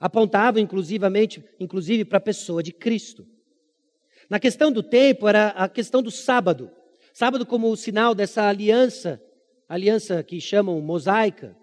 apontavam 0.00 0.60
inclusivamente, 0.60 1.44
inclusive 1.58 2.04
para 2.04 2.18
a 2.18 2.20
pessoa 2.20 2.62
de 2.62 2.72
Cristo. 2.72 3.26
Na 4.28 4.38
questão 4.38 4.70
do 4.70 4.82
tempo 4.82 5.26
era 5.26 5.48
a 5.48 5.68
questão 5.68 6.02
do 6.02 6.10
sábado. 6.10 6.70
Sábado 7.12 7.44
como 7.46 7.70
o 7.70 7.76
sinal 7.76 8.14
dessa 8.14 8.42
aliança, 8.42 9.20
aliança 9.68 10.22
que 10.22 10.40
chamam 10.40 10.80
mosaica. 10.80 11.56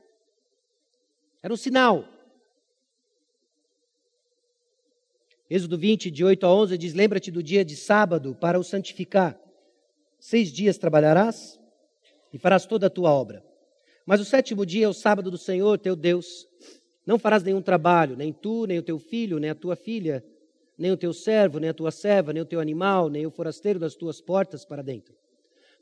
Era 1.41 1.53
um 1.53 1.57
sinal. 1.57 2.05
Êxodo 5.49 5.77
20, 5.77 6.09
de 6.09 6.23
8 6.23 6.45
a 6.45 6.53
11, 6.53 6.77
diz: 6.77 6.93
Lembra-te 6.93 7.29
do 7.29 7.43
dia 7.43 7.63
de 7.63 7.75
sábado 7.75 8.35
para 8.35 8.59
o 8.59 8.63
santificar. 8.63 9.39
Seis 10.19 10.51
dias 10.51 10.77
trabalharás 10.77 11.59
e 12.33 12.39
farás 12.39 12.65
toda 12.65 12.87
a 12.87 12.89
tua 12.89 13.13
obra. 13.13 13.45
Mas 14.05 14.19
o 14.19 14.25
sétimo 14.25 14.65
dia 14.65 14.85
é 14.85 14.89
o 14.89 14.93
sábado 14.93 15.29
do 15.29 15.37
Senhor 15.37 15.77
teu 15.77 15.95
Deus. 15.95 16.47
Não 17.05 17.19
farás 17.19 17.43
nenhum 17.43 17.61
trabalho, 17.61 18.15
nem 18.15 18.33
tu, 18.33 18.65
nem 18.65 18.79
o 18.79 18.83
teu 18.83 18.97
filho, 18.97 19.37
nem 19.37 19.51
a 19.51 19.55
tua 19.55 19.75
filha, 19.75 20.25
nem 20.77 20.91
o 20.91 20.97
teu 20.97 21.13
servo, 21.13 21.59
nem 21.59 21.69
a 21.69 21.73
tua 21.73 21.91
serva, 21.91 22.33
nem 22.33 22.41
o 22.41 22.45
teu 22.45 22.59
animal, 22.59 23.09
nem 23.09 23.25
o 23.25 23.31
forasteiro 23.31 23.79
das 23.79 23.95
tuas 23.95 24.19
portas 24.19 24.65
para 24.65 24.81
dentro. 24.81 25.13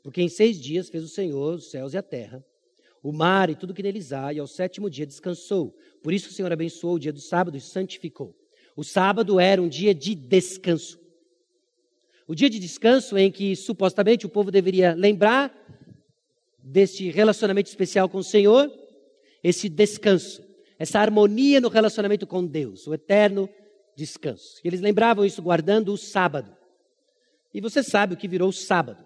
Porque 0.02 0.20
em 0.20 0.28
seis 0.28 0.60
dias 0.60 0.90
fez 0.90 1.02
o 1.02 1.08
Senhor 1.08 1.54
os 1.54 1.70
céus 1.70 1.94
e 1.94 1.96
a 1.96 2.02
terra, 2.02 2.44
o 3.02 3.10
mar 3.10 3.48
e 3.48 3.54
tudo 3.54 3.72
que 3.72 3.82
neles 3.82 4.12
há, 4.12 4.32
e 4.32 4.38
ao 4.38 4.46
sétimo 4.46 4.90
dia 4.90 5.06
descansou. 5.06 5.74
Por 6.02 6.12
isso 6.12 6.28
o 6.28 6.32
Senhor 6.32 6.52
abençoou 6.52 6.96
o 6.96 6.98
dia 6.98 7.12
do 7.12 7.20
sábado 7.20 7.56
e 7.56 7.60
santificou. 7.60 8.36
O 8.76 8.84
sábado 8.84 9.40
era 9.40 9.62
um 9.62 9.68
dia 9.68 9.94
de 9.94 10.14
descanso. 10.14 11.00
O 12.26 12.34
dia 12.34 12.50
de 12.50 12.58
descanso 12.58 13.16
em 13.16 13.30
que 13.30 13.56
supostamente 13.56 14.26
o 14.26 14.28
povo 14.28 14.50
deveria 14.50 14.94
lembrar 14.94 15.54
deste 16.62 17.10
relacionamento 17.10 17.68
especial 17.68 18.08
com 18.08 18.18
o 18.18 18.24
Senhor, 18.24 18.70
esse 19.42 19.68
descanso 19.68 20.42
essa 20.84 21.00
harmonia 21.00 21.62
no 21.62 21.70
relacionamento 21.70 22.26
com 22.26 22.44
Deus, 22.44 22.86
o 22.86 22.92
eterno 22.92 23.48
descanso. 23.96 24.60
E 24.62 24.68
eles 24.68 24.82
lembravam 24.82 25.24
isso 25.24 25.40
guardando 25.40 25.94
o 25.94 25.96
sábado. 25.96 26.54
E 27.54 27.60
você 27.60 27.82
sabe 27.82 28.12
o 28.12 28.16
que 28.18 28.28
virou 28.28 28.50
o 28.50 28.52
sábado. 28.52 29.02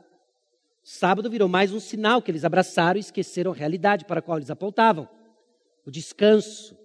Sábado 0.82 1.30
virou 1.30 1.48
mais 1.48 1.72
um 1.72 1.78
sinal 1.78 2.20
que 2.20 2.32
eles 2.32 2.44
abraçaram 2.44 2.96
e 2.96 3.00
esqueceram 3.00 3.52
a 3.52 3.54
realidade 3.54 4.06
para 4.06 4.18
a 4.18 4.22
qual 4.22 4.38
eles 4.38 4.50
apontavam: 4.50 5.08
o 5.86 5.90
descanso. 5.90 6.76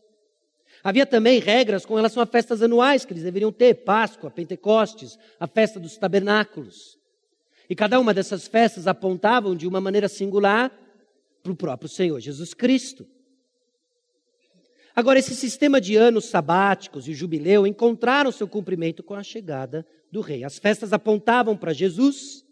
Havia 0.84 1.08
também 1.08 1.40
regras 1.40 1.88
com 1.88 1.96
relação 1.96 2.22
a 2.22 2.28
festas 2.28 2.62
anuais 2.62 3.04
que 3.04 3.14
eles 3.14 3.24
deveriam 3.24 3.52
ter: 3.52 3.74
Páscoa, 3.74 4.30
Pentecostes, 4.30 5.18
a 5.40 5.48
festa 5.48 5.80
dos 5.80 5.98
tabernáculos. 5.98 7.00
E 7.68 7.74
cada 7.74 8.00
uma 8.00 8.14
dessas 8.14 8.48
festas 8.48 8.86
apontavam 8.86 9.56
de 9.56 9.68
uma 9.68 9.82
maneira 9.82 10.08
singular 10.08 10.72
para 11.42 11.52
o 11.52 11.56
próprio 11.56 11.90
Senhor 11.90 12.20
Jesus 12.20 12.54
Cristo. 12.54 13.08
Agora, 14.96 15.18
esse 15.18 15.36
sistema 15.36 15.82
de 15.82 15.96
anos 15.96 16.26
sabáticos 16.26 17.08
e 17.08 17.14
jubileu 17.14 17.66
encontraram 17.66 18.32
seu 18.32 18.48
cumprimento 18.48 19.02
com 19.02 19.16
a 19.16 19.24
chegada 19.24 19.86
do 20.12 20.22
rei. 20.22 20.44
As 20.44 20.60
festas 20.60 20.94
apontavam 20.94 21.58
para 21.58 21.74
Jesus 21.74 22.46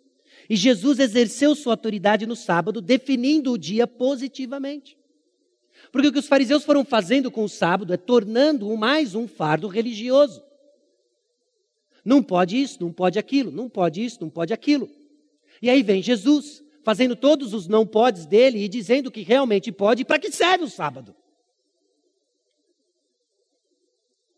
e 0.50 0.56
Jesus 0.56 0.98
exerceu 0.98 1.56
sua 1.56 1.74
autoridade 1.74 2.26
no 2.26 2.36
sábado, 2.36 2.82
definindo 2.82 3.52
o 3.52 3.58
dia 3.58 3.86
positivamente. 3.86 4.98
Porque 5.92 6.08
o 6.08 6.12
que 6.12 6.20
os 6.20 6.28
fariseus 6.28 6.64
foram 6.64 6.84
fazendo 6.84 7.30
com 7.30 7.44
o 7.44 7.50
sábado 7.50 7.94
é 7.94 7.98
tornando-o 7.98 8.76
mais 8.76 9.14
um 9.14 9.28
fardo 9.28 9.68
religioso. 9.68 10.44
Não 12.04 12.24
pode 12.24 12.60
isso, 12.60 12.82
não 12.82 12.92
pode 12.92 13.20
aquilo, 13.20 13.52
não 13.52 13.70
pode 13.70 14.04
isso, 14.04 14.18
não 14.20 14.30
pode 14.30 14.52
aquilo. 14.52 14.90
E 15.62 15.70
aí 15.70 15.84
vem 15.84 16.02
Jesus, 16.02 16.64
fazendo 16.84 17.16
todos 17.16 17.54
os 17.54 17.68
não 17.68 17.86
podes 17.86 18.26
dele 18.26 18.64
e 18.64 18.68
dizendo 18.68 19.12
que 19.12 19.22
realmente 19.22 19.72
pode, 19.72 20.04
para 20.04 20.18
que 20.18 20.32
serve 20.32 20.64
o 20.64 20.70
sábado? 20.70 21.16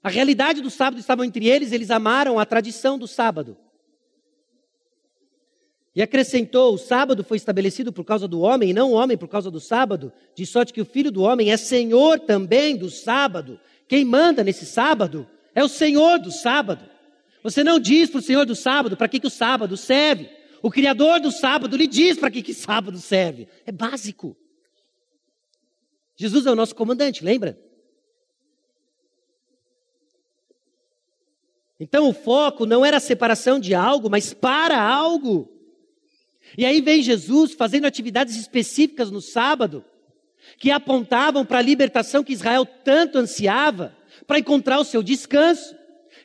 A 0.04 0.10
realidade 0.10 0.62
do 0.62 0.70
sábado 0.70 1.00
estava 1.00 1.26
entre 1.26 1.48
eles, 1.48 1.72
eles 1.72 1.90
amaram 1.90 2.38
a 2.38 2.46
tradição 2.46 3.00
do 3.00 3.08
sábado. 3.08 3.58
E 5.96 6.02
acrescentou: 6.02 6.74
o 6.74 6.78
sábado 6.78 7.24
foi 7.24 7.38
estabelecido 7.38 7.94
por 7.94 8.04
causa 8.04 8.28
do 8.28 8.42
homem, 8.42 8.72
e 8.72 8.74
não 8.74 8.92
o 8.92 8.96
homem 8.96 9.18
por 9.18 9.30
causa 9.30 9.50
do 9.50 9.62
sábado, 9.62 10.12
de 10.36 10.46
sorte 10.46 10.74
que 10.74 10.82
o 10.82 10.86
filho 10.86 11.12
do 11.12 11.22
homem 11.22 11.52
é 11.52 11.58
senhor 11.58 12.20
também 12.20 12.76
do 12.76 12.90
sábado. 12.90 13.60
Quem 13.88 14.04
manda 14.04 14.44
nesse 14.44 14.66
sábado 14.66 15.26
é 15.56 15.64
o 15.64 15.70
senhor 15.70 16.20
do 16.20 16.32
sábado. 16.32 16.84
Você 17.42 17.64
não 17.64 17.80
diz 17.80 18.10
para 18.10 18.20
o 18.20 18.24
senhor 18.24 18.46
do 18.46 18.56
sábado 18.56 18.98
para 18.98 19.08
que, 19.08 19.20
que 19.20 19.28
o 19.28 19.30
sábado 19.30 19.78
serve. 19.78 20.30
O 20.62 20.72
Criador 20.72 21.20
do 21.20 21.32
sábado 21.32 21.78
lhe 21.78 21.88
diz 21.88 22.18
para 22.18 22.32
que, 22.32 22.42
que 22.42 22.54
sábado 22.54 22.98
serve. 22.98 23.48
É 23.66 23.72
básico. 23.72 24.36
Jesus 26.16 26.46
é 26.46 26.52
o 26.52 26.56
nosso 26.56 26.76
comandante, 26.76 27.24
lembra? 27.24 27.60
Então 31.80 32.10
o 32.10 32.14
foco 32.14 32.66
não 32.66 32.86
era 32.86 32.98
a 32.98 33.02
separação 33.02 33.60
de 33.60 33.74
algo, 33.74 34.10
mas 34.10 34.34
para 34.34 34.82
algo. 34.82 35.50
E 36.58 36.66
aí 36.66 36.82
vem 36.82 37.02
Jesus 37.02 37.54
fazendo 37.54 37.86
atividades 37.86 38.36
específicas 38.36 39.10
no 39.10 39.22
sábado, 39.22 39.84
que 40.58 40.72
apontavam 40.72 41.46
para 41.46 41.60
a 41.60 41.64
libertação 41.64 42.24
que 42.24 42.34
Israel 42.34 42.66
tanto 42.66 43.18
ansiava, 43.18 43.96
para 44.28 44.40
encontrar 44.40 44.80
o 44.80 44.84
seu 44.84 45.02
descanso. 45.02 45.76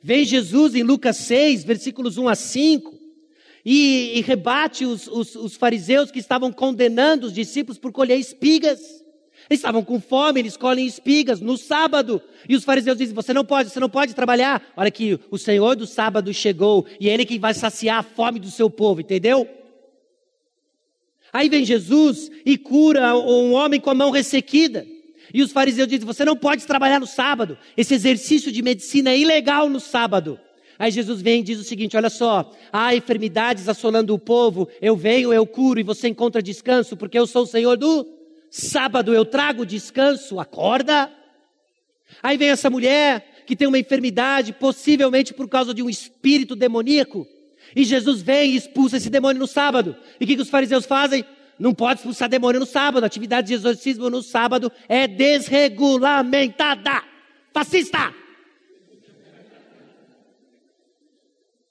Vem 0.02 0.24
Jesus 0.24 0.74
em 0.74 0.82
Lucas 0.82 1.16
6, 1.16 1.64
versículos 1.64 2.18
1 2.18 2.28
a 2.28 2.34
5, 2.34 2.98
e, 3.64 4.12
e 4.18 4.20
rebate 4.20 4.84
os, 4.84 5.06
os, 5.08 5.34
os 5.34 5.56
fariseus 5.56 6.10
que 6.10 6.18
estavam 6.18 6.52
condenando 6.52 7.26
os 7.26 7.32
discípulos 7.32 7.78
por 7.78 7.92
colher 7.92 8.18
espigas. 8.18 8.80
Eles 9.50 9.60
estavam 9.60 9.82
com 9.82 9.98
fome, 9.98 10.40
eles 10.40 10.56
colhem 10.56 10.86
espigas 10.86 11.40
no 11.40 11.56
sábado. 11.56 12.20
E 12.46 12.54
os 12.54 12.64
fariseus 12.64 12.98
dizem: 12.98 13.14
Você 13.14 13.32
não 13.32 13.44
pode, 13.44 13.70
você 13.70 13.80
não 13.80 13.88
pode 13.88 14.14
trabalhar. 14.14 14.62
Olha 14.76 14.90
que 14.90 15.18
o 15.30 15.38
Senhor 15.38 15.74
do 15.74 15.86
sábado 15.86 16.32
chegou 16.34 16.86
e 17.00 17.08
é 17.08 17.14
Ele 17.14 17.24
que 17.24 17.38
vai 17.38 17.54
saciar 17.54 17.98
a 17.98 18.02
fome 18.02 18.38
do 18.38 18.50
seu 18.50 18.68
povo, 18.68 19.00
entendeu? 19.00 19.48
Aí 21.32 21.48
vem 21.48 21.64
Jesus 21.64 22.30
e 22.44 22.58
cura 22.58 23.16
um 23.16 23.52
homem 23.54 23.80
com 23.80 23.90
a 23.90 23.94
mão 23.94 24.10
ressequida. 24.10 24.86
E 25.32 25.42
os 25.42 25.50
fariseus 25.50 25.88
dizem: 25.88 26.06
Você 26.06 26.26
não 26.26 26.36
pode 26.36 26.66
trabalhar 26.66 27.00
no 27.00 27.06
sábado. 27.06 27.56
Esse 27.74 27.94
exercício 27.94 28.52
de 28.52 28.60
medicina 28.60 29.10
é 29.10 29.18
ilegal 29.18 29.70
no 29.70 29.80
sábado. 29.80 30.38
Aí 30.78 30.90
Jesus 30.90 31.22
vem 31.22 31.40
e 31.40 31.42
diz 31.42 31.58
o 31.58 31.64
seguinte: 31.64 31.96
Olha 31.96 32.10
só, 32.10 32.52
há 32.70 32.94
enfermidades 32.94 33.66
assolando 33.66 34.12
o 34.12 34.18
povo. 34.18 34.68
Eu 34.78 34.94
venho, 34.94 35.32
eu 35.32 35.46
curo 35.46 35.80
e 35.80 35.82
você 35.82 36.08
encontra 36.08 36.42
descanso, 36.42 36.98
porque 36.98 37.18
eu 37.18 37.26
sou 37.26 37.44
o 37.44 37.46
Senhor 37.46 37.76
do 37.78 38.17
Sábado 38.50 39.14
eu 39.14 39.24
trago 39.24 39.66
descanso, 39.66 40.40
acorda. 40.40 41.10
Aí 42.22 42.36
vem 42.36 42.50
essa 42.50 42.70
mulher 42.70 43.44
que 43.46 43.56
tem 43.56 43.68
uma 43.68 43.78
enfermidade, 43.78 44.52
possivelmente 44.52 45.32
por 45.32 45.48
causa 45.48 45.72
de 45.72 45.82
um 45.82 45.88
espírito 45.88 46.54
demoníaco. 46.54 47.26
E 47.74 47.84
Jesus 47.84 48.22
vem 48.22 48.52
e 48.52 48.56
expulsa 48.56 48.96
esse 48.96 49.10
demônio 49.10 49.40
no 49.40 49.46
sábado. 49.46 49.96
E 50.18 50.24
o 50.24 50.26
que, 50.26 50.36
que 50.36 50.42
os 50.42 50.50
fariseus 50.50 50.86
fazem? 50.86 51.24
Não 51.58 51.74
pode 51.74 52.00
expulsar 52.00 52.28
demônio 52.28 52.60
no 52.60 52.66
sábado. 52.66 53.04
A 53.04 53.06
atividade 53.06 53.48
de 53.48 53.54
exorcismo 53.54 54.08
no 54.08 54.22
sábado 54.22 54.70
é 54.88 55.06
desregulamentada. 55.06 57.02
Fascista! 57.52 58.14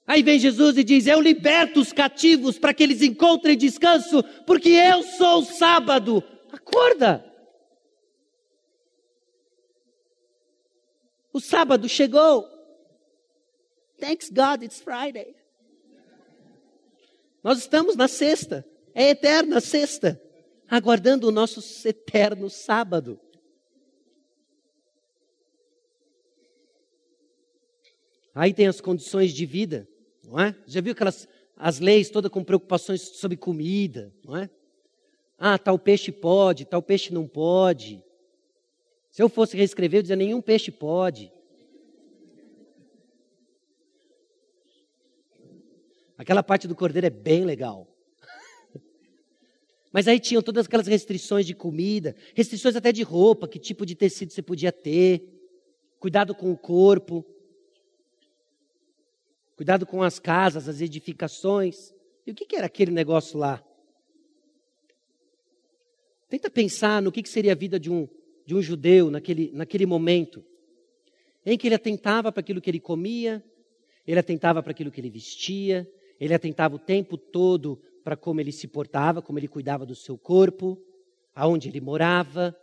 Aí 0.05 0.23
vem 0.23 0.39
Jesus 0.39 0.78
e 0.78 0.84
diz: 0.84 1.05
Eu 1.05 1.19
liberto 1.19 1.80
os 1.82 1.91
cativos 1.91 2.57
para 2.57 2.73
que 2.73 2.82
eles 2.84 3.01
encontrem 3.01 3.57
descanso, 3.57 4.23
porque 4.45 4.69
eu 4.69 5.03
sou 5.03 5.39
o 5.39 5.45
sábado. 5.45 6.23
Acorda! 6.78 7.25
O 11.34 11.39
sábado 11.39 11.89
chegou. 11.89 12.47
Thanks 13.99 14.30
God, 14.30 14.61
it's 14.63 14.80
Friday. 14.80 15.36
Nós 17.43 17.59
estamos 17.59 17.95
na 17.95 18.07
sexta, 18.07 18.65
é 18.93 19.09
eterna 19.09 19.59
sexta, 19.59 20.21
aguardando 20.69 21.28
o 21.28 21.32
nosso 21.32 21.61
eterno 21.88 22.49
sábado. 22.49 23.19
Aí 28.36 28.53
tem 28.53 28.67
as 28.67 28.80
condições 28.80 29.34
de 29.34 29.45
vida, 29.47 29.88
não 30.23 30.39
é? 30.39 30.55
Já 30.67 30.80
viu 30.80 30.91
aquelas 30.91 31.28
as 31.55 31.80
leis 31.80 32.11
todas 32.11 32.32
com 32.32 32.43
preocupações 32.43 33.01
sobre 33.01 33.36
comida, 33.36 34.13
não 34.23 34.38
é? 34.38 34.47
Ah, 35.38 35.57
tal 35.57 35.77
peixe 35.77 36.11
pode, 36.11 36.65
tal 36.65 36.81
peixe 36.81 37.13
não 37.13 37.27
pode. 37.27 38.03
Se 39.11 39.21
eu 39.21 39.29
fosse 39.29 39.55
reescrever, 39.55 39.99
eu 39.99 40.01
dizia: 40.01 40.15
nenhum 40.15 40.41
peixe 40.41 40.71
pode. 40.71 41.31
Aquela 46.17 46.41
parte 46.41 46.67
do 46.67 46.75
cordeiro 46.75 47.05
é 47.05 47.11
bem 47.11 47.45
legal. 47.45 47.88
Mas 49.93 50.07
aí 50.07 50.19
tinham 50.19 50.41
todas 50.41 50.65
aquelas 50.65 50.88
restrições 50.88 51.45
de 51.45 51.53
comida, 51.53 52.15
restrições 52.33 52.75
até 52.75 52.91
de 52.91 53.03
roupa, 53.03 53.47
que 53.47 53.59
tipo 53.59 53.85
de 53.85 53.93
tecido 53.93 54.33
você 54.33 54.41
podia 54.41 54.71
ter, 54.71 55.23
cuidado 55.99 56.33
com 56.33 56.51
o 56.51 56.57
corpo, 56.57 57.23
cuidado 59.55 59.85
com 59.85 60.01
as 60.01 60.17
casas, 60.17 60.67
as 60.67 60.81
edificações. 60.81 61.93
E 62.25 62.31
o 62.31 62.35
que, 62.35 62.55
era 62.55 62.65
aquele 62.65 62.91
negócio 62.91 63.38
lá? 63.38 63.63
Tenta 66.30 66.49
pensar 66.49 67.01
no 67.01 67.11
que, 67.11 67.28
seria 67.28 67.53
a 67.53 67.55
vida 67.55 67.80
de 67.80 67.89
um, 67.89 68.07
de 68.45 68.53
um 68.53 68.61
judeu 68.61 69.09
naquele, 69.09 69.49
naquele 69.53 69.86
momento, 69.86 70.43
em 71.45 71.57
que 71.57 71.67
ele 71.67 71.75
atentava 71.75 72.32
para 72.32 72.41
aquilo 72.41 72.59
que 72.59 72.69
ele 72.69 72.80
comia, 72.80 73.43
ele 74.05 74.19
atentava 74.19 74.61
para 74.61 74.71
aquilo 74.71 74.91
que 74.91 74.99
ele 74.99 75.09
vestia, 75.09 75.89
ele 76.19 76.34
atentava 76.34 76.75
o 76.75 76.80
tempo 76.80 77.17
todo 77.17 77.82
para 78.03 78.17
como 78.17 78.41
ele 78.41 78.51
se 78.51 78.67
portava, 78.67 79.21
como 79.21 79.39
ele 79.39 79.47
cuidava 79.47 79.86
do 79.86 79.95
seu 79.95 80.17
corpo, 80.17 80.82
aonde 81.34 81.69
ele 81.69 81.80
morava. 81.80 82.55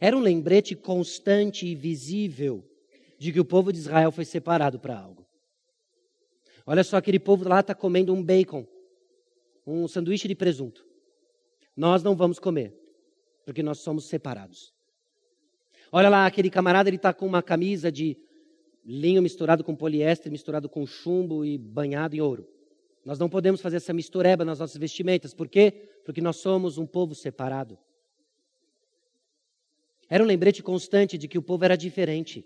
Era 0.00 0.16
um 0.16 0.20
lembrete 0.20 0.74
constante 0.74 1.66
e 1.66 1.74
visível 1.74 2.64
de 3.18 3.32
que 3.32 3.40
o 3.40 3.44
povo 3.44 3.72
de 3.72 3.78
Israel 3.78 4.10
foi 4.10 4.24
separado 4.24 4.78
para 4.78 4.98
algo. 4.98 5.26
Olha 6.66 6.82
só, 6.82 6.96
aquele 6.96 7.18
povo 7.18 7.46
lá 7.48 7.60
está 7.60 7.74
comendo 7.74 8.12
um 8.12 8.22
bacon, 8.22 8.66
um 9.66 9.86
sanduíche 9.86 10.28
de 10.28 10.34
presunto. 10.34 10.84
Nós 11.76 12.02
não 12.02 12.16
vamos 12.16 12.38
comer 12.38 12.85
porque 13.46 13.62
nós 13.62 13.78
somos 13.78 14.06
separados. 14.06 14.74
Olha 15.92 16.08
lá, 16.08 16.26
aquele 16.26 16.50
camarada, 16.50 16.90
ele 16.90 16.96
está 16.96 17.14
com 17.14 17.24
uma 17.24 17.42
camisa 17.42 17.92
de 17.92 18.18
linho 18.84 19.22
misturado 19.22 19.62
com 19.62 19.74
poliéster, 19.74 20.30
misturado 20.30 20.68
com 20.68 20.84
chumbo 20.84 21.44
e 21.44 21.56
banhado 21.56 22.16
em 22.16 22.20
ouro. 22.20 22.46
Nós 23.04 23.20
não 23.20 23.28
podemos 23.28 23.60
fazer 23.60 23.76
essa 23.76 23.92
mistureba 23.92 24.44
nas 24.44 24.58
nossas 24.58 24.76
vestimentas. 24.76 25.32
Por 25.32 25.48
quê? 25.48 25.70
Porque 26.04 26.20
nós 26.20 26.38
somos 26.38 26.76
um 26.76 26.84
povo 26.84 27.14
separado. 27.14 27.78
Era 30.10 30.24
um 30.24 30.26
lembrete 30.26 30.60
constante 30.60 31.16
de 31.16 31.28
que 31.28 31.38
o 31.38 31.42
povo 31.42 31.64
era 31.64 31.76
diferente. 31.76 32.44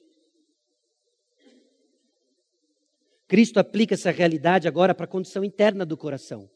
Cristo 3.27 3.59
aplica 3.59 3.95
essa 3.95 4.11
realidade 4.11 4.69
agora 4.69 4.95
para 4.95 5.05
a 5.05 5.09
condição 5.09 5.43
interna 5.43 5.87
do 5.87 5.97
coração. 5.97 6.51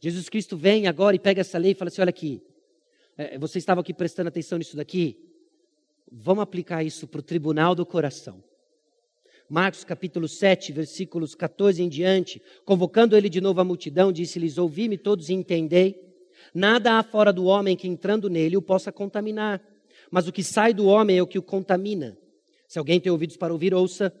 Jesus 0.00 0.28
Cristo 0.28 0.58
vem 0.58 0.86
agora 0.86 1.16
e 1.16 1.18
pega 1.18 1.40
essa 1.40 1.56
lei 1.56 1.72
e 1.72 1.74
fala 1.74 1.88
assim: 1.88 2.02
olha 2.02 2.10
aqui, 2.10 2.42
é, 3.16 3.38
você 3.38 3.58
estava 3.58 3.80
aqui 3.80 3.94
prestando 3.94 4.28
atenção 4.28 4.58
nisso 4.58 4.76
daqui? 4.76 5.16
Vamos 6.10 6.42
aplicar 6.42 6.84
isso 6.84 7.06
para 7.06 7.20
o 7.20 7.22
tribunal 7.22 7.74
do 7.74 7.86
coração. 7.86 8.42
Marcos 9.48 9.84
capítulo 9.84 10.28
7, 10.28 10.72
versículos 10.72 11.34
14 11.34 11.82
em 11.82 11.88
diante, 11.88 12.42
convocando 12.64 13.16
ele 13.16 13.28
de 13.28 13.40
novo 13.40 13.60
a 13.60 13.64
multidão, 13.64 14.12
disse-lhes: 14.12 14.58
Ouvi-me 14.58 14.98
todos 14.98 15.28
e 15.28 15.34
entendei. 15.34 16.00
Nada 16.52 16.98
há 16.98 17.02
fora 17.02 17.32
do 17.32 17.44
homem 17.44 17.76
que 17.76 17.88
entrando 17.88 18.28
nele 18.28 18.56
o 18.56 18.62
possa 18.62 18.92
contaminar, 18.92 19.62
mas 20.10 20.28
o 20.28 20.32
que 20.32 20.42
sai 20.42 20.74
do 20.74 20.86
homem 20.86 21.18
é 21.18 21.22
o 21.22 21.26
que 21.26 21.38
o 21.38 21.42
contamina. 21.42 22.18
Se 22.68 22.78
alguém 22.78 23.00
tem 23.00 23.10
ouvidos 23.10 23.36
para 23.36 23.52
ouvir, 23.52 23.72
ouça. 23.72 24.12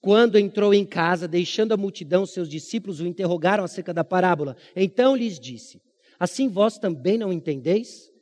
Quando 0.00 0.38
entrou 0.38 0.74
em 0.74 0.84
casa, 0.84 1.26
deixando 1.26 1.72
a 1.72 1.78
multidão, 1.78 2.26
seus 2.26 2.48
discípulos 2.48 3.00
o 3.00 3.06
interrogaram 3.06 3.64
acerca 3.64 3.94
da 3.94 4.04
parábola. 4.04 4.56
Então 4.76 5.16
lhes 5.16 5.40
disse: 5.40 5.80
Assim 6.18 6.48
vós 6.48 6.78
também 6.78 7.16
não 7.16 7.32
entendeis? 7.32 8.13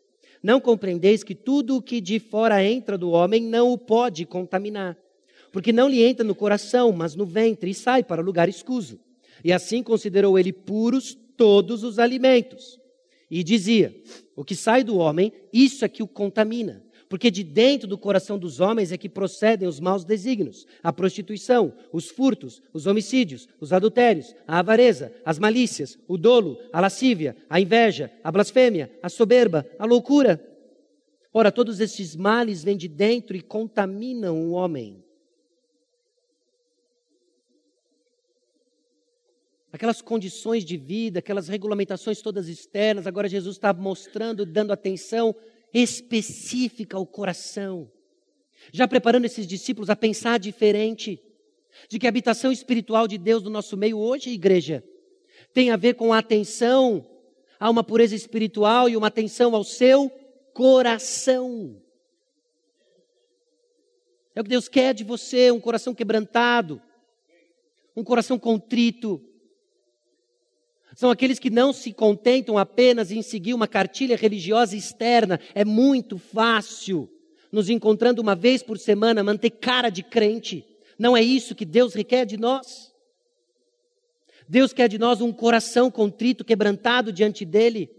Não 0.43 0.61
compreendeis 0.61 1.23
que 1.23 1.35
tudo 1.35 1.77
o 1.77 1.83
que 1.83 2.01
de 2.01 2.19
fora 2.19 2.65
entra 2.65 2.99
do 2.99 3.11
homem 3.11 3.43
não 3.43 3.73
o 3.73 3.79
pode 3.79 4.27
contaminar, 4.27 4.97
porque 5.53 5.73
não 5.73 5.89
lhe 5.89 6.03
entra 6.03 6.25
no 6.25 6.35
coração, 6.35 6.91
mas 6.91 7.15
no 7.15 7.25
ventre 7.25 7.71
e 7.71 7.75
sai 7.75 8.03
para 8.03 8.21
lugar 8.21 8.49
escuso. 8.49 8.99
E 9.45 9.53
assim 9.53 9.83
considerou 9.83 10.39
ele 10.39 10.53
puros 10.53 11.17
todos 11.37 11.85
os 11.85 11.99
alimentos. 11.99 12.81
E 13.31 13.43
dizia: 13.43 13.95
O 14.37 14.45
que 14.45 14.55
sai 14.55 14.83
do 14.83 14.97
homem, 14.97 15.33
isso 15.53 15.85
é 15.85 15.89
que 15.89 16.03
o 16.03 16.09
contamina. 16.09 16.83
Porque 17.13 17.31
de 17.31 17.45
dentro 17.45 17.87
do 17.87 17.99
coração 17.99 18.39
dos 18.39 18.59
homens 18.59 18.91
é 18.91 18.97
que 18.97 19.07
procedem 19.07 19.69
os 19.69 19.79
maus 19.79 20.03
desígnios, 20.03 20.67
a 20.83 20.91
prostituição, 20.91 21.75
os 21.93 22.09
furtos, 22.09 22.63
os 22.73 22.87
homicídios, 22.87 23.47
os 23.61 23.71
adultérios, 23.71 24.35
a 24.49 24.61
avareza, 24.61 25.13
as 25.23 25.39
malícias, 25.39 25.99
o 26.09 26.17
dolo, 26.17 26.57
a 26.73 26.81
lascívia, 26.81 27.37
a 27.51 27.61
inveja, 27.61 28.11
a 28.25 28.33
blasfêmia, 28.33 28.91
a 29.03 29.11
soberba, 29.11 29.67
a 29.79 29.85
loucura. 29.85 30.43
Ora, 31.35 31.53
todos 31.53 31.81
estes 31.81 32.17
males 32.17 32.65
vêm 32.65 32.79
de 32.79 32.89
dentro 32.89 33.37
e 33.37 33.43
contaminam 33.43 34.35
o 34.35 34.53
homem. 34.53 35.05
Aquelas 39.71 40.01
condições 40.01 40.65
de 40.65 40.79
vida, 40.79 41.19
aquelas 41.19 41.47
regulamentações 41.47 42.23
todas 42.23 42.49
externas, 42.49 43.07
agora 43.07 43.29
Jesus 43.29 43.57
está 43.57 43.71
mostrando, 43.75 44.47
dando 44.47 44.73
atenção 44.73 45.37
específica 45.73 46.97
ao 46.97 47.07
coração, 47.07 47.91
já 48.73 48.87
preparando 48.87 49.25
esses 49.25 49.47
discípulos 49.47 49.91
a 49.91 49.97
pensar 49.97 50.39
diferente, 50.39 51.21
de 51.89 51.99
que 51.99 52.07
a 52.07 52.09
habitação 52.09 52.53
espiritual 52.53 53.09
de 53.09 53.19
Deus 53.19 53.43
no 53.43 53.51
nosso 53.51 53.77
meio 53.77 53.99
hoje, 53.99 54.31
igreja, 54.31 54.85
tem 55.53 55.71
a 55.71 55.77
ver 55.77 55.95
com 55.95 56.13
a 56.13 56.19
atenção 56.19 57.07
a 57.59 57.71
uma 57.71 57.85
pureza 57.85 58.15
espiritual 58.15 58.89
e 58.89 58.97
uma 58.97 59.07
atenção 59.07 59.55
ao 59.55 59.65
seu 59.65 60.11
coração. 60.53 61.81
É 64.35 64.41
o 64.41 64.45
que 64.45 64.51
Deus 64.51 64.69
quer 64.69 64.95
de 64.95 65.05
você, 65.05 65.51
um 65.51 65.61
coração 65.61 65.95
quebrantado, 65.95 66.81
um 67.95 68.03
coração 68.03 68.39
contrito. 68.39 69.23
São 70.95 71.11
aqueles 71.11 71.39
que 71.39 71.51
não 71.51 71.73
se 71.73 71.93
contentam 71.93 72.59
apenas 72.59 73.11
em 73.11 73.23
seguir 73.23 73.55
uma 73.55 73.67
cartilha 73.67 74.17
religiosa 74.17 74.77
externa. 74.77 75.41
É 75.55 75.65
muito 75.65 76.19
fácil, 76.19 77.09
nos 77.51 77.71
encontrando 77.71 78.21
uma 78.21 78.35
vez 78.35 78.63
por 78.63 78.79
semana, 78.79 79.23
manter 79.23 79.51
cara 79.51 79.89
de 79.89 80.03
crente. 80.03 80.65
Não 80.99 81.17
é 81.17 81.23
isso 81.23 81.55
que 81.55 81.65
Deus 81.65 81.95
requer 81.95 82.27
de 82.27 82.37
nós. 82.37 82.93
Deus 84.49 84.73
quer 84.73 84.89
de 84.89 84.99
nós 84.99 85.21
um 85.21 85.33
coração 85.33 85.91
contrito, 85.91 86.45
quebrantado 86.45 87.13
diante 87.13 87.45
dEle, 87.45 87.91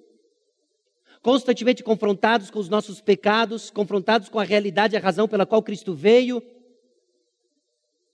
constantemente 1.22 1.84
confrontados 1.84 2.52
com 2.52 2.60
os 2.60 2.70
nossos 2.70 3.02
pecados, 3.02 3.72
confrontados 3.72 4.30
com 4.30 4.40
a 4.40 4.44
realidade 4.44 4.96
e 4.96 4.98
a 4.98 5.02
razão 5.02 5.28
pela 5.28 5.46
qual 5.46 5.64
Cristo 5.64 5.96
veio, 5.96 6.44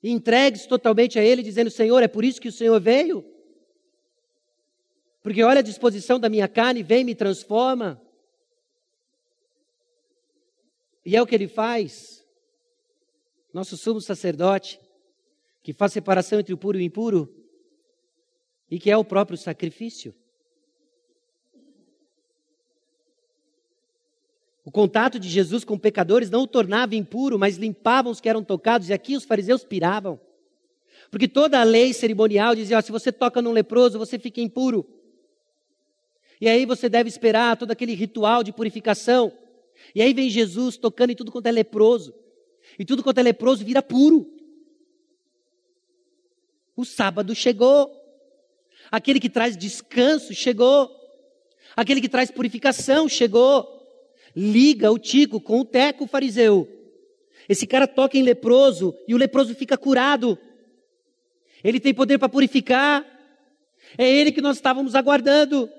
entregues 0.02 0.66
totalmente 0.66 1.20
a 1.20 1.24
Ele, 1.24 1.44
dizendo: 1.44 1.70
Senhor, 1.70 2.02
é 2.02 2.08
por 2.08 2.24
isso 2.24 2.40
que 2.40 2.48
o 2.48 2.52
Senhor 2.52 2.80
veio? 2.80 3.26
Porque 5.22 5.44
olha 5.44 5.60
a 5.60 5.64
disposição 5.64 6.20
da 6.20 6.30
minha 6.30 6.48
carne, 6.48 6.82
vem, 6.82 7.04
me 7.04 7.14
transforma. 7.14 8.02
E 11.06 11.16
é 11.16 11.22
o 11.22 11.28
que 11.28 11.36
Ele 11.36 11.48
faz. 11.48 12.26
Nosso 13.54 13.76
sumo 13.76 14.00
sacerdote, 14.00 14.80
que 15.64 15.74
faz 15.74 15.92
separação 15.92 16.40
entre 16.40 16.54
o 16.54 16.58
puro 16.58 16.78
e 16.78 16.82
o 16.82 16.86
impuro, 16.86 17.36
e 18.70 18.80
que 18.80 18.92
é 18.92 18.98
o 18.98 19.04
próprio 19.04 19.38
sacrifício. 19.38 20.14
O 24.64 24.72
contato 24.72 25.20
de 25.20 25.28
Jesus 25.28 25.64
com 25.64 25.80
pecadores 25.80 26.30
não 26.30 26.44
o 26.44 26.48
tornava 26.48 26.96
impuro, 26.96 27.40
mas 27.40 27.58
limpava 27.58 28.08
os 28.08 28.22
que 28.22 28.30
eram 28.30 28.44
tocados, 28.44 28.90
e 28.90 28.94
aqui 28.94 29.18
os 29.18 29.26
fariseus 29.26 29.64
piravam. 29.64 30.22
Porque 31.10 31.28
toda 31.28 31.60
a 31.60 31.64
lei 31.64 31.92
cerimonial 31.92 32.54
dizia: 32.54 32.78
ó, 32.78 32.82
se 32.82 32.92
você 32.92 33.12
toca 33.12 33.42
num 33.42 33.52
leproso, 33.52 33.98
você 33.98 34.20
fica 34.20 34.40
impuro. 34.40 34.86
E 36.40 36.48
aí 36.48 36.66
você 36.66 36.88
deve 36.88 37.10
esperar 37.10 37.58
todo 37.58 37.72
aquele 37.72 37.94
ritual 37.94 38.44
de 38.44 38.52
purificação. 38.52 39.32
E 39.94 40.02
aí 40.02 40.14
vem 40.14 40.30
Jesus 40.30 40.78
tocando 40.78 41.12
em 41.12 41.16
tudo 41.16 41.32
quanto 41.32 41.48
é 41.48 41.52
leproso. 41.52 42.14
E 42.78 42.86
tudo 42.86 43.04
quanto 43.04 43.18
é 43.18 43.24
leproso 43.24 43.66
vira 43.66 43.82
puro. 43.82 44.32
O 46.76 46.86
sábado 46.86 47.36
chegou. 47.36 47.92
Aquele 48.92 49.20
que 49.20 49.30
traz 49.30 49.58
descanso 49.58 50.34
chegou. 50.34 50.90
Aquele 51.76 52.02
que 52.02 52.10
traz 52.10 52.32
purificação 52.32 53.10
chegou. 53.10 53.68
Liga 54.36 54.92
o 54.92 55.00
tico 55.00 55.42
com 55.42 55.60
o 55.60 55.66
teco 55.66 56.08
fariseu. 56.08 56.68
Esse 57.48 57.66
cara 57.66 57.88
toca 57.88 58.18
em 58.18 58.22
leproso 58.22 58.96
e 59.08 59.14
o 59.14 59.18
leproso 59.18 59.56
fica 59.56 59.78
curado. 59.78 60.38
Ele 61.64 61.80
tem 61.80 61.94
poder 61.94 62.18
para 62.18 62.30
purificar. 62.30 63.06
É 63.98 64.08
ele 64.08 64.32
que 64.32 64.42
nós 64.42 64.58
estávamos 64.58 64.96
aguardando. 64.96 65.70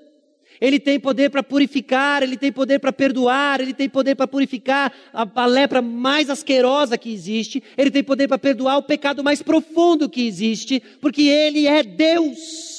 Ele 0.61 0.79
tem 0.79 0.99
poder 0.99 1.31
para 1.31 1.41
purificar, 1.41 2.21
ele 2.21 2.37
tem 2.37 2.51
poder 2.51 2.79
para 2.79 2.93
perdoar, 2.93 3.59
ele 3.59 3.73
tem 3.73 3.89
poder 3.89 4.13
para 4.13 4.27
purificar 4.27 4.93
a, 5.11 5.27
a, 5.35 5.45
lepra 5.47 5.81
mais 5.81 6.29
asquerosa 6.29 6.99
que 6.99 7.11
existe, 7.11 7.63
ele 7.75 7.89
tem 7.89 8.03
poder 8.03 8.27
para 8.27 8.37
perdoar 8.37 8.77
o 8.77 8.83
pecado 8.83 9.23
mais 9.23 9.41
profundo 9.41 10.07
que 10.07 10.27
existe, 10.27 10.79
porque 11.01 11.23
ele 11.23 11.65
é 11.65 11.81
Deus 11.81 12.71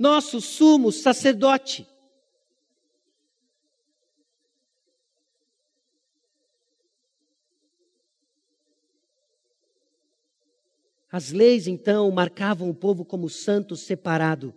nosso 0.00 0.40
sumo 0.40 0.90
sacerdote. 0.90 1.86
As 11.12 11.32
leis, 11.32 11.66
então, 11.66 12.10
marcavam 12.10 12.70
o 12.70 12.74
povo 12.74 13.04
como 13.04 13.28
santo 13.28 13.76
separado. 13.76 14.54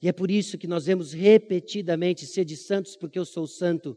E 0.00 0.08
é 0.08 0.12
por 0.12 0.30
isso 0.30 0.58
que 0.58 0.66
nós 0.66 0.86
vemos 0.86 1.12
repetidamente: 1.12 2.26
sede 2.26 2.56
santos, 2.56 2.96
porque 2.96 3.18
eu 3.18 3.24
sou 3.24 3.46
santo. 3.46 3.96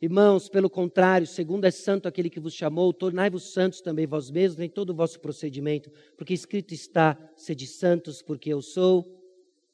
Irmãos, 0.00 0.48
pelo 0.48 0.68
contrário, 0.68 1.26
segundo 1.26 1.64
é 1.64 1.70
santo 1.70 2.06
aquele 2.06 2.28
que 2.28 2.40
vos 2.40 2.52
chamou, 2.52 2.92
tornai-vos 2.92 3.52
santos 3.52 3.80
também 3.80 4.06
vós 4.06 4.30
mesmos 4.30 4.60
em 4.60 4.68
todo 4.68 4.90
o 4.90 4.94
vosso 4.94 5.18
procedimento, 5.20 5.90
porque 6.16 6.34
escrito 6.34 6.74
está: 6.74 7.18
sede 7.36 7.66
santos, 7.66 8.20
porque 8.20 8.52
eu 8.52 8.60
sou 8.60 9.22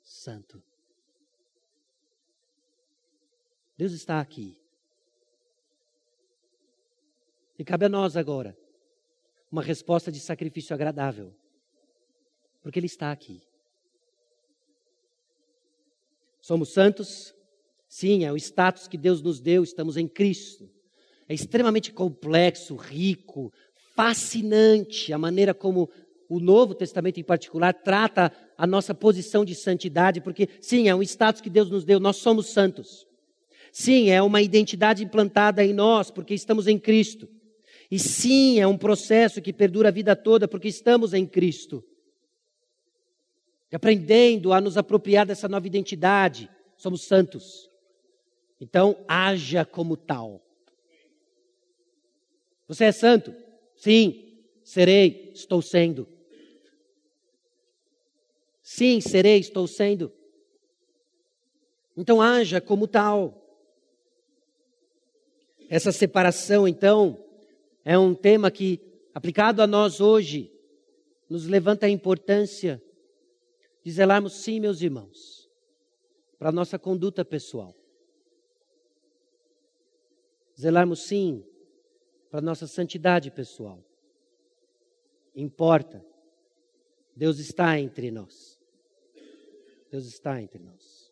santo. 0.03 0.63
Deus 3.77 3.93
está 3.93 4.21
aqui. 4.21 4.57
E 7.59 7.65
cabe 7.65 7.87
a 7.87 7.89
nós 7.89 8.17
agora 8.17 8.57
uma 9.51 9.63
resposta 9.63 10.13
de 10.13 10.21
sacrifício 10.21 10.75
agradável, 10.75 11.35
porque 12.63 12.79
Ele 12.79 12.87
está 12.87 13.11
aqui. 13.11 13.43
Somos 16.41 16.73
santos, 16.73 17.35
Sim, 17.91 18.25
é 18.25 18.33
o 18.33 18.37
status 18.37 18.87
que 18.87 18.97
Deus 18.97 19.21
nos 19.21 19.41
deu, 19.41 19.65
estamos 19.65 19.97
em 19.97 20.07
Cristo. 20.07 20.71
É 21.29 21.35
extremamente 21.35 21.93
complexo, 21.93 22.77
rico, 22.77 23.53
fascinante 23.97 25.13
a 25.13 25.19
maneira 25.19 25.53
como 25.53 25.91
o 26.29 26.39
Novo 26.39 26.73
Testamento 26.73 27.19
em 27.19 27.25
particular 27.25 27.75
trata 27.75 28.33
a 28.57 28.65
nossa 28.65 28.95
posição 28.95 29.45
de 29.45 29.57
santidade, 29.57 30.21
porque 30.21 30.49
sim, 30.61 30.89
é 30.89 30.95
um 30.95 31.03
status 31.03 31.41
que 31.41 31.51
Deus 31.51 31.69
nos 31.69 31.85
deu, 31.85 31.99
nós 31.99 32.19
somos 32.19 32.51
santos. 32.51 33.09
Sim, 33.73 34.11
é 34.11 34.23
uma 34.23 34.41
identidade 34.41 35.03
implantada 35.03 35.65
em 35.65 35.75
nós, 35.75 36.13
porque 36.13 36.33
estamos 36.33 36.69
em 36.69 36.79
Cristo. 36.79 37.29
E 37.91 37.99
sim, 37.99 38.61
é 38.61 38.69
um 38.69 38.79
processo 38.79 39.43
que 39.43 39.53
perdura 39.53 39.89
a 39.89 39.93
vida 39.93 40.15
toda, 40.15 40.47
porque 40.47 40.69
estamos 40.69 41.13
em 41.13 41.27
Cristo. 41.27 41.85
E 43.71 43.77
aprendendo 43.77 44.53
a 44.53 44.61
nos 44.61 44.77
apropriar 44.77 45.25
dessa 45.25 45.49
nova 45.49 45.67
identidade, 45.67 46.51
somos 46.77 47.03
santos. 47.03 47.71
Então, 48.61 48.97
haja 49.07 49.65
como 49.65 49.97
tal. 49.97 50.43
Você 52.67 52.85
é 52.85 52.93
santo? 52.93 53.35
Sim, 53.77 54.43
serei, 54.65 55.31
estou 55.35 55.63
sendo. 55.63 56.07
Sim, 58.63 59.01
serei, 59.01 59.39
estou 59.39 59.67
sendo. 59.67 60.13
Então, 61.97 62.21
haja 62.21 62.61
como 62.61 62.87
tal. 62.87 63.37
Essa 65.69 65.93
separação, 65.93 66.67
então, 66.67 67.25
é 67.85 67.97
um 67.97 68.15
tema 68.15 68.51
que, 68.51 68.81
aplicado 69.15 69.63
a 69.63 69.67
nós 69.67 70.01
hoje, 70.01 70.53
nos 71.29 71.47
levanta 71.47 71.87
a 71.87 71.91
importância 71.91 72.83
de 73.83 73.91
zelarmos, 73.91 74.35
sim, 74.43 74.61
meus 74.61 74.83
irmãos, 74.83 75.49
para 76.39 76.51
a 76.51 76.53
nossa 76.53 76.79
conduta 76.79 77.25
pessoal. 77.25 77.75
Zelarmos 80.59 81.03
sim 81.03 81.45
para 82.31 82.41
nossa 82.41 82.67
santidade 82.67 83.31
pessoal. 83.31 83.83
Importa. 85.35 86.05
Deus 87.17 87.39
está 87.39 87.79
entre 87.79 88.11
nós. 88.11 88.61
Deus 89.91 90.07
está 90.07 90.41
entre 90.41 90.63
nós. 90.63 91.11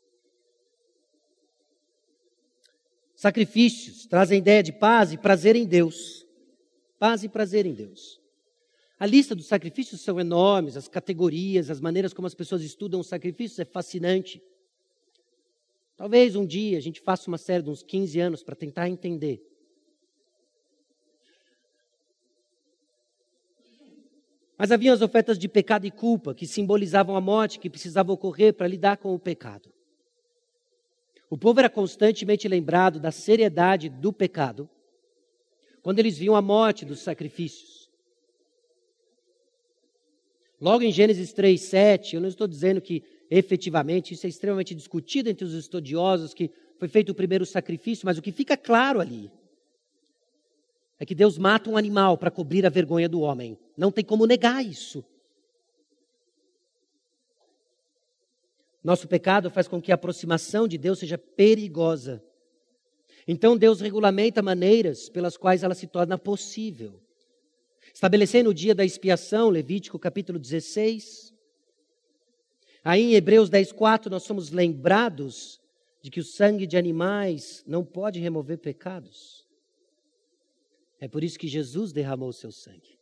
Sacrifícios 3.15 4.07
trazem 4.07 4.39
ideia 4.39 4.63
de 4.63 4.73
paz 4.73 5.13
e 5.13 5.19
prazer 5.19 5.57
em 5.57 5.67
Deus. 5.67 6.25
Paz 6.99 7.25
e 7.25 7.29
prazer 7.29 7.67
em 7.67 7.75
Deus. 7.75 8.21
A 8.99 9.07
lista 9.07 9.35
dos 9.35 9.47
sacrifícios 9.47 10.01
são 10.01 10.19
enormes, 10.19 10.77
as 10.77 10.89
categorias, 10.89 11.71
as 11.71 11.81
maneiras 11.81 12.13
como 12.13 12.27
as 12.27 12.35
pessoas 12.35 12.63
estudam 12.63 12.99
os 12.99 13.07
sacrifícios 13.07 13.61
é 13.61 13.65
fascinante. 13.65 14.43
Talvez 15.97 16.35
um 16.35 16.45
dia 16.45 16.79
a 16.79 16.81
gente 16.81 17.01
faça 17.01 17.29
uma 17.29 17.39
série 17.39 17.63
de 17.63 17.71
uns 17.71 17.83
15 17.83 18.19
anos 18.19 18.43
para 18.43 18.57
tentar 18.57 18.89
entender. 18.89 19.45
Mas 24.57 24.73
havia 24.73 24.93
as 24.93 25.01
ofertas 25.01 25.39
de 25.39 25.49
pecado 25.49 25.87
e 25.87 25.91
culpa, 25.93 26.35
que 26.35 26.45
simbolizavam 26.45 27.15
a 27.15 27.21
morte 27.21 27.61
que 27.61 27.71
precisava 27.71 28.13
ocorrer 28.13 28.53
para 28.53 28.67
lidar 28.67 28.97
com 28.97 29.15
o 29.15 29.19
pecado. 29.19 29.73
O 31.31 31.39
povo 31.39 31.61
era 31.61 31.71
constantemente 31.71 32.49
lembrado 32.49 32.99
da 32.99 33.13
seriedade 33.13 33.89
do 33.89 34.13
pecado 34.13 34.69
quando 35.83 36.01
eles 36.01 36.19
viam 36.19 36.35
a 36.35 36.43
morte 36.43 36.85
dos 36.85 36.99
sacrifícios. 36.99 37.78
Logo 40.61 40.83
em 40.83 40.91
Gênesis 40.91 41.33
3, 41.33 41.61
7, 41.61 42.17
eu 42.17 42.21
não 42.21 42.29
estou 42.29 42.47
dizendo 42.47 42.81
que 42.81 43.03
efetivamente, 43.31 44.15
isso 44.15 44.27
é 44.27 44.29
extremamente 44.29 44.75
discutido 44.75 45.29
entre 45.29 45.45
os 45.45 45.55
estudiosos, 45.55 46.35
que 46.35 46.51
foi 46.79 46.89
feito 46.89 47.11
o 47.11 47.15
primeiro 47.15 47.45
sacrifício, 47.45 48.07
mas 48.07 48.19
o 48.19 48.23
que 48.23 48.33
fica 48.33 48.57
claro 48.57 49.01
ali 49.01 49.31
é 50.99 51.07
que 51.07 51.15
Deus 51.15 51.39
mata 51.39 51.71
um 51.71 51.77
animal 51.77 52.19
para 52.19 52.31
cobrir 52.31 52.67
a 52.67 52.71
vergonha 52.71 53.09
do 53.09 53.21
homem. 53.21 53.57
Não 53.77 53.93
tem 53.93 54.05
como 54.05 54.27
negar 54.27 54.65
isso. 54.65 55.05
Nosso 58.83 59.07
pecado 59.07 59.51
faz 59.51 59.69
com 59.69 59.81
que 59.81 59.93
a 59.93 59.97
aproximação 59.97 60.67
de 60.67 60.79
Deus 60.79 60.99
seja 60.99 61.19
perigosa. 61.19 62.23
Então 63.27 63.57
Deus 63.57 63.81
regulamenta 63.81 64.43
maneiras 64.43 65.09
pelas 65.09 65.37
quais 65.37 65.63
ela 65.63 65.75
se 65.75 65.87
torna 65.87 66.17
possível. 66.17 67.01
Estabelecendo 67.99 68.51
o 68.51 68.55
dia 68.55 68.77
da 68.77 68.85
expiação, 68.85 69.51
Levítico 69.51 69.99
capítulo 69.99 70.39
16. 70.39 71.35
Aí 72.85 73.03
em 73.03 73.15
Hebreus 73.15 73.51
10:4 73.51 74.09
nós 74.09 74.23
somos 74.23 74.51
lembrados 74.51 75.61
de 76.01 76.09
que 76.09 76.21
o 76.21 76.25
sangue 76.25 76.65
de 76.65 76.77
animais 76.77 77.65
não 77.67 77.85
pode 77.85 78.21
remover 78.21 78.59
pecados. 78.59 79.45
É 81.01 81.09
por 81.09 81.25
isso 81.25 81.37
que 81.37 81.49
Jesus 81.49 81.91
derramou 81.93 82.29
o 82.29 82.33
seu 82.33 82.53
sangue. 82.53 82.97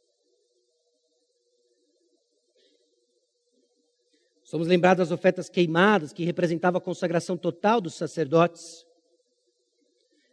Somos 4.45 4.67
lembrados 4.67 5.07
das 5.07 5.15
ofertas 5.15 5.51
queimadas, 5.51 6.11
que 6.11 6.25
representavam 6.25 6.79
a 6.79 6.81
consagração 6.81 7.37
total 7.37 7.83
dos 7.83 7.93
sacerdotes. 7.93 8.87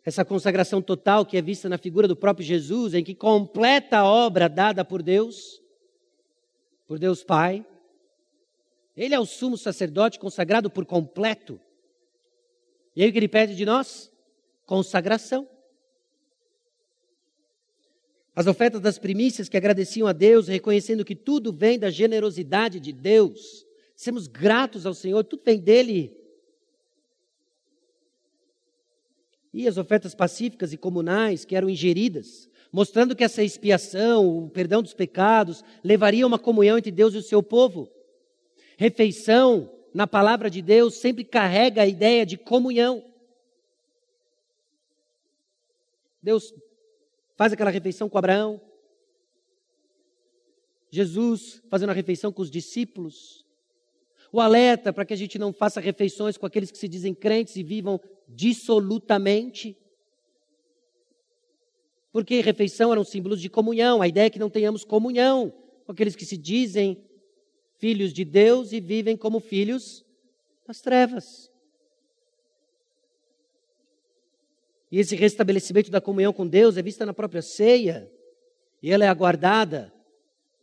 Essa 0.06 0.26
consagração 0.26 0.82
total 0.82 1.26
que 1.26 1.38
é 1.38 1.42
vista 1.42 1.70
na 1.70 1.78
figura 1.78 2.08
do 2.08 2.16
próprio 2.16 2.46
Jesus, 2.46 2.94
em 2.94 3.04
que 3.04 3.16
completa 3.16 4.00
a 4.00 4.06
obra 4.06 4.50
dada 4.50 4.84
por 4.84 5.02
Deus, 5.02 5.62
por 6.86 7.00
Deus 7.00 7.24
Pai. 7.24 7.66
Ele 8.96 9.16
é 9.16 9.20
o 9.20 9.26
sumo 9.26 9.58
sacerdote 9.58 10.20
consagrado 10.20 10.70
por 10.70 10.86
completo. 10.86 11.60
E 12.96 13.02
aí 13.02 13.10
o 13.10 13.12
que 13.12 13.20
ele 13.20 13.28
pede 13.28 13.56
de 13.56 13.66
nós? 13.66 14.12
Consagração. 14.66 15.48
As 18.36 18.48
ofertas 18.48 18.82
das 18.82 18.98
primícias 18.98 19.48
que 19.48 19.58
agradeciam 19.58 20.08
a 20.08 20.14
Deus, 20.14 20.48
reconhecendo 20.48 21.06
que 21.06 21.16
tudo 21.16 21.54
vem 21.54 21.78
da 21.78 21.90
generosidade 21.90 22.80
de 22.80 22.92
Deus 22.92 23.66
sermos 23.96 24.28
gratos 24.28 24.86
ao 24.86 24.94
Senhor, 24.94 25.24
tudo 25.24 25.44
vem 25.46 25.60
dele. 25.60 26.18
E 29.54 29.68
as 29.68 29.78
ofertas 29.78 30.16
pacíficas 30.16 30.74
e 30.74 30.78
comunais 30.78 31.46
que 31.46 31.56
eram 31.56 31.70
ingeridas, 31.70 32.50
mostrando 32.72 33.16
que 33.16 33.24
essa 33.24 33.44
expiação, 33.44 34.46
o 34.46 34.50
perdão 34.50 34.82
dos 34.82 34.94
pecados, 34.94 35.64
levaria 35.84 36.24
a 36.24 36.28
uma 36.28 36.40
comunhão 36.40 36.78
entre 36.78 36.92
Deus 36.92 37.14
e 37.14 37.18
o 37.18 37.24
seu 37.24 37.44
povo. 37.44 37.88
Refeição, 38.78 39.72
na 39.94 40.08
palavra 40.08 40.50
de 40.50 40.62
Deus, 40.62 40.96
sempre 40.96 41.24
carrega 41.24 41.84
a 41.84 41.88
ideia 41.88 42.26
de 42.26 42.36
comunhão. 42.36 43.06
Deus 46.22 46.52
faz 47.36 47.54
aquela 47.54 47.70
refeição 47.70 48.10
com 48.10 48.18
Abraão. 48.18 48.60
Jesus 50.90 51.62
fazendo 51.70 51.90
a 51.92 51.94
refeição 51.94 52.32
com 52.32 52.42
os 52.42 52.50
discípulos 52.50 53.43
o 54.34 54.42
alerta 54.42 54.92
para 54.92 55.06
que 55.06 55.14
a 55.14 55.16
gente 55.16 55.38
não 55.38 55.54
faça 55.54 55.80
refeições 55.80 56.38
com 56.38 56.48
aqueles 56.48 56.72
que 56.72 56.78
se 56.80 56.88
dizem 56.88 57.14
crentes 57.14 57.56
e 57.56 57.62
vivam 57.62 58.02
dissolutamente. 58.28 59.78
Porque 62.12 62.42
refeição 62.42 62.92
eram 62.92 63.04
símbolos 63.04 63.40
de 63.40 63.48
comunhão, 63.48 64.02
a 64.02 64.08
ideia 64.08 64.26
é 64.26 64.30
que 64.32 64.40
não 64.40 64.50
tenhamos 64.50 64.84
comunhão 64.84 65.54
com 65.86 65.92
aqueles 65.92 66.16
que 66.16 66.26
se 66.26 66.36
dizem 66.36 67.00
filhos 67.78 68.12
de 68.12 68.26
Deus 68.26 68.72
e 68.72 68.80
vivem 68.80 69.16
como 69.16 69.40
filhos 69.40 70.04
das 70.66 70.82
trevas. 70.82 71.52
E 74.92 74.98
esse 74.98 75.16
restabelecimento 75.16 75.92
da 75.92 76.02
comunhão 76.02 76.34
com 76.34 76.48
Deus 76.48 76.76
é 76.76 76.82
vista 76.82 77.06
na 77.06 77.14
própria 77.14 77.42
ceia, 77.44 78.12
e 78.82 78.90
ela 78.90 79.06
é 79.06 79.08
aguardada 79.08 79.94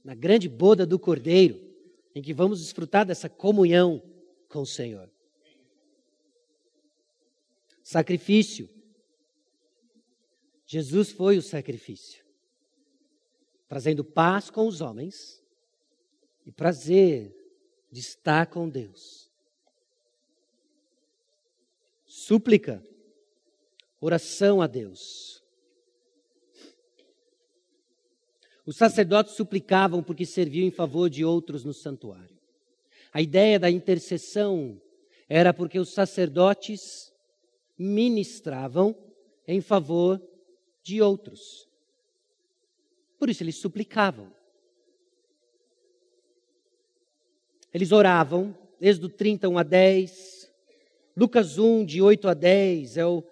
na 0.05 0.15
grande 0.15 0.49
boda 0.49 0.85
do 0.85 0.99
Cordeiro 0.99 1.70
em 2.21 2.23
que 2.23 2.35
vamos 2.35 2.61
desfrutar 2.61 3.07
dessa 3.07 3.31
comunhão 3.31 4.03
com 4.47 4.61
o 4.61 4.67
Senhor. 4.67 5.11
Sacrifício. 7.83 8.69
Jesus 10.67 11.11
foi 11.11 11.39
o 11.39 11.43
sacrifício, 11.43 12.23
trazendo 13.67 14.05
paz 14.05 14.51
com 14.51 14.69
os 14.69 14.83
homens 14.83 15.43
e 16.45 16.53
prazer 16.53 17.35
de 17.91 18.01
estar 18.01 18.49
com 18.49 18.69
Deus. 18.69 19.31
Súplica, 22.05 22.85
oração 23.99 24.61
a 24.61 24.67
Deus. 24.67 25.40
Os 28.67 28.77
sacerdotes 28.77 29.35
suplicavam 29.35 30.03
porque 30.03 30.27
serviam 30.27 30.67
em 30.67 30.71
favor 30.71 31.09
de 31.09 31.25
outros 31.25 31.65
no 31.65 31.73
santuário. 31.73 32.39
A 33.13 33.21
ideia 33.21 33.59
da 33.59 33.71
intercessão 33.71 34.81
era 35.29 35.53
porque 35.53 35.79
os 35.79 35.93
sacerdotes 35.93 37.13
ministravam 37.79 38.95
em 39.47 39.61
favor 39.61 40.21
de 40.83 41.01
outros. 41.01 41.69
Por 43.19 43.29
isso 43.29 43.43
eles 43.43 43.57
suplicavam. 43.57 44.33
Eles 47.73 47.93
oravam, 47.93 48.57
Êxodo 48.81 49.09
31 49.09 49.59
a 49.59 49.63
10, 49.63 50.51
Lucas 51.17 51.59
1, 51.59 51.85
de 51.85 52.01
8 52.01 52.29
a 52.29 52.35
10, 52.35 52.97
é, 52.97 53.07
o, 53.07 53.23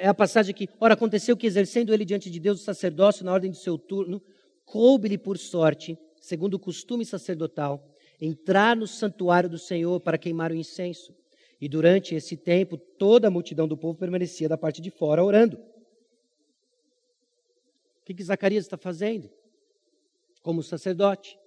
é 0.00 0.08
a 0.08 0.14
passagem 0.14 0.54
que, 0.54 0.68
ora, 0.80 0.94
aconteceu 0.94 1.36
que 1.36 1.46
exercendo 1.46 1.94
ele 1.94 2.04
diante 2.04 2.30
de 2.30 2.40
Deus 2.40 2.60
o 2.60 2.64
sacerdócio 2.64 3.24
na 3.24 3.32
ordem 3.32 3.50
do 3.50 3.56
seu 3.56 3.78
turno, 3.78 4.20
coube-lhe 4.66 5.16
por 5.16 5.38
sorte, 5.38 5.98
segundo 6.20 6.54
o 6.54 6.58
costume 6.58 7.06
sacerdotal, 7.06 7.82
entrar 8.20 8.76
no 8.76 8.86
santuário 8.86 9.48
do 9.48 9.58
Senhor 9.58 10.00
para 10.00 10.18
queimar 10.18 10.50
o 10.50 10.54
incenso. 10.54 11.14
E 11.58 11.68
durante 11.68 12.14
esse 12.14 12.36
tempo, 12.36 12.76
toda 12.76 13.28
a 13.28 13.30
multidão 13.30 13.66
do 13.66 13.76
povo 13.76 13.98
permanecia 13.98 14.48
da 14.48 14.58
parte 14.58 14.82
de 14.82 14.90
fora 14.90 15.24
orando. 15.24 15.56
O 15.56 15.64
que, 18.04 18.12
que 18.12 18.22
Zacarias 18.22 18.64
está 18.64 18.76
fazendo? 18.76 19.30
Como 20.42 20.62
sacerdote, 20.62 21.38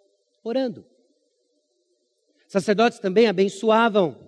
orando. 0.43 0.85
Sacerdotes 2.47 2.99
também 2.99 3.27
abençoavam. 3.27 4.27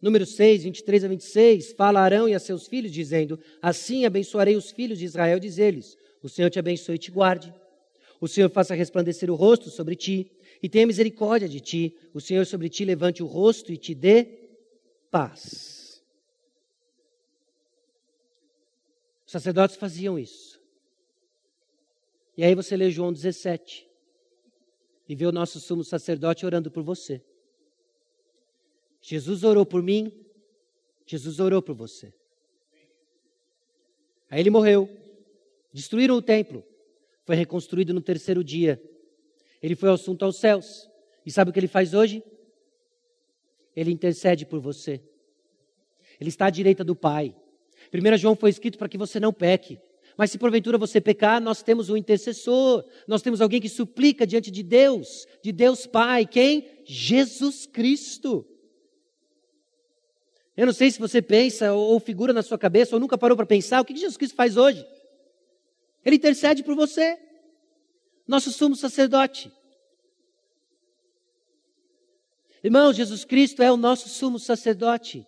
Número 0.00 0.26
6, 0.26 0.64
23 0.64 1.04
a 1.04 1.08
26, 1.08 1.72
fala 1.72 2.00
Arão 2.00 2.28
e 2.28 2.34
a 2.34 2.38
seus 2.38 2.66
filhos, 2.66 2.92
dizendo: 2.92 3.38
Assim 3.60 4.04
abençoarei 4.04 4.56
os 4.56 4.70
filhos 4.70 4.98
de 4.98 5.04
Israel, 5.04 5.38
diz 5.38 5.58
eles: 5.58 5.96
O 6.22 6.28
Senhor 6.28 6.50
te 6.50 6.58
abençoe 6.58 6.96
e 6.96 6.98
te 6.98 7.10
guarde. 7.10 7.54
O 8.24 8.26
Senhor 8.26 8.48
faça 8.48 8.74
resplandecer 8.74 9.30
o 9.30 9.34
rosto 9.34 9.68
sobre 9.68 9.94
ti 9.94 10.32
e 10.62 10.66
tenha 10.66 10.86
misericórdia 10.86 11.46
de 11.46 11.60
ti. 11.60 11.94
O 12.14 12.22
Senhor 12.22 12.46
sobre 12.46 12.70
ti 12.70 12.82
levante 12.82 13.22
o 13.22 13.26
rosto 13.26 13.70
e 13.70 13.76
te 13.76 13.94
dê 13.94 14.48
paz. 15.10 16.02
Os 19.26 19.32
sacerdotes 19.32 19.76
faziam 19.76 20.18
isso. 20.18 20.58
E 22.34 22.42
aí 22.42 22.54
você 22.54 22.78
lê 22.78 22.90
João 22.90 23.12
17 23.12 23.86
e 25.06 25.14
vê 25.14 25.26
o 25.26 25.32
nosso 25.32 25.60
sumo 25.60 25.84
sacerdote 25.84 26.46
orando 26.46 26.70
por 26.70 26.82
você. 26.82 27.22
Jesus 29.02 29.44
orou 29.44 29.66
por 29.66 29.82
mim, 29.82 30.10
Jesus 31.04 31.40
orou 31.40 31.60
por 31.60 31.74
você. 31.74 32.10
Aí 34.30 34.40
ele 34.40 34.48
morreu, 34.48 34.88
destruíram 35.74 36.16
o 36.16 36.22
templo, 36.22 36.64
foi 37.24 37.36
reconstruído 37.36 37.92
no 37.94 38.00
terceiro 38.00 38.44
dia. 38.44 38.80
Ele 39.62 39.74
foi 39.74 39.90
assunto 39.90 40.24
aos 40.24 40.36
céus. 40.36 40.88
E 41.24 41.30
sabe 41.30 41.50
o 41.50 41.52
que 41.52 41.58
ele 41.58 41.68
faz 41.68 41.94
hoje? 41.94 42.22
Ele 43.74 43.90
intercede 43.90 44.44
por 44.44 44.60
você. 44.60 45.02
Ele 46.20 46.28
está 46.28 46.46
à 46.46 46.50
direita 46.50 46.84
do 46.84 46.94
Pai. 46.94 47.34
1 47.92 48.16
João 48.18 48.36
foi 48.36 48.50
escrito 48.50 48.78
para 48.78 48.88
que 48.88 48.98
você 48.98 49.18
não 49.18 49.32
peque. 49.32 49.80
Mas 50.16 50.30
se 50.30 50.38
porventura 50.38 50.78
você 50.78 51.00
pecar, 51.00 51.40
nós 51.40 51.62
temos 51.62 51.90
um 51.90 51.96
intercessor, 51.96 52.84
nós 53.06 53.20
temos 53.20 53.40
alguém 53.40 53.60
que 53.60 53.68
suplica 53.68 54.26
diante 54.26 54.50
de 54.50 54.62
Deus, 54.62 55.26
de 55.42 55.50
Deus 55.50 55.86
Pai. 55.86 56.24
Quem? 56.24 56.68
Jesus 56.84 57.66
Cristo. 57.66 58.46
Eu 60.56 60.66
não 60.66 60.72
sei 60.72 60.90
se 60.90 61.00
você 61.00 61.20
pensa 61.20 61.72
ou 61.72 61.98
figura 61.98 62.32
na 62.32 62.42
sua 62.42 62.58
cabeça 62.58 62.94
ou 62.94 63.00
nunca 63.00 63.18
parou 63.18 63.36
para 63.36 63.46
pensar 63.46 63.80
o 63.80 63.84
que 63.84 63.96
Jesus 63.96 64.16
Cristo 64.16 64.36
faz 64.36 64.56
hoje. 64.56 64.86
Ele 66.04 66.16
intercede 66.16 66.62
por 66.62 66.74
você. 66.74 67.18
Nosso 68.26 68.52
sumo 68.52 68.76
sacerdote. 68.76 69.52
Irmãos, 72.62 72.96
Jesus 72.96 73.24
Cristo 73.24 73.62
é 73.62 73.70
o 73.70 73.76
nosso 73.76 74.08
sumo 74.08 74.38
sacerdote. 74.38 75.26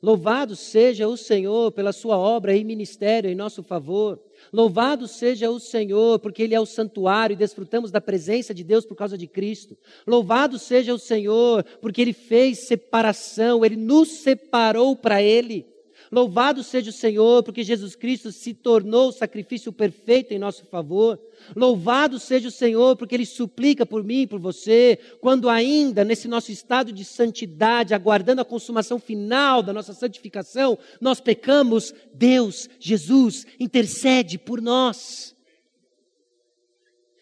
Louvado 0.00 0.54
seja 0.54 1.08
o 1.08 1.16
Senhor 1.16 1.72
pela 1.72 1.92
sua 1.92 2.16
obra 2.16 2.54
e 2.54 2.62
ministério 2.62 3.28
em 3.28 3.34
nosso 3.34 3.64
favor. 3.64 4.22
Louvado 4.52 5.08
seja 5.08 5.50
o 5.50 5.58
Senhor, 5.58 6.20
porque 6.20 6.42
Ele 6.42 6.54
é 6.54 6.60
o 6.60 6.66
santuário 6.66 7.34
e 7.34 7.36
desfrutamos 7.36 7.90
da 7.90 8.00
presença 8.00 8.54
de 8.54 8.62
Deus 8.62 8.84
por 8.84 8.94
causa 8.94 9.18
de 9.18 9.26
Cristo. 9.26 9.76
Louvado 10.06 10.56
seja 10.56 10.94
o 10.94 10.98
Senhor, 10.98 11.64
porque 11.80 12.00
Ele 12.00 12.12
fez 12.12 12.60
separação, 12.68 13.64
Ele 13.64 13.74
nos 13.74 14.08
separou 14.08 14.94
para 14.94 15.20
Ele. 15.20 15.66
Louvado 16.10 16.62
seja 16.62 16.90
o 16.90 16.92
Senhor, 16.92 17.42
porque 17.42 17.62
Jesus 17.62 17.94
Cristo 17.94 18.32
se 18.32 18.54
tornou 18.54 19.08
o 19.08 19.12
sacrifício 19.12 19.72
perfeito 19.72 20.32
em 20.32 20.38
nosso 20.38 20.64
favor. 20.66 21.20
Louvado 21.54 22.18
seja 22.18 22.48
o 22.48 22.52
Senhor, 22.52 22.96
porque 22.96 23.14
Ele 23.14 23.26
suplica 23.26 23.84
por 23.84 24.02
mim 24.02 24.22
e 24.22 24.26
por 24.26 24.40
você, 24.40 24.98
quando 25.20 25.48
ainda 25.48 26.04
nesse 26.04 26.26
nosso 26.26 26.50
estado 26.50 26.92
de 26.92 27.04
santidade, 27.04 27.94
aguardando 27.94 28.40
a 28.40 28.44
consumação 28.44 28.98
final 28.98 29.62
da 29.62 29.72
nossa 29.72 29.92
santificação, 29.92 30.78
nós 31.00 31.20
pecamos, 31.20 31.94
Deus, 32.14 32.68
Jesus, 32.78 33.46
intercede 33.60 34.38
por 34.38 34.60
nós. 34.60 35.36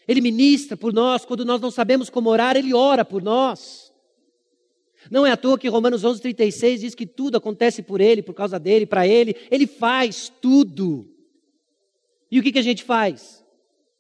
Ele 0.07 0.21
ministra 0.21 0.77
por 0.77 0.93
nós, 0.93 1.25
quando 1.25 1.45
nós 1.45 1.61
não 1.61 1.71
sabemos 1.71 2.09
como 2.09 2.31
orar, 2.31 2.57
Ele 2.57 2.73
ora 2.73 3.05
por 3.05 3.23
nós. 3.23 3.86
Não 5.11 5.27
é 5.27 5.31
à 5.31 5.37
toa 5.37 5.59
que 5.59 5.69
Romanos 5.69 6.05
11:36 6.05 6.81
diz 6.81 6.95
que 6.95 7.07
tudo 7.07 7.37
acontece 7.37 7.83
por 7.83 8.01
ele, 8.01 8.23
por 8.23 8.35
causa 8.35 8.59
dele, 8.59 8.87
para 8.87 9.07
ele. 9.07 9.37
Ele 9.51 9.67
faz 9.67 10.33
tudo. 10.41 11.09
E 12.31 12.39
o 12.39 12.43
que, 12.43 12.53
que 12.53 12.59
a 12.59 12.63
gente 12.63 12.83
faz? 12.83 13.45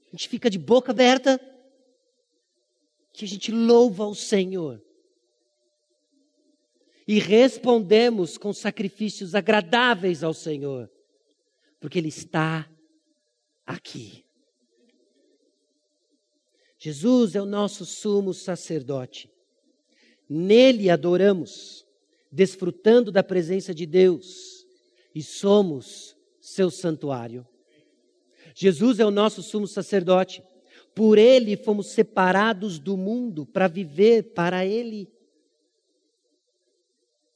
A 0.07 0.11
gente 0.11 0.29
fica 0.29 0.51
de 0.51 0.59
boca 0.59 0.93
aberta, 0.93 1.41
que 3.13 3.25
a 3.25 3.29
gente 3.29 3.53
louva 3.53 4.07
o 4.07 4.15
Senhor. 4.15 4.83
E 7.07 7.19
respondemos 7.19 8.37
com 8.37 8.53
sacrifícios 8.53 9.35
agradáveis 9.35 10.25
ao 10.25 10.35
Senhor, 10.35 10.91
porque 11.81 11.99
Ele 11.99 12.09
está 12.09 12.69
aqui. 13.65 14.25
Jesus 16.79 17.35
é 17.35 17.41
o 17.41 17.47
nosso 17.47 17.85
sumo 17.85 18.35
sacerdote. 18.35 19.31
Nele 20.29 20.91
adoramos, 20.91 21.87
desfrutando 22.31 23.13
da 23.13 23.23
presença 23.23 23.75
de 23.75 23.87
Deus 23.87 24.67
e 25.15 25.23
somos 25.23 26.17
seu 26.41 26.71
santuário. 26.71 27.47
Jesus 28.55 28.99
é 28.99 29.05
o 29.07 29.11
nosso 29.11 29.43
sumo 29.43 29.67
sacerdote. 29.67 30.43
Por 30.95 31.19
ele 31.19 31.57
fomos 31.57 31.89
separados 31.89 32.79
do 32.79 32.97
mundo 32.97 33.45
para 33.45 33.69
viver 33.69 34.33
para 34.35 34.65
ele. 34.65 35.09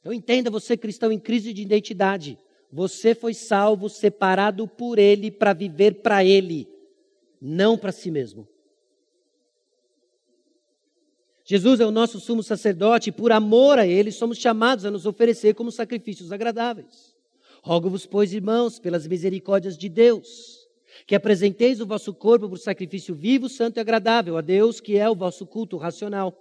Então 0.00 0.12
entenda 0.12 0.50
você 0.50 0.76
cristão 0.76 1.12
em 1.12 1.18
crise 1.18 1.52
de 1.52 1.60
identidade. 1.60 2.38
Você 2.72 3.14
foi 3.14 3.34
salvo, 3.34 3.88
separado 3.88 4.66
por 4.66 4.98
ele 4.98 5.30
para 5.30 5.52
viver 5.52 5.96
para 6.02 6.24
ele, 6.24 6.68
não 7.40 7.76
para 7.76 7.92
si 7.92 8.10
mesmo. 8.10 8.48
Jesus 11.50 11.80
é 11.80 11.84
o 11.84 11.90
nosso 11.90 12.20
sumo 12.20 12.44
sacerdote 12.44 13.08
e 13.08 13.12
por 13.12 13.32
amor 13.32 13.76
a 13.76 13.84
ele 13.84 14.12
somos 14.12 14.38
chamados 14.38 14.84
a 14.84 14.90
nos 14.90 15.04
oferecer 15.04 15.52
como 15.52 15.72
sacrifícios 15.72 16.30
agradáveis. 16.30 17.12
Rogo-vos, 17.60 18.06
pois, 18.06 18.32
irmãos, 18.32 18.78
pelas 18.78 19.04
misericórdias 19.04 19.76
de 19.76 19.88
Deus, 19.88 20.68
que 21.08 21.14
apresenteis 21.16 21.80
o 21.80 21.86
vosso 21.86 22.14
corpo 22.14 22.48
por 22.48 22.56
sacrifício 22.56 23.16
vivo, 23.16 23.48
santo 23.48 23.78
e 23.78 23.80
agradável 23.80 24.36
a 24.36 24.40
Deus, 24.40 24.80
que 24.80 24.96
é 24.96 25.10
o 25.10 25.14
vosso 25.16 25.44
culto 25.44 25.76
racional. 25.76 26.40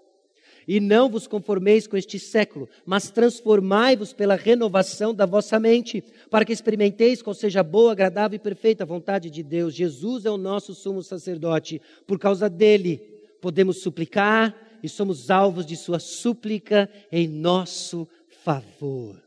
E 0.68 0.80
não 0.80 1.10
vos 1.10 1.26
conformeis 1.26 1.88
com 1.88 1.98
este 1.98 2.20
século, 2.20 2.70
mas 2.86 3.10
transformai-vos 3.10 4.14
pela 4.14 4.36
renovação 4.36 5.12
da 5.12 5.26
vossa 5.26 5.60
mente, 5.60 6.04
para 6.30 6.46
que 6.46 6.54
experimenteis 6.54 7.24
qual 7.24 7.34
seja 7.34 7.64
boa, 7.64 7.94
agradável 7.94 8.36
e 8.36 8.40
perfeita 8.40 8.86
vontade 8.86 9.32
de 9.32 9.42
Deus. 9.42 9.74
Jesus 9.74 10.24
é 10.26 10.30
o 10.30 10.38
nosso 10.38 10.76
sumo 10.76 11.02
sacerdote. 11.02 11.82
Por 12.06 12.20
causa 12.20 12.48
dele, 12.48 13.02
podemos 13.42 13.82
suplicar, 13.82 14.69
e 14.82 14.90
somos 14.90 15.30
alvos 15.30 15.66
de 15.66 15.76
Sua 15.76 16.00
súplica 16.00 16.90
em 17.12 17.28
nosso 17.28 18.08
favor. 18.28 19.22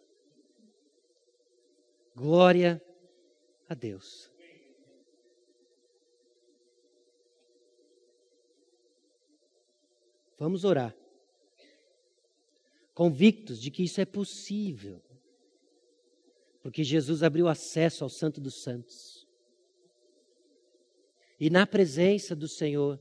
Glória 2.14 2.82
a 3.68 3.74
Deus. 3.74 4.30
Vamos 10.38 10.64
orar. 10.64 10.94
Convictos 12.94 13.60
de 13.60 13.70
que 13.70 13.84
isso 13.84 14.00
é 14.00 14.04
possível. 14.04 15.00
Porque 16.62 16.84
Jesus 16.84 17.22
abriu 17.22 17.48
acesso 17.48 18.04
ao 18.04 18.10
Santo 18.10 18.40
dos 18.40 18.62
Santos. 18.62 19.26
E 21.38 21.48
na 21.50 21.66
presença 21.66 22.36
do 22.36 22.46
Senhor, 22.46 23.00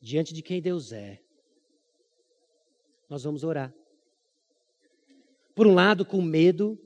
diante 0.00 0.32
de 0.32 0.42
quem 0.42 0.60
Deus 0.60 0.92
é, 0.92 1.20
nós 3.08 3.24
vamos 3.24 3.44
orar. 3.44 3.72
Por 5.54 5.66
um 5.66 5.74
lado, 5.74 6.04
com 6.04 6.22
medo, 6.22 6.78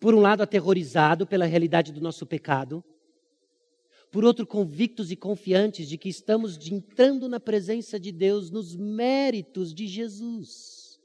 por 0.00 0.14
um 0.14 0.20
lado, 0.20 0.42
aterrorizado 0.42 1.26
pela 1.26 1.44
realidade 1.44 1.92
do 1.92 2.00
nosso 2.00 2.24
pecado, 2.26 2.82
por 4.10 4.24
outro, 4.24 4.46
convictos 4.46 5.10
e 5.10 5.16
confiantes 5.16 5.88
de 5.88 5.96
que 5.96 6.08
estamos 6.08 6.58
entrando 6.70 7.28
na 7.28 7.40
presença 7.40 7.98
de 7.98 8.12
Deus 8.12 8.50
nos 8.50 8.76
méritos 8.76 9.72
de 9.72 9.86
Jesus. 9.86 11.00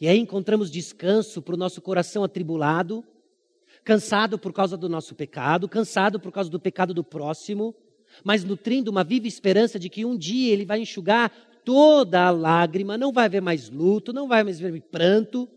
E 0.00 0.08
aí 0.08 0.18
encontramos 0.18 0.70
descanso 0.70 1.42
para 1.42 1.54
o 1.54 1.58
nosso 1.58 1.82
coração 1.82 2.24
atribulado, 2.24 3.04
cansado 3.84 4.38
por 4.38 4.52
causa 4.52 4.76
do 4.76 4.88
nosso 4.88 5.14
pecado, 5.14 5.68
cansado 5.68 6.18
por 6.18 6.32
causa 6.32 6.50
do 6.50 6.58
pecado 6.58 6.94
do 6.94 7.04
próximo, 7.04 7.74
mas 8.24 8.44
nutrindo 8.44 8.90
uma 8.90 9.04
viva 9.04 9.26
esperança 9.26 9.78
de 9.78 9.88
que 9.88 10.04
um 10.04 10.16
dia 10.16 10.52
Ele 10.52 10.64
vai 10.64 10.80
enxugar 10.80 11.30
toda 11.64 12.26
a 12.26 12.30
lágrima, 12.30 12.98
não 12.98 13.12
vai 13.12 13.26
haver 13.26 13.40
mais 13.40 13.70
luto, 13.70 14.12
não 14.12 14.28
vai 14.28 14.42
mais 14.42 14.62
haver 14.62 14.80
pranto, 14.82 15.48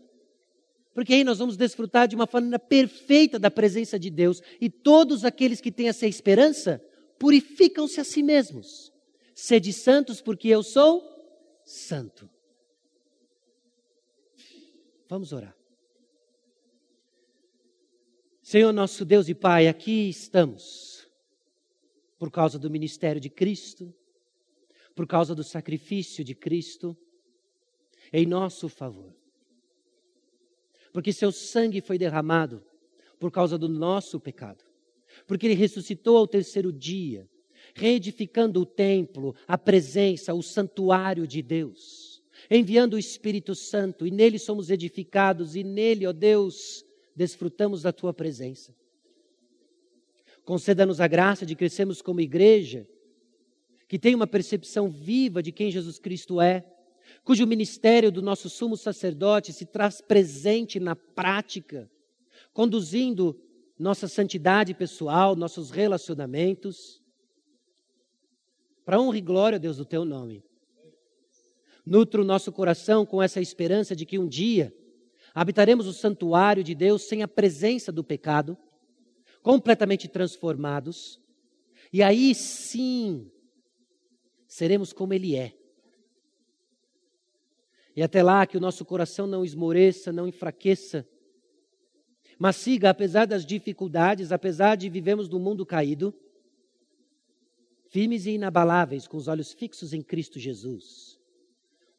porque 0.94 1.12
aí 1.12 1.24
nós 1.24 1.38
vamos 1.38 1.58
desfrutar 1.58 2.08
de 2.08 2.16
uma 2.16 2.26
maneira 2.32 2.58
perfeita 2.58 3.38
da 3.38 3.50
presença 3.50 3.98
de 3.98 4.08
Deus 4.08 4.40
e 4.58 4.70
todos 4.70 5.24
aqueles 5.26 5.60
que 5.60 5.70
têm 5.70 5.88
essa 5.88 6.06
esperança 6.06 6.82
purificam-se 7.18 8.00
a 8.00 8.04
si 8.04 8.22
mesmos. 8.22 8.90
Sede 9.34 9.74
santos, 9.74 10.22
porque 10.22 10.48
eu 10.48 10.62
sou 10.62 11.04
santo. 11.64 12.30
Vamos 15.06 15.32
orar. 15.32 15.54
Senhor 18.42 18.72
nosso 18.72 19.04
Deus 19.04 19.28
e 19.28 19.34
Pai, 19.34 19.68
aqui 19.68 20.08
estamos 20.08 20.95
por 22.18 22.30
causa 22.30 22.58
do 22.58 22.70
ministério 22.70 23.20
de 23.20 23.28
Cristo, 23.28 23.92
por 24.94 25.06
causa 25.06 25.34
do 25.34 25.44
sacrifício 25.44 26.24
de 26.24 26.34
Cristo, 26.34 26.96
em 28.12 28.24
nosso 28.26 28.68
favor. 28.68 29.14
Porque 30.92 31.12
seu 31.12 31.30
sangue 31.30 31.80
foi 31.80 31.98
derramado 31.98 32.64
por 33.18 33.30
causa 33.30 33.58
do 33.58 33.68
nosso 33.68 34.18
pecado. 34.18 34.64
Porque 35.26 35.46
ele 35.46 35.54
ressuscitou 35.54 36.16
ao 36.16 36.26
terceiro 36.26 36.72
dia, 36.72 37.28
reedificando 37.74 38.60
o 38.60 38.66
templo, 38.66 39.34
a 39.46 39.58
presença, 39.58 40.32
o 40.32 40.42
santuário 40.42 41.26
de 41.26 41.42
Deus, 41.42 42.22
enviando 42.50 42.94
o 42.94 42.98
Espírito 42.98 43.54
Santo, 43.54 44.06
e 44.06 44.10
nele 44.10 44.38
somos 44.38 44.70
edificados, 44.70 45.56
e 45.56 45.62
nele, 45.62 46.06
ó 46.06 46.12
Deus, 46.12 46.84
desfrutamos 47.14 47.82
da 47.82 47.92
tua 47.92 48.12
presença. 48.12 48.74
Conceda-nos 50.46 51.00
a 51.00 51.08
graça 51.08 51.44
de 51.44 51.56
crescermos 51.56 52.00
como 52.00 52.20
igreja, 52.20 52.86
que 53.88 53.98
tem 53.98 54.14
uma 54.14 54.28
percepção 54.28 54.88
viva 54.88 55.42
de 55.42 55.50
quem 55.50 55.72
Jesus 55.72 55.98
Cristo 55.98 56.40
é, 56.40 56.64
cujo 57.24 57.44
ministério 57.44 58.12
do 58.12 58.22
nosso 58.22 58.48
sumo 58.48 58.76
sacerdote 58.76 59.52
se 59.52 59.66
traz 59.66 60.00
presente 60.00 60.78
na 60.78 60.94
prática, 60.94 61.90
conduzindo 62.52 63.36
nossa 63.76 64.06
santidade 64.06 64.72
pessoal, 64.72 65.34
nossos 65.34 65.72
relacionamentos, 65.72 67.02
para 68.84 69.00
honra 69.00 69.18
e 69.18 69.22
glória, 69.22 69.58
Deus, 69.58 69.78
do 69.78 69.84
teu 69.84 70.04
nome. 70.04 70.44
Nutra 71.84 72.22
o 72.22 72.24
nosso 72.24 72.52
coração 72.52 73.04
com 73.04 73.20
essa 73.20 73.40
esperança 73.40 73.96
de 73.96 74.06
que 74.06 74.16
um 74.16 74.28
dia 74.28 74.72
habitaremos 75.34 75.88
o 75.88 75.92
santuário 75.92 76.62
de 76.62 76.72
Deus 76.72 77.02
sem 77.02 77.24
a 77.24 77.26
presença 77.26 77.90
do 77.90 78.04
pecado 78.04 78.56
completamente 79.46 80.08
transformados, 80.08 81.20
e 81.92 82.02
aí 82.02 82.34
sim 82.34 83.30
seremos 84.48 84.92
como 84.92 85.14
Ele 85.14 85.36
é. 85.36 85.56
E 87.94 88.02
até 88.02 88.24
lá 88.24 88.44
que 88.44 88.56
o 88.56 88.60
nosso 88.60 88.84
coração 88.84 89.24
não 89.24 89.44
esmoreça, 89.44 90.12
não 90.12 90.26
enfraqueça, 90.26 91.08
mas 92.36 92.56
siga, 92.56 92.90
apesar 92.90 93.24
das 93.24 93.46
dificuldades, 93.46 94.32
apesar 94.32 94.74
de 94.74 94.88
vivemos 94.88 95.28
num 95.28 95.38
mundo 95.38 95.64
caído, 95.64 96.12
firmes 97.88 98.26
e 98.26 98.30
inabaláveis, 98.30 99.06
com 99.06 99.16
os 99.16 99.28
olhos 99.28 99.52
fixos 99.52 99.92
em 99.92 100.02
Cristo 100.02 100.40
Jesus, 100.40 101.20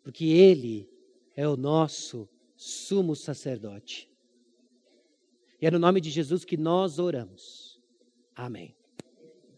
porque 0.04 0.26
Ele 0.26 0.90
é 1.34 1.48
o 1.48 1.56
nosso 1.56 2.28
sumo 2.58 3.16
sacerdote. 3.16 4.12
E 5.60 5.66
é 5.66 5.72
no 5.72 5.80
nome 5.80 6.00
de 6.00 6.10
Jesus 6.10 6.46
que 6.46 6.56
nós 6.56 7.00
oramos. 7.00 7.82
Amém. 8.36 8.77